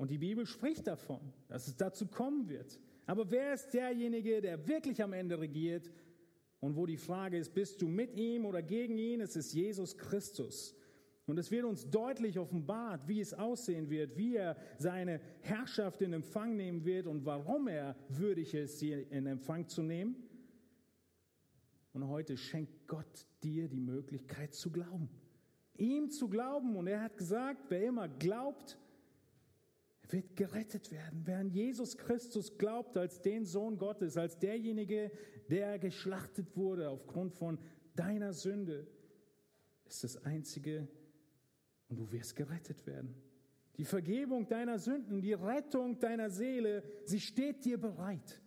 Und 0.00 0.10
die 0.10 0.16
Bibel 0.16 0.46
spricht 0.46 0.86
davon, 0.86 1.20
dass 1.46 1.68
es 1.68 1.76
dazu 1.76 2.06
kommen 2.06 2.48
wird. 2.48 2.80
Aber 3.04 3.30
wer 3.30 3.52
ist 3.52 3.74
derjenige, 3.74 4.40
der 4.40 4.66
wirklich 4.66 5.02
am 5.02 5.12
Ende 5.12 5.38
regiert? 5.38 5.92
Und 6.58 6.74
wo 6.74 6.86
die 6.86 6.96
Frage 6.96 7.36
ist, 7.36 7.52
bist 7.52 7.82
du 7.82 7.86
mit 7.86 8.16
ihm 8.16 8.46
oder 8.46 8.62
gegen 8.62 8.96
ihn? 8.96 9.20
Es 9.20 9.36
ist 9.36 9.52
Jesus 9.52 9.98
Christus. 9.98 10.74
Und 11.26 11.36
es 11.36 11.50
wird 11.50 11.66
uns 11.66 11.90
deutlich 11.90 12.38
offenbart, 12.38 13.06
wie 13.08 13.20
es 13.20 13.34
aussehen 13.34 13.90
wird, 13.90 14.16
wie 14.16 14.36
er 14.36 14.56
seine 14.78 15.20
Herrschaft 15.40 16.00
in 16.00 16.14
Empfang 16.14 16.56
nehmen 16.56 16.86
wird 16.86 17.06
und 17.06 17.26
warum 17.26 17.68
er 17.68 17.94
würdig 18.08 18.54
ist, 18.54 18.78
sie 18.78 18.92
in 18.92 19.26
Empfang 19.26 19.68
zu 19.68 19.82
nehmen. 19.82 20.16
Und 21.92 22.08
heute 22.08 22.38
schenkt 22.38 22.88
Gott 22.88 23.26
dir 23.42 23.68
die 23.68 23.80
Möglichkeit 23.80 24.54
zu 24.54 24.70
glauben. 24.70 25.10
Ihm 25.76 26.08
zu 26.08 26.30
glauben. 26.30 26.74
Und 26.76 26.86
er 26.86 27.02
hat 27.02 27.18
gesagt, 27.18 27.66
wer 27.68 27.84
immer 27.84 28.08
glaubt, 28.08 28.78
wird 30.12 30.36
gerettet 30.36 30.90
werden. 30.90 31.22
Wer 31.24 31.38
an 31.38 31.50
Jesus 31.50 31.96
Christus 31.96 32.56
glaubt 32.58 32.96
als 32.96 33.20
den 33.20 33.44
Sohn 33.44 33.78
Gottes, 33.78 34.16
als 34.16 34.38
derjenige, 34.38 35.10
der 35.48 35.78
geschlachtet 35.78 36.56
wurde 36.56 36.88
aufgrund 36.88 37.34
von 37.34 37.58
deiner 37.96 38.32
Sünde, 38.32 38.86
ist 39.84 40.04
das 40.04 40.16
einzige, 40.24 40.88
und 41.88 41.98
du 41.98 42.12
wirst 42.12 42.36
gerettet 42.36 42.86
werden. 42.86 43.14
Die 43.76 43.84
Vergebung 43.84 44.46
deiner 44.46 44.78
Sünden, 44.78 45.20
die 45.20 45.32
Rettung 45.32 45.98
deiner 45.98 46.30
Seele, 46.30 46.82
sie 47.04 47.20
steht 47.20 47.64
dir 47.64 47.78
bereit. 47.78 48.40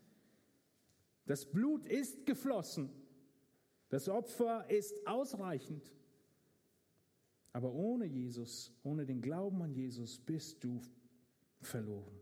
Das 1.26 1.46
Blut 1.46 1.86
ist 1.86 2.26
geflossen. 2.26 2.90
Das 3.90 4.10
Opfer 4.10 4.70
ist 4.70 5.06
ausreichend. 5.06 5.94
Aber 7.52 7.74
ohne 7.74 8.06
Jesus, 8.06 8.74
ohne 8.84 9.06
den 9.06 9.22
Glauben 9.22 9.62
an 9.62 9.74
Jesus 9.74 10.20
bist 10.20 10.64
du 10.64 10.82
verloren. 11.66 12.20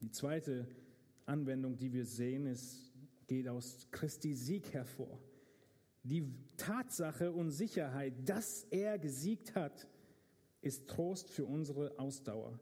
Die 0.00 0.10
zweite 0.10 0.66
Anwendung, 1.26 1.76
die 1.76 1.92
wir 1.92 2.04
sehen, 2.04 2.46
ist, 2.46 2.92
geht 3.26 3.48
aus 3.48 3.88
Christi 3.90 4.34
Sieg 4.34 4.72
hervor 4.72 5.18
die 6.04 6.22
Tatsache 6.58 7.32
und 7.32 7.50
Sicherheit, 7.50 8.12
dass 8.28 8.64
er 8.64 8.98
gesiegt 8.98 9.54
hat, 9.54 9.88
ist 10.60 10.88
Trost 10.88 11.30
für 11.30 11.46
unsere 11.46 11.98
Ausdauer. 11.98 12.60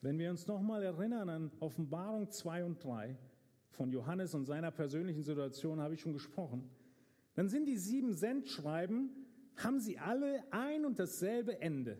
Wenn 0.00 0.18
wir 0.18 0.30
uns 0.30 0.46
nochmal 0.46 0.82
erinnern 0.82 1.28
an 1.28 1.52
Offenbarung 1.60 2.30
2 2.30 2.64
und 2.64 2.82
3 2.82 3.16
von 3.70 3.92
Johannes 3.92 4.34
und 4.34 4.46
seiner 4.46 4.70
persönlichen 4.70 5.22
Situation, 5.22 5.80
habe 5.80 5.94
ich 5.94 6.00
schon 6.00 6.14
gesprochen, 6.14 6.68
dann 7.34 7.48
sind 7.48 7.66
die 7.66 7.76
sieben 7.76 8.14
Sendschreiben, 8.14 9.10
haben 9.56 9.78
sie 9.78 9.98
alle 9.98 10.42
ein 10.50 10.84
und 10.84 10.98
dasselbe 10.98 11.60
Ende, 11.60 11.98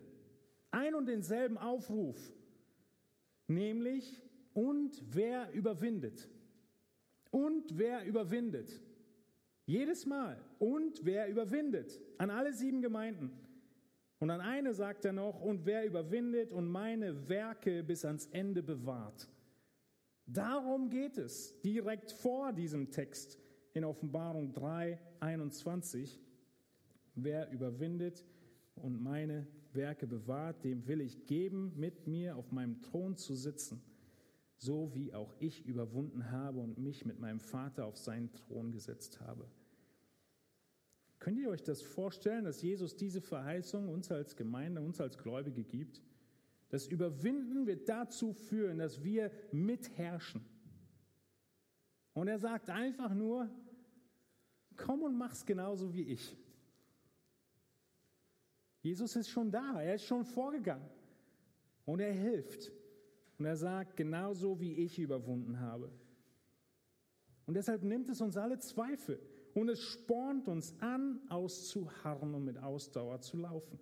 ein 0.73 0.95
und 0.95 1.07
denselben 1.07 1.57
Aufruf, 1.57 2.17
nämlich 3.47 4.21
und 4.53 5.03
wer 5.09 5.51
überwindet. 5.53 6.29
Und 7.31 7.77
wer 7.77 8.05
überwindet. 8.05 8.79
Jedes 9.65 10.05
Mal. 10.05 10.39
Und 10.59 11.03
wer 11.03 11.27
überwindet? 11.29 11.99
An 12.17 12.29
alle 12.29 12.53
sieben 12.53 12.81
Gemeinden. 12.81 13.31
Und 14.19 14.29
an 14.29 14.41
eine 14.41 14.73
sagt 14.73 15.05
er 15.05 15.13
noch, 15.13 15.41
und 15.41 15.65
wer 15.65 15.85
überwindet 15.85 16.51
und 16.51 16.67
meine 16.67 17.27
Werke 17.27 17.83
bis 17.83 18.05
ans 18.05 18.27
Ende 18.27 18.61
bewahrt. 18.61 19.27
Darum 20.25 20.89
geht 20.89 21.17
es 21.17 21.59
direkt 21.61 22.11
vor 22.11 22.53
diesem 22.53 22.91
Text 22.91 23.37
in 23.73 23.83
Offenbarung 23.83 24.53
3, 24.53 24.99
21. 25.19 26.21
Wer 27.15 27.51
überwindet 27.51 28.23
und 28.75 29.01
meine 29.01 29.47
Werke 29.75 30.07
bewahrt, 30.07 30.63
dem 30.63 30.87
will 30.87 31.01
ich 31.01 31.25
geben, 31.25 31.73
mit 31.75 32.07
mir 32.07 32.35
auf 32.35 32.51
meinem 32.51 32.81
Thron 32.81 33.15
zu 33.15 33.35
sitzen, 33.35 33.81
so 34.57 34.93
wie 34.93 35.13
auch 35.13 35.33
ich 35.39 35.65
überwunden 35.65 36.31
habe 36.31 36.59
und 36.59 36.77
mich 36.77 37.05
mit 37.05 37.19
meinem 37.19 37.39
Vater 37.39 37.85
auf 37.85 37.97
seinen 37.97 38.31
Thron 38.33 38.71
gesetzt 38.71 39.19
habe. 39.21 39.47
Könnt 41.19 41.39
ihr 41.39 41.49
euch 41.49 41.63
das 41.63 41.81
vorstellen, 41.81 42.43
dass 42.43 42.61
Jesus 42.61 42.97
diese 42.97 43.21
Verheißung 43.21 43.87
uns 43.87 44.11
als 44.11 44.35
Gemeinde, 44.35 44.81
uns 44.81 44.99
als 44.99 45.17
Gläubige 45.17 45.63
gibt? 45.63 46.01
Das 46.67 46.87
Überwinden 46.87 47.65
wird 47.65 47.87
dazu 47.87 48.33
führen, 48.33 48.79
dass 48.79 49.03
wir 49.03 49.31
mitherrschen. 49.51 50.43
Und 52.13 52.27
er 52.27 52.39
sagt 52.39 52.69
einfach 52.69 53.13
nur, 53.13 53.49
komm 54.75 55.03
und 55.03 55.17
mach's 55.17 55.45
genauso 55.45 55.93
wie 55.93 56.03
ich. 56.03 56.35
Jesus 58.83 59.15
ist 59.15 59.29
schon 59.29 59.49
da, 59.49 59.81
er 59.81 59.95
ist 59.95 60.03
schon 60.03 60.25
vorgegangen 60.25 60.89
und 61.85 62.01
er 62.01 62.11
hilft. 62.11 62.71
Und 63.39 63.45
er 63.45 63.55
sagt, 63.55 63.95
genauso 63.95 64.59
wie 64.59 64.73
ich 64.73 64.99
überwunden 64.99 65.59
habe. 65.59 65.89
Und 67.45 67.55
deshalb 67.55 67.83
nimmt 67.83 68.09
es 68.09 68.21
uns 68.21 68.37
alle 68.37 68.59
Zweifel 68.59 69.19
und 69.53 69.69
es 69.69 69.81
spornt 69.81 70.47
uns 70.47 70.75
an, 70.79 71.21
auszuharren 71.29 72.35
und 72.35 72.43
mit 72.43 72.57
Ausdauer 72.57 73.21
zu 73.21 73.37
laufen. 73.37 73.79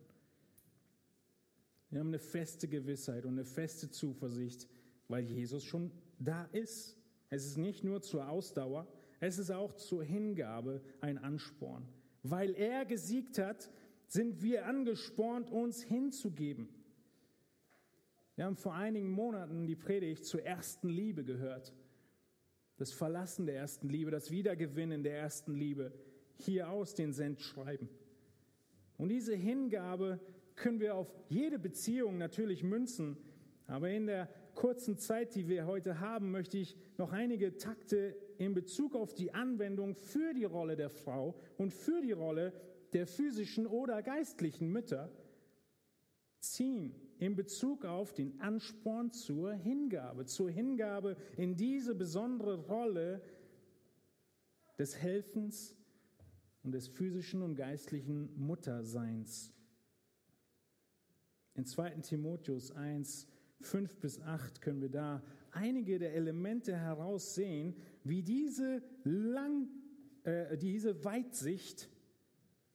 Wir 1.90 2.00
haben 2.00 2.08
eine 2.08 2.20
feste 2.20 2.68
Gewissheit 2.68 3.26
und 3.26 3.34
eine 3.34 3.46
feste 3.46 3.90
Zuversicht, 3.90 4.68
weil 5.08 5.26
Jesus 5.26 5.64
schon 5.64 5.92
da 6.20 6.46
ist. 6.52 6.96
Es 7.30 7.46
ist 7.46 7.58
nicht 7.58 7.84
nur 7.84 8.02
zur 8.02 8.30
Ausdauer, 8.30 8.88
es 9.20 9.40
ist 9.40 9.52
auch 9.52 9.74
zur 9.74 10.04
Hingabe 10.04 10.82
ein 11.02 11.18
Ansporn. 11.18 11.88
Weil 12.24 12.54
er 12.54 12.86
gesiegt 12.86 13.40
hat, 13.40 13.72
sind 14.12 14.42
wir 14.42 14.66
angespornt, 14.66 15.50
uns 15.50 15.82
hinzugeben. 15.82 16.68
Wir 18.36 18.44
haben 18.44 18.58
vor 18.58 18.74
einigen 18.74 19.10
Monaten 19.10 19.68
die 19.68 19.78
Predigt 19.78 20.26
zur 20.26 20.44
ersten 20.44 20.90
Liebe 20.90 21.24
gehört. 21.24 21.74
Das 22.76 22.92
Verlassen 22.92 23.46
der 23.46 23.56
ersten 23.56 23.88
Liebe, 23.88 24.12
das 24.12 24.30
Wiedergewinnen 24.30 25.04
der 25.04 25.18
ersten 25.18 25.54
Liebe. 25.54 25.94
Hier 26.36 26.70
aus 26.70 26.94
den 26.94 27.14
Sendschreiben. 27.14 27.88
Und 28.98 29.10
diese 29.10 29.34
Hingabe 29.34 30.20
können 30.56 30.82
wir 30.82 30.96
auf 30.96 31.14
jede 31.30 31.58
Beziehung 31.58 32.18
natürlich 32.18 32.64
münzen. 32.64 33.16
Aber 33.66 33.90
in 33.92 34.08
der 34.08 34.28
kurzen 34.56 34.98
Zeit, 34.98 35.36
die 35.36 35.48
wir 35.48 35.66
heute 35.68 36.02
haben, 36.02 36.32
möchte 36.32 36.58
ich 36.58 36.76
noch 36.98 37.14
einige 37.14 37.56
Takte 37.56 38.18
in 38.38 38.54
Bezug 38.54 38.94
auf 38.94 39.14
die 39.14 39.34
Anwendung 39.34 39.96
für 39.96 40.34
die 40.34 40.44
Rolle 40.44 40.76
der 40.76 40.90
Frau 40.90 41.40
und 41.58 41.72
für 41.72 42.02
die 42.02 42.12
Rolle 42.12 42.52
der 42.94 43.08
physischen 43.08 43.68
oder 43.68 44.02
geistlichen 44.02 44.70
Mütter 44.70 45.12
ziehen 46.40 46.96
in 47.20 47.36
Bezug 47.36 47.86
auf 47.86 48.14
den 48.14 48.40
Ansporn 48.42 49.12
zur 49.12 49.54
Hingabe, 49.54 50.26
zur 50.26 50.50
Hingabe 50.50 51.16
in 51.38 51.56
diese 51.56 51.94
besondere 51.94 52.56
Rolle 52.66 53.22
des 54.78 54.98
Helfens 54.98 55.76
und 56.64 56.72
des 56.72 56.88
physischen 56.88 57.42
und 57.42 57.56
geistlichen 57.56 58.34
Mutterseins. 58.36 59.54
In 61.54 61.66
2. 61.66 61.92
Timotheus 62.02 62.72
1, 62.72 63.28
5 63.60 64.00
bis 64.00 64.20
8 64.22 64.62
können 64.62 64.82
wir 64.82 64.90
da 64.90 65.22
einige 65.52 66.00
der 66.00 66.16
Elemente 66.16 66.76
heraussehen, 66.76 67.76
wie 68.04 68.24
diese, 68.24 68.82
lang, 69.04 69.68
äh, 70.24 70.58
diese 70.58 71.04
Weitsicht, 71.04 71.90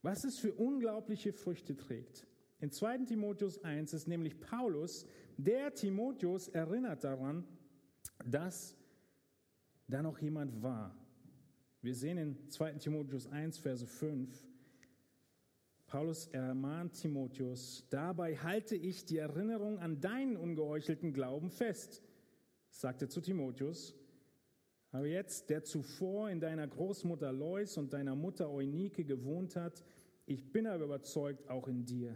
was 0.07 0.23
es 0.23 0.39
für 0.39 0.53
unglaubliche 0.53 1.33
Früchte 1.33 1.77
trägt. 1.77 2.29
In 2.61 2.71
2. 2.71 2.99
Timotheus 3.07 3.65
1 3.65 3.93
ist 3.93 4.07
nämlich 4.07 4.39
Paulus, 4.39 5.05
der 5.37 5.75
Timotheus 5.75 6.47
erinnert 6.47 7.03
daran, 7.03 7.45
dass 8.25 8.77
da 9.89 10.03
noch 10.03 10.21
jemand 10.21 10.63
war. 10.63 10.97
Wir 11.83 11.97
sehen 11.97 12.19
in 12.19 12.49
2. 12.49 12.75
Timotheus 12.75 13.27
1, 13.27 13.59
Verse 13.59 13.85
5, 13.85 14.47
Paulus 15.89 16.29
ermahnt 16.29 16.95
Timotheus, 16.95 17.85
dabei 17.91 18.37
halte 18.37 18.77
ich 18.77 19.07
die 19.07 19.19
Erinnerung 19.19 19.81
an 19.81 20.01
deinen 20.01 20.37
ungeheuchelten 20.37 21.13
Glauben 21.13 21.51
fest, 21.51 22.01
sagte 22.71 23.09
zu 23.09 23.21
Timotheus. 23.21 23.97
Aber 24.93 25.07
jetzt, 25.07 25.51
der 25.51 25.65
zuvor 25.65 26.31
in 26.31 26.41
deiner 26.41 26.67
Großmutter 26.67 27.33
Lois 27.33 27.77
und 27.77 27.93
deiner 27.93 28.15
Mutter 28.15 28.49
Eunike 28.49 29.05
gewohnt 29.05 29.57
hat, 29.57 29.85
ich 30.27 30.53
bin 30.53 30.67
aber 30.67 30.85
überzeugt, 30.85 31.49
auch 31.49 31.69
in 31.69 31.85
dir. 31.85 32.15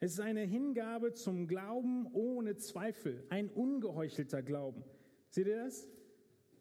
Es 0.00 0.12
ist 0.12 0.20
eine 0.20 0.42
Hingabe 0.42 1.12
zum 1.12 1.46
Glauben 1.46 2.06
ohne 2.12 2.56
Zweifel, 2.56 3.24
ein 3.30 3.48
ungeheuchelter 3.48 4.42
Glauben. 4.42 4.84
Seht 5.30 5.46
ihr 5.46 5.64
das? 5.64 5.88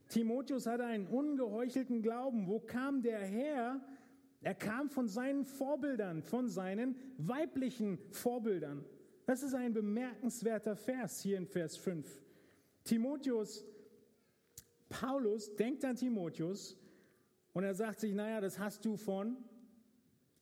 Timotheus 0.09 0.67
hatte 0.67 0.85
einen 0.85 1.07
ungeheuchelten 1.07 2.01
Glauben. 2.01 2.47
Wo 2.47 2.59
kam 2.59 3.01
der 3.01 3.19
her? 3.19 3.81
Er 4.41 4.55
kam 4.55 4.89
von 4.89 5.07
seinen 5.07 5.43
Vorbildern, 5.43 6.21
von 6.21 6.47
seinen 6.47 6.95
weiblichen 7.17 7.97
Vorbildern. 8.11 8.85
Das 9.25 9.41
ist 9.41 9.55
ein 9.55 9.73
bemerkenswerter 9.73 10.75
Vers 10.75 11.21
hier 11.21 11.37
in 11.37 11.47
Vers 11.47 11.77
5. 11.77 12.21
Timotheus, 12.83 13.65
Paulus 14.89 15.55
denkt 15.55 15.83
an 15.83 15.95
Timotheus 15.95 16.77
und 17.53 17.63
er 17.63 17.73
sagt 17.73 17.99
sich, 17.99 18.13
naja, 18.13 18.39
das 18.39 18.59
hast 18.59 18.85
du 18.85 18.97
von 18.97 19.35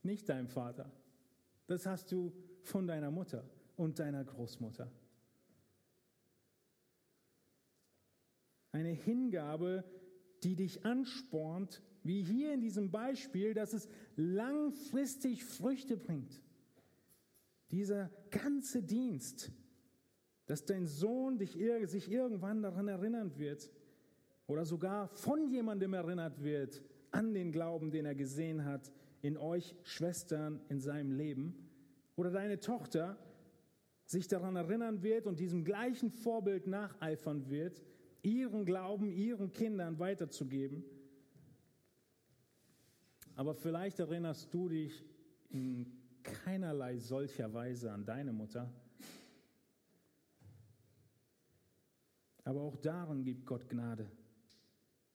nicht 0.04 0.30
deinem 0.30 0.48
Vater. 0.48 0.92
Das 1.68 1.86
hast 1.86 2.12
du 2.12 2.34
von 2.62 2.88
deiner 2.88 3.12
Mutter 3.12 3.50
und 3.76 4.00
deiner 4.00 4.24
Großmutter. 4.24 4.92
Eine 8.72 8.90
Hingabe, 8.90 9.84
die 10.44 10.56
dich 10.56 10.86
anspornt, 10.86 11.82
wie 12.04 12.24
hier 12.24 12.54
in 12.54 12.62
diesem 12.62 12.92
Beispiel, 12.92 13.54
dass 13.54 13.74
es 13.74 13.88
langfristig 14.16 15.46
Früchte 15.46 15.96
bringt. 15.96 16.42
Dieser 17.72 18.10
ganze 18.30 18.84
Dienst, 18.84 19.52
dass 20.46 20.66
dein 20.66 20.86
Sohn 20.86 21.38
dich, 21.38 21.58
sich 21.86 22.12
irgendwann 22.12 22.62
daran 22.62 22.88
erinnern 22.88 23.38
wird 23.38 23.72
oder 24.48 24.66
sogar 24.66 25.08
von 25.10 25.48
jemandem 25.48 25.94
erinnert 25.94 26.44
wird 26.44 26.84
an 27.12 27.34
den 27.34 27.52
Glauben, 27.52 27.92
den 27.92 28.06
er 28.06 28.16
gesehen 28.16 28.66
hat 28.66 28.92
in 29.24 29.38
euch 29.38 29.76
Schwestern 29.82 30.62
in 30.70 30.80
seinem 30.80 31.12
Leben 31.12 31.68
oder 32.16 32.30
deine 32.30 32.60
Tochter 32.60 33.18
sich 34.06 34.28
daran 34.28 34.56
erinnern 34.56 35.02
wird 35.02 35.26
und 35.26 35.40
diesem 35.40 35.66
gleichen 35.66 36.12
Vorbild 36.12 36.68
nacheifern 36.68 37.50
wird, 37.50 37.82
ihren 38.22 38.66
Glauben 38.66 39.12
ihren 39.12 39.52
Kindern 39.52 39.98
weiterzugeben 39.98 40.84
aber 43.36 43.56
vielleicht 43.56 44.00
erinnerst 44.00 44.54
du 44.54 44.70
dich 44.70 45.04
in 45.50 45.92
keinerlei 46.22 46.98
solcher 46.98 47.52
Weise 47.54 47.92
an 47.92 48.06
deine 48.06 48.32
Mutter. 48.32 48.72
Aber 52.44 52.62
auch 52.62 52.78
darin 52.78 53.24
gibt 53.24 53.46
Gott 53.46 53.68
Gnade. 53.70 54.12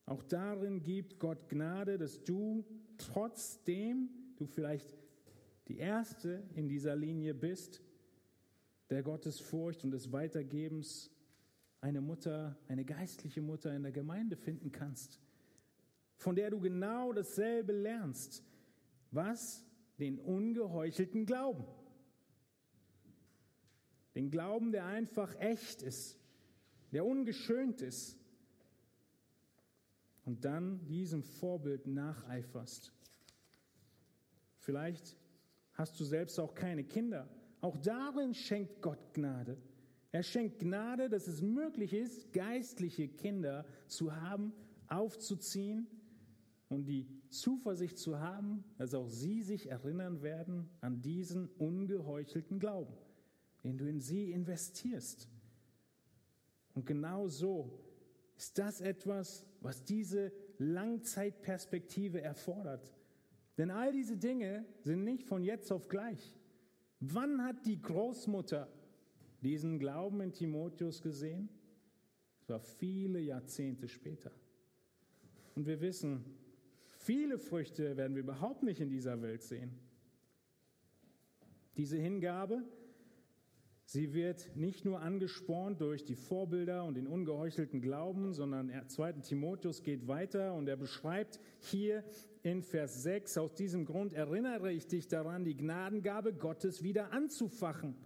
Auch 0.06 0.22
darin 0.22 0.82
gibt 0.82 1.18
Gott 1.18 1.48
Gnade, 1.48 1.98
dass 1.98 2.24
du 2.24 2.64
trotzdem 2.98 4.10
du 4.36 4.46
vielleicht 4.46 4.96
die 5.68 5.78
Erste 5.78 6.42
in 6.54 6.68
dieser 6.68 6.96
Linie 6.96 7.34
bist, 7.34 7.82
der 8.90 9.02
Gottesfurcht 9.02 9.84
und 9.84 9.90
des 9.90 10.12
Weitergebens 10.12 11.10
eine 11.80 12.00
Mutter, 12.00 12.58
eine 12.68 12.84
geistliche 12.84 13.40
Mutter 13.40 13.74
in 13.74 13.82
der 13.82 13.92
Gemeinde 13.92 14.36
finden 14.36 14.72
kannst 14.72 15.20
von 16.18 16.34
der 16.34 16.50
du 16.50 16.60
genau 16.60 17.12
dasselbe 17.12 17.72
lernst. 17.72 18.44
Was? 19.12 19.64
Den 19.98 20.18
ungeheuchelten 20.18 21.26
Glauben. 21.26 21.64
Den 24.14 24.30
Glauben, 24.30 24.72
der 24.72 24.86
einfach 24.86 25.34
echt 25.38 25.80
ist, 25.82 26.18
der 26.92 27.06
ungeschönt 27.06 27.80
ist. 27.82 28.17
Und 30.28 30.44
dann 30.44 30.84
diesem 30.84 31.22
Vorbild 31.22 31.86
nacheiferst. 31.86 32.92
Vielleicht 34.58 35.16
hast 35.72 35.98
du 35.98 36.04
selbst 36.04 36.38
auch 36.38 36.54
keine 36.54 36.84
Kinder. 36.84 37.26
Auch 37.62 37.78
darin 37.78 38.34
schenkt 38.34 38.82
Gott 38.82 39.14
Gnade. 39.14 39.56
Er 40.12 40.22
schenkt 40.22 40.58
Gnade, 40.58 41.08
dass 41.08 41.28
es 41.28 41.40
möglich 41.40 41.94
ist, 41.94 42.30
geistliche 42.34 43.08
Kinder 43.08 43.64
zu 43.86 44.14
haben, 44.14 44.52
aufzuziehen 44.86 45.86
und 46.68 46.84
die 46.84 47.06
Zuversicht 47.30 47.96
zu 47.96 48.20
haben, 48.20 48.64
dass 48.76 48.92
auch 48.92 49.08
sie 49.08 49.40
sich 49.40 49.70
erinnern 49.70 50.20
werden 50.20 50.68
an 50.82 51.00
diesen 51.00 51.48
ungeheuchelten 51.56 52.58
Glauben, 52.58 52.92
den 53.64 53.78
du 53.78 53.88
in 53.88 54.02
sie 54.02 54.30
investierst. 54.30 55.26
Und 56.74 56.84
genau 56.84 57.28
so 57.28 57.80
ist 58.36 58.58
das 58.58 58.82
etwas, 58.82 59.47
was 59.60 59.84
diese 59.84 60.32
Langzeitperspektive 60.58 62.20
erfordert. 62.20 62.92
Denn 63.56 63.70
all 63.70 63.92
diese 63.92 64.16
Dinge 64.16 64.64
sind 64.80 65.04
nicht 65.04 65.24
von 65.24 65.42
jetzt 65.42 65.72
auf 65.72 65.88
gleich. 65.88 66.36
Wann 67.00 67.44
hat 67.44 67.66
die 67.66 67.80
Großmutter 67.80 68.68
diesen 69.42 69.78
Glauben 69.78 70.20
in 70.20 70.32
Timotheus 70.32 71.02
gesehen? 71.02 71.48
Es 72.40 72.48
war 72.48 72.60
viele 72.60 73.20
Jahrzehnte 73.20 73.88
später. 73.88 74.30
Und 75.54 75.66
wir 75.66 75.80
wissen, 75.80 76.24
Viele 77.08 77.38
Früchte 77.38 77.96
werden 77.96 78.14
wir 78.16 78.22
überhaupt 78.22 78.62
nicht 78.62 78.80
in 78.80 78.90
dieser 78.90 79.22
Welt 79.22 79.42
sehen. 79.42 79.72
Diese 81.76 81.96
Hingabe, 81.96 82.64
sie 83.88 84.12
wird 84.12 84.54
nicht 84.54 84.84
nur 84.84 85.00
angespornt 85.00 85.80
durch 85.80 86.04
die 86.04 86.14
Vorbilder 86.14 86.84
und 86.84 86.94
den 86.94 87.06
ungeheuchelten 87.06 87.80
Glauben, 87.80 88.34
sondern 88.34 88.70
2. 88.86 89.12
Timotheus 89.22 89.82
geht 89.82 90.06
weiter 90.06 90.52
und 90.52 90.68
er 90.68 90.76
beschreibt 90.76 91.40
hier 91.58 92.04
in 92.42 92.62
Vers 92.62 93.02
6, 93.02 93.38
aus 93.38 93.54
diesem 93.54 93.86
Grund 93.86 94.12
erinnere 94.12 94.70
ich 94.72 94.86
dich 94.86 95.08
daran, 95.08 95.44
die 95.44 95.56
Gnadengabe 95.56 96.34
Gottes 96.34 96.82
wieder 96.82 97.12
anzufachen. 97.12 97.96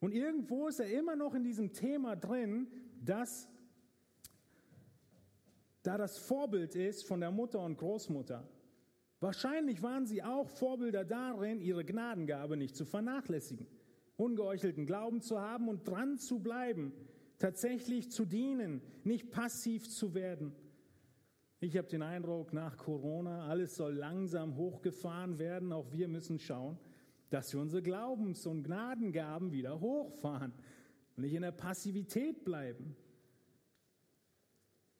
Und 0.00 0.14
irgendwo 0.14 0.68
ist 0.68 0.80
er 0.80 0.90
immer 0.90 1.14
noch 1.14 1.34
in 1.34 1.44
diesem 1.44 1.74
Thema 1.74 2.16
drin, 2.16 2.66
dass 3.04 3.50
da 5.82 5.98
das 5.98 6.16
Vorbild 6.16 6.74
ist 6.74 7.06
von 7.06 7.20
der 7.20 7.30
Mutter 7.30 7.62
und 7.62 7.76
Großmutter. 7.76 8.48
Wahrscheinlich 9.20 9.82
waren 9.82 10.06
sie 10.06 10.22
auch 10.22 10.48
Vorbilder 10.48 11.04
darin, 11.04 11.60
ihre 11.60 11.84
Gnadengabe 11.84 12.56
nicht 12.56 12.74
zu 12.74 12.86
vernachlässigen, 12.86 13.66
ungeheuchelten 14.20 14.86
Glauben 14.86 15.20
zu 15.20 15.40
haben 15.40 15.68
und 15.68 15.88
dran 15.88 16.18
zu 16.18 16.40
bleiben, 16.40 16.92
tatsächlich 17.38 18.10
zu 18.10 18.24
dienen, 18.24 18.82
nicht 19.02 19.30
passiv 19.30 19.88
zu 19.88 20.14
werden. 20.14 20.52
Ich 21.60 21.76
habe 21.76 21.88
den 21.88 22.02
Eindruck, 22.02 22.52
nach 22.52 22.76
Corona, 22.76 23.46
alles 23.46 23.76
soll 23.76 23.94
langsam 23.94 24.56
hochgefahren 24.56 25.38
werden. 25.38 25.72
Auch 25.72 25.92
wir 25.92 26.08
müssen 26.08 26.38
schauen, 26.38 26.78
dass 27.28 27.52
wir 27.52 27.60
unsere 27.60 27.82
Glaubens- 27.82 28.46
und 28.46 28.64
Gnadengaben 28.64 29.52
wieder 29.52 29.80
hochfahren 29.80 30.52
und 31.16 31.22
nicht 31.22 31.34
in 31.34 31.42
der 31.42 31.52
Passivität 31.52 32.44
bleiben. 32.44 32.96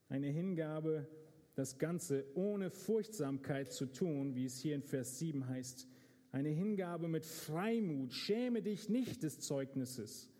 Eine 0.09 0.27
Hingabe, 0.27 1.07
das 1.55 1.79
Ganze 1.79 2.25
ohne 2.35 2.71
Furchtsamkeit 2.71 3.73
zu 3.73 3.87
tun, 3.87 4.35
wie 4.35 4.45
es 4.45 4.59
hier 4.61 4.75
in 4.75 4.83
Vers 4.83 5.18
7 5.18 5.47
heißt. 5.47 5.89
Eine 6.33 6.51
Hingabe 6.51 7.09
mit 7.09 7.26
Freimut, 7.26 8.12
schäme 8.12 8.62
dich 8.62 8.89
nicht 8.89 9.22
des 9.24 9.41
Zeugnisses. 9.41 10.31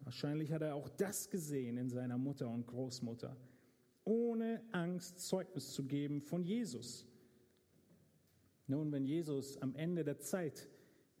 Wahrscheinlich 0.00 0.52
hat 0.52 0.62
er 0.62 0.74
auch 0.74 0.88
das 0.90 1.30
gesehen 1.30 1.78
in 1.78 1.88
seiner 1.88 2.18
Mutter 2.18 2.48
und 2.48 2.66
Großmutter, 2.66 3.36
ohne 4.04 4.62
Angst 4.72 5.20
Zeugnis 5.20 5.72
zu 5.72 5.84
geben 5.84 6.20
von 6.20 6.44
Jesus. 6.44 7.06
Nun, 8.66 8.92
wenn 8.92 9.06
Jesus 9.06 9.60
am 9.62 9.74
Ende 9.74 10.04
der 10.04 10.18
Zeit 10.18 10.68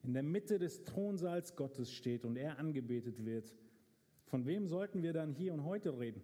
in 0.02 0.12
der 0.12 0.22
Mitte 0.22 0.58
des 0.58 0.84
Thronsaals 0.84 1.56
Gottes 1.56 1.90
steht 1.90 2.24
und 2.24 2.36
er 2.36 2.58
angebetet 2.58 3.24
wird, 3.24 3.54
von 4.26 4.44
wem 4.44 4.66
sollten 4.66 5.02
wir 5.02 5.14
dann 5.14 5.32
hier 5.32 5.54
und 5.54 5.64
heute 5.64 5.98
reden? 5.98 6.22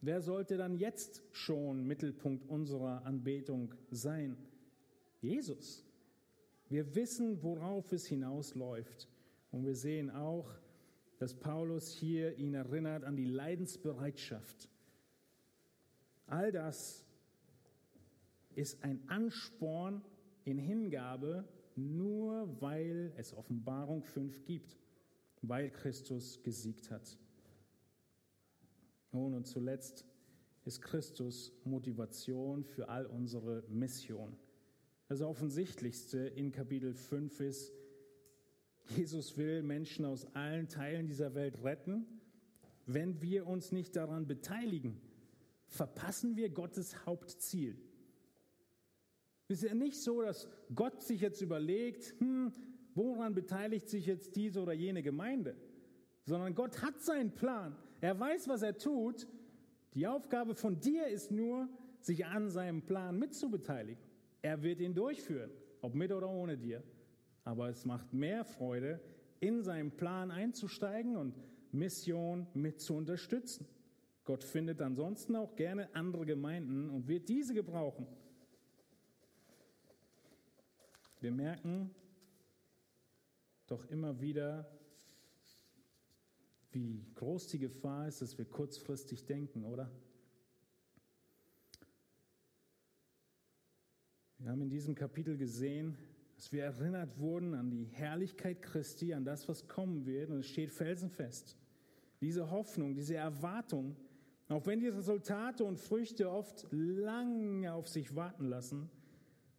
Wer 0.00 0.20
sollte 0.20 0.56
dann 0.56 0.76
jetzt 0.76 1.22
schon 1.32 1.84
Mittelpunkt 1.84 2.48
unserer 2.48 3.04
Anbetung 3.04 3.74
sein? 3.90 4.36
Jesus. 5.20 5.87
Wir 6.68 6.94
wissen, 6.94 7.42
worauf 7.42 7.92
es 7.92 8.06
hinausläuft. 8.06 9.08
Und 9.50 9.64
wir 9.64 9.74
sehen 9.74 10.10
auch, 10.10 10.50
dass 11.18 11.34
Paulus 11.34 11.90
hier 11.90 12.36
ihn 12.36 12.54
erinnert 12.54 13.04
an 13.04 13.16
die 13.16 13.24
Leidensbereitschaft. 13.24 14.68
All 16.26 16.52
das 16.52 17.04
ist 18.54 18.84
ein 18.84 19.00
Ansporn 19.08 20.02
in 20.44 20.58
Hingabe, 20.58 21.48
nur 21.74 22.60
weil 22.60 23.12
es 23.16 23.32
Offenbarung 23.34 24.02
5 24.02 24.44
gibt, 24.44 24.76
weil 25.42 25.70
Christus 25.70 26.42
gesiegt 26.42 26.90
hat. 26.90 27.16
Nun 29.12 29.34
und 29.34 29.46
zuletzt 29.46 30.04
ist 30.64 30.82
Christus 30.82 31.52
Motivation 31.64 32.62
für 32.64 32.88
all 32.88 33.06
unsere 33.06 33.64
Mission. 33.68 34.36
Das 35.08 35.22
Offensichtlichste 35.22 36.18
in 36.18 36.52
Kapitel 36.52 36.92
5 36.92 37.40
ist, 37.40 37.72
Jesus 38.94 39.38
will 39.38 39.62
Menschen 39.62 40.04
aus 40.04 40.26
allen 40.34 40.68
Teilen 40.68 41.06
dieser 41.06 41.34
Welt 41.34 41.64
retten. 41.64 42.06
Wenn 42.84 43.22
wir 43.22 43.46
uns 43.46 43.72
nicht 43.72 43.96
daran 43.96 44.26
beteiligen, 44.26 45.00
verpassen 45.66 46.36
wir 46.36 46.50
Gottes 46.50 47.06
Hauptziel. 47.06 47.78
Es 49.48 49.62
ist 49.62 49.68
ja 49.70 49.74
nicht 49.74 49.96
so, 49.96 50.20
dass 50.20 50.46
Gott 50.74 51.02
sich 51.02 51.22
jetzt 51.22 51.40
überlegt, 51.40 52.14
hm, 52.18 52.52
woran 52.94 53.34
beteiligt 53.34 53.88
sich 53.88 54.04
jetzt 54.04 54.36
diese 54.36 54.60
oder 54.60 54.74
jene 54.74 55.02
Gemeinde, 55.02 55.56
sondern 56.26 56.54
Gott 56.54 56.82
hat 56.82 57.00
seinen 57.00 57.34
Plan. 57.34 57.74
Er 58.02 58.20
weiß, 58.20 58.46
was 58.48 58.60
er 58.60 58.76
tut. 58.76 59.26
Die 59.94 60.06
Aufgabe 60.06 60.54
von 60.54 60.80
dir 60.80 61.06
ist 61.06 61.30
nur, 61.30 61.66
sich 62.00 62.26
an 62.26 62.50
seinem 62.50 62.82
Plan 62.82 63.18
mitzubeteiligen. 63.18 64.07
Er 64.42 64.62
wird 64.62 64.80
ihn 64.80 64.94
durchführen, 64.94 65.50
ob 65.80 65.94
mit 65.94 66.12
oder 66.12 66.28
ohne 66.28 66.56
dir. 66.56 66.82
Aber 67.44 67.68
es 67.68 67.84
macht 67.84 68.12
mehr 68.12 68.44
Freude, 68.44 69.00
in 69.40 69.62
seinen 69.62 69.90
Plan 69.90 70.30
einzusteigen 70.30 71.16
und 71.16 71.34
Mission 71.72 72.46
mit 72.54 72.80
zu 72.80 72.94
unterstützen. 72.94 73.66
Gott 74.24 74.44
findet 74.44 74.82
ansonsten 74.82 75.36
auch 75.36 75.54
gerne 75.56 75.94
andere 75.94 76.26
Gemeinden 76.26 76.90
und 76.90 77.08
wird 77.08 77.28
diese 77.28 77.54
gebrauchen. 77.54 78.06
Wir 81.20 81.32
merken 81.32 81.94
doch 83.66 83.84
immer 83.86 84.20
wieder, 84.20 84.68
wie 86.70 87.04
groß 87.14 87.48
die 87.48 87.58
Gefahr 87.58 88.08
ist, 88.08 88.22
dass 88.22 88.38
wir 88.38 88.44
kurzfristig 88.44 89.24
denken, 89.24 89.64
oder? 89.64 89.90
Wir 94.38 94.50
haben 94.50 94.62
in 94.62 94.70
diesem 94.70 94.94
Kapitel 94.94 95.36
gesehen, 95.36 95.96
dass 96.36 96.52
wir 96.52 96.62
erinnert 96.62 97.18
wurden 97.18 97.54
an 97.54 97.70
die 97.70 97.84
Herrlichkeit 97.84 98.62
Christi, 98.62 99.12
an 99.12 99.24
das, 99.24 99.48
was 99.48 99.66
kommen 99.66 100.06
wird, 100.06 100.30
und 100.30 100.38
es 100.38 100.46
steht 100.46 100.70
felsenfest. 100.70 101.56
Diese 102.20 102.48
Hoffnung, 102.50 102.94
diese 102.94 103.16
Erwartung, 103.16 103.96
auch 104.48 104.64
wenn 104.66 104.78
die 104.78 104.88
Resultate 104.88 105.64
und 105.64 105.78
Früchte 105.78 106.30
oft 106.30 106.68
lange 106.70 107.72
auf 107.72 107.88
sich 107.88 108.14
warten 108.14 108.44
lassen, 108.44 108.88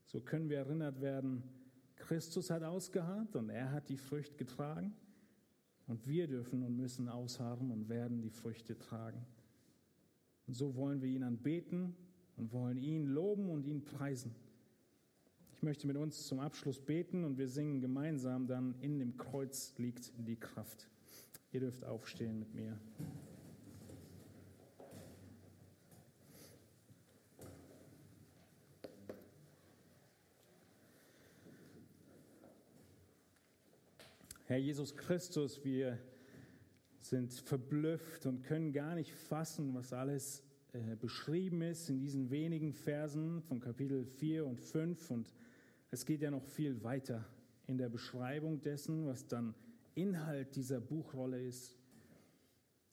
so 0.05 0.21
können 0.21 0.49
wir 0.49 0.59
erinnert 0.59 1.01
werden, 1.01 1.43
Christus 1.97 2.49
hat 2.49 2.63
ausgeharrt 2.63 3.35
und 3.35 3.49
er 3.49 3.71
hat 3.71 3.89
die 3.89 3.97
Früchte 3.97 4.37
getragen. 4.37 4.95
Und 5.87 6.07
wir 6.07 6.27
dürfen 6.27 6.63
und 6.63 6.75
müssen 6.77 7.09
ausharren 7.09 7.71
und 7.71 7.89
werden 7.89 8.21
die 8.21 8.29
Früchte 8.29 8.77
tragen. 8.77 9.25
Und 10.47 10.53
so 10.53 10.75
wollen 10.75 11.01
wir 11.01 11.09
ihn 11.09 11.23
anbeten 11.23 11.95
und 12.37 12.51
wollen 12.53 12.77
ihn 12.77 13.05
loben 13.05 13.49
und 13.49 13.65
ihn 13.65 13.83
preisen. 13.83 14.33
Ich 15.59 15.63
möchte 15.63 15.87
mit 15.87 15.97
uns 15.97 16.25
zum 16.25 16.39
Abschluss 16.39 16.79
beten 16.79 17.25
und 17.25 17.37
wir 17.37 17.49
singen 17.49 17.81
gemeinsam 17.81 18.47
dann 18.47 18.75
in 18.79 18.97
dem 18.97 19.17
Kreuz 19.17 19.73
liegt 19.75 20.13
die 20.17 20.37
Kraft. 20.37 20.87
Ihr 21.51 21.59
dürft 21.59 21.83
aufstehen 21.83 22.39
mit 22.39 22.55
mir. 22.55 22.79
Herr 34.45 34.59
Jesus 34.59 34.95
Christus, 34.95 35.61
wir 35.65 35.99
sind 37.01 37.33
verblüfft 37.33 38.25
und 38.25 38.43
können 38.43 38.71
gar 38.71 38.95
nicht 38.95 39.11
fassen, 39.11 39.73
was 39.73 39.91
alles 39.91 40.41
äh, 40.71 40.95
beschrieben 40.95 41.63
ist 41.63 41.89
in 41.89 41.99
diesen 41.99 42.29
wenigen 42.29 42.73
Versen 42.73 43.41
von 43.41 43.59
Kapitel 43.59 44.05
4 44.05 44.45
und 44.45 44.61
5. 44.61 45.11
Und 45.11 45.33
es 45.91 46.05
geht 46.05 46.21
ja 46.21 46.31
noch 46.31 46.45
viel 46.45 46.83
weiter 46.83 47.25
in 47.67 47.77
der 47.77 47.89
Beschreibung 47.89 48.61
dessen, 48.61 49.05
was 49.05 49.27
dann 49.27 49.55
Inhalt 49.95 50.55
dieser 50.55 50.79
Buchrolle 50.79 51.41
ist. 51.41 51.77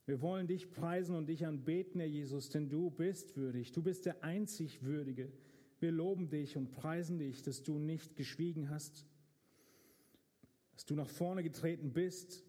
Wir 0.06 0.20
wollen 0.20 0.46
dich 0.46 0.70
preisen 0.70 1.16
und 1.16 1.26
dich 1.26 1.44
anbeten, 1.46 2.00
Herr 2.00 2.08
Jesus, 2.08 2.48
denn 2.48 2.68
du 2.68 2.90
bist 2.90 3.36
würdig. 3.36 3.72
Du 3.72 3.82
bist 3.82 4.06
der 4.06 4.22
einzig 4.22 4.82
Würdige. 4.82 5.32
Wir 5.78 5.92
loben 5.92 6.28
dich 6.28 6.56
und 6.56 6.70
preisen 6.70 7.18
dich, 7.18 7.42
dass 7.42 7.62
du 7.62 7.78
nicht 7.78 8.16
geschwiegen 8.16 8.70
hast, 8.70 9.04
dass 10.74 10.86
du 10.86 10.94
nach 10.94 11.08
vorne 11.08 11.42
getreten 11.42 11.92
bist, 11.92 12.44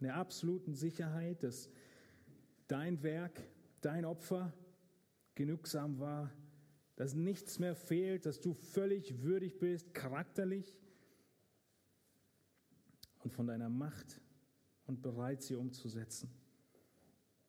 in 0.00 0.04
der 0.04 0.16
absoluten 0.16 0.74
Sicherheit, 0.74 1.42
dass 1.42 1.70
dein 2.68 3.02
Werk, 3.02 3.40
dein 3.80 4.04
Opfer 4.04 4.52
genügsam 5.34 5.98
war, 5.98 6.30
dass 6.96 7.14
nichts 7.14 7.58
mehr 7.58 7.74
fehlt, 7.74 8.26
dass 8.26 8.40
du 8.40 8.54
völlig 8.54 9.22
würdig 9.22 9.58
bist, 9.58 9.94
charakterlich 9.94 10.78
und 13.20 13.32
von 13.32 13.46
deiner 13.46 13.68
Macht 13.68 14.20
und 14.86 15.02
bereit, 15.02 15.42
sie 15.42 15.56
umzusetzen. 15.56 16.30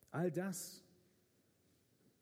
All 0.09 0.31
das 0.31 0.83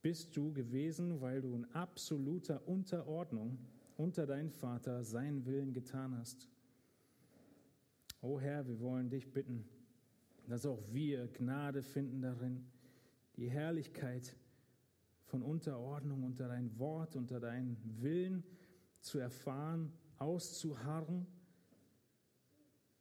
bist 0.01 0.35
du 0.35 0.51
gewesen, 0.51 1.21
weil 1.21 1.41
du 1.41 1.55
in 1.55 1.65
absoluter 1.73 2.67
Unterordnung 2.67 3.57
unter 3.95 4.25
deinen 4.25 4.49
Vater 4.49 5.03
seinen 5.03 5.45
Willen 5.45 5.71
getan 5.71 6.17
hast. 6.17 6.49
O 8.21 8.39
Herr, 8.39 8.67
wir 8.67 8.79
wollen 8.79 9.09
dich 9.09 9.31
bitten, 9.31 9.65
dass 10.47 10.65
auch 10.65 10.81
wir 10.91 11.27
Gnade 11.27 11.83
finden 11.83 12.21
darin, 12.21 12.65
die 13.37 13.49
Herrlichkeit 13.49 14.35
von 15.33 15.41
Unterordnung 15.41 16.21
unter 16.21 16.47
dein 16.47 16.77
Wort, 16.77 17.15
unter 17.15 17.39
deinen 17.39 17.75
Willen 18.03 18.43
zu 18.99 19.17
erfahren, 19.17 19.91
auszuharren. 20.19 21.25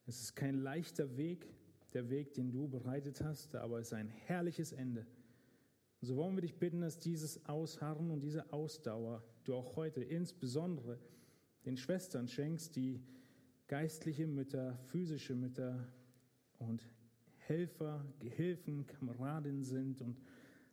Es 0.06 0.22
ist 0.22 0.34
kein 0.34 0.54
leichter 0.54 1.18
Weg, 1.18 1.46
der 1.92 2.08
Weg, 2.08 2.32
den 2.32 2.50
du 2.50 2.68
bereitet 2.68 3.20
hast, 3.22 3.54
aber 3.54 3.80
es 3.80 3.88
ist 3.88 3.92
ein 3.92 4.08
herrliches 4.08 4.72
Ende. 4.72 5.06
Und 6.00 6.08
so 6.08 6.16
wollen 6.16 6.34
wir 6.34 6.40
dich 6.40 6.58
bitten, 6.58 6.80
dass 6.80 6.98
dieses 6.98 7.44
Ausharren 7.44 8.10
und 8.10 8.20
diese 8.20 8.50
Ausdauer 8.50 9.22
du 9.44 9.54
auch 9.54 9.76
heute 9.76 10.02
insbesondere 10.02 10.98
den 11.66 11.76
Schwestern 11.76 12.28
schenkst, 12.28 12.76
die 12.76 13.02
geistliche 13.68 14.26
Mütter, 14.26 14.78
physische 14.86 15.34
Mütter 15.34 15.86
und 16.58 16.82
Helfer, 17.36 18.06
Gehilfen, 18.20 18.86
Kameradinnen 18.86 19.64
sind 19.64 20.00
und 20.00 20.18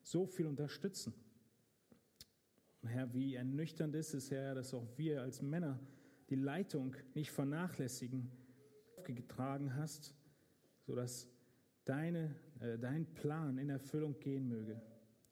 so 0.03 0.25
viel 0.25 0.45
unterstützen. 0.45 1.13
Und 2.81 2.89
Herr, 2.89 3.13
wie 3.13 3.35
ernüchternd 3.35 3.95
ist 3.95 4.13
es, 4.13 4.31
Herr, 4.31 4.55
dass 4.55 4.73
auch 4.73 4.87
wir 4.97 5.21
als 5.21 5.41
Männer 5.41 5.79
die 6.29 6.35
Leitung 6.35 6.95
nicht 7.13 7.31
vernachlässigen, 7.31 8.31
getragen 9.03 9.75
hast, 9.75 10.13
sodass 10.81 11.27
deine, 11.85 12.35
äh, 12.59 12.77
dein 12.77 13.11
Plan 13.13 13.57
in 13.57 13.69
Erfüllung 13.69 14.19
gehen 14.19 14.47
möge. 14.47 14.79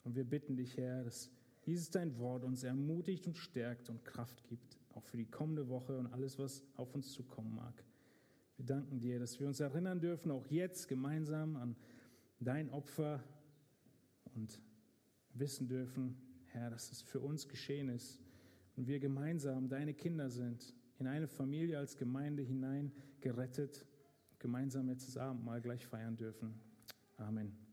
Und 0.04 0.16
wir 0.16 0.24
bitten 0.24 0.56
dich, 0.56 0.78
Herr, 0.78 1.04
dass 1.04 1.30
dieses 1.66 1.92
dein 1.92 2.18
Wort 2.18 2.44
uns 2.44 2.64
ermutigt 2.64 3.28
und 3.28 3.38
stärkt 3.38 3.90
und 3.90 4.04
Kraft 4.04 4.44
gibt, 4.46 4.80
auch 4.94 5.04
für 5.04 5.18
die 5.18 5.30
kommende 5.30 5.68
Woche 5.68 5.98
und 5.98 6.08
alles, 6.08 6.40
was 6.40 6.64
auf 6.76 6.96
uns 6.96 7.12
zukommen 7.12 7.54
mag. 7.54 7.84
Wir 8.56 8.66
danken 8.66 9.00
dir, 9.00 9.20
dass 9.20 9.40
wir 9.40 9.48
uns 9.48 9.60
erinnern 9.60 10.00
dürfen, 10.00 10.32
auch 10.32 10.48
jetzt 10.48 10.88
gemeinsam 10.88 11.56
an 11.58 11.76
dein 12.40 12.72
Opfer 12.72 13.24
und 14.34 14.60
wissen 15.34 15.68
dürfen, 15.68 16.18
Herr, 16.58 16.70
dass 16.70 16.92
es 16.92 17.02
für 17.02 17.20
uns 17.20 17.48
geschehen 17.48 17.90
ist 17.90 18.20
und 18.76 18.88
wir 18.88 19.00
gemeinsam 19.00 19.70
deine 19.70 19.94
Kinder 19.94 20.30
sind, 20.30 20.74
in 21.00 21.08
eine 21.08 21.28
Familie 21.28 21.78
als 21.78 21.98
Gemeinde 21.98 22.42
hinein 22.42 22.92
gerettet, 23.22 23.86
gemeinsam 24.40 24.88
jetzt 24.90 25.08
das 25.08 25.18
Abendmahl 25.18 25.62
gleich 25.62 25.86
feiern 25.86 26.18
dürfen. 26.18 26.60
Amen. 27.18 27.67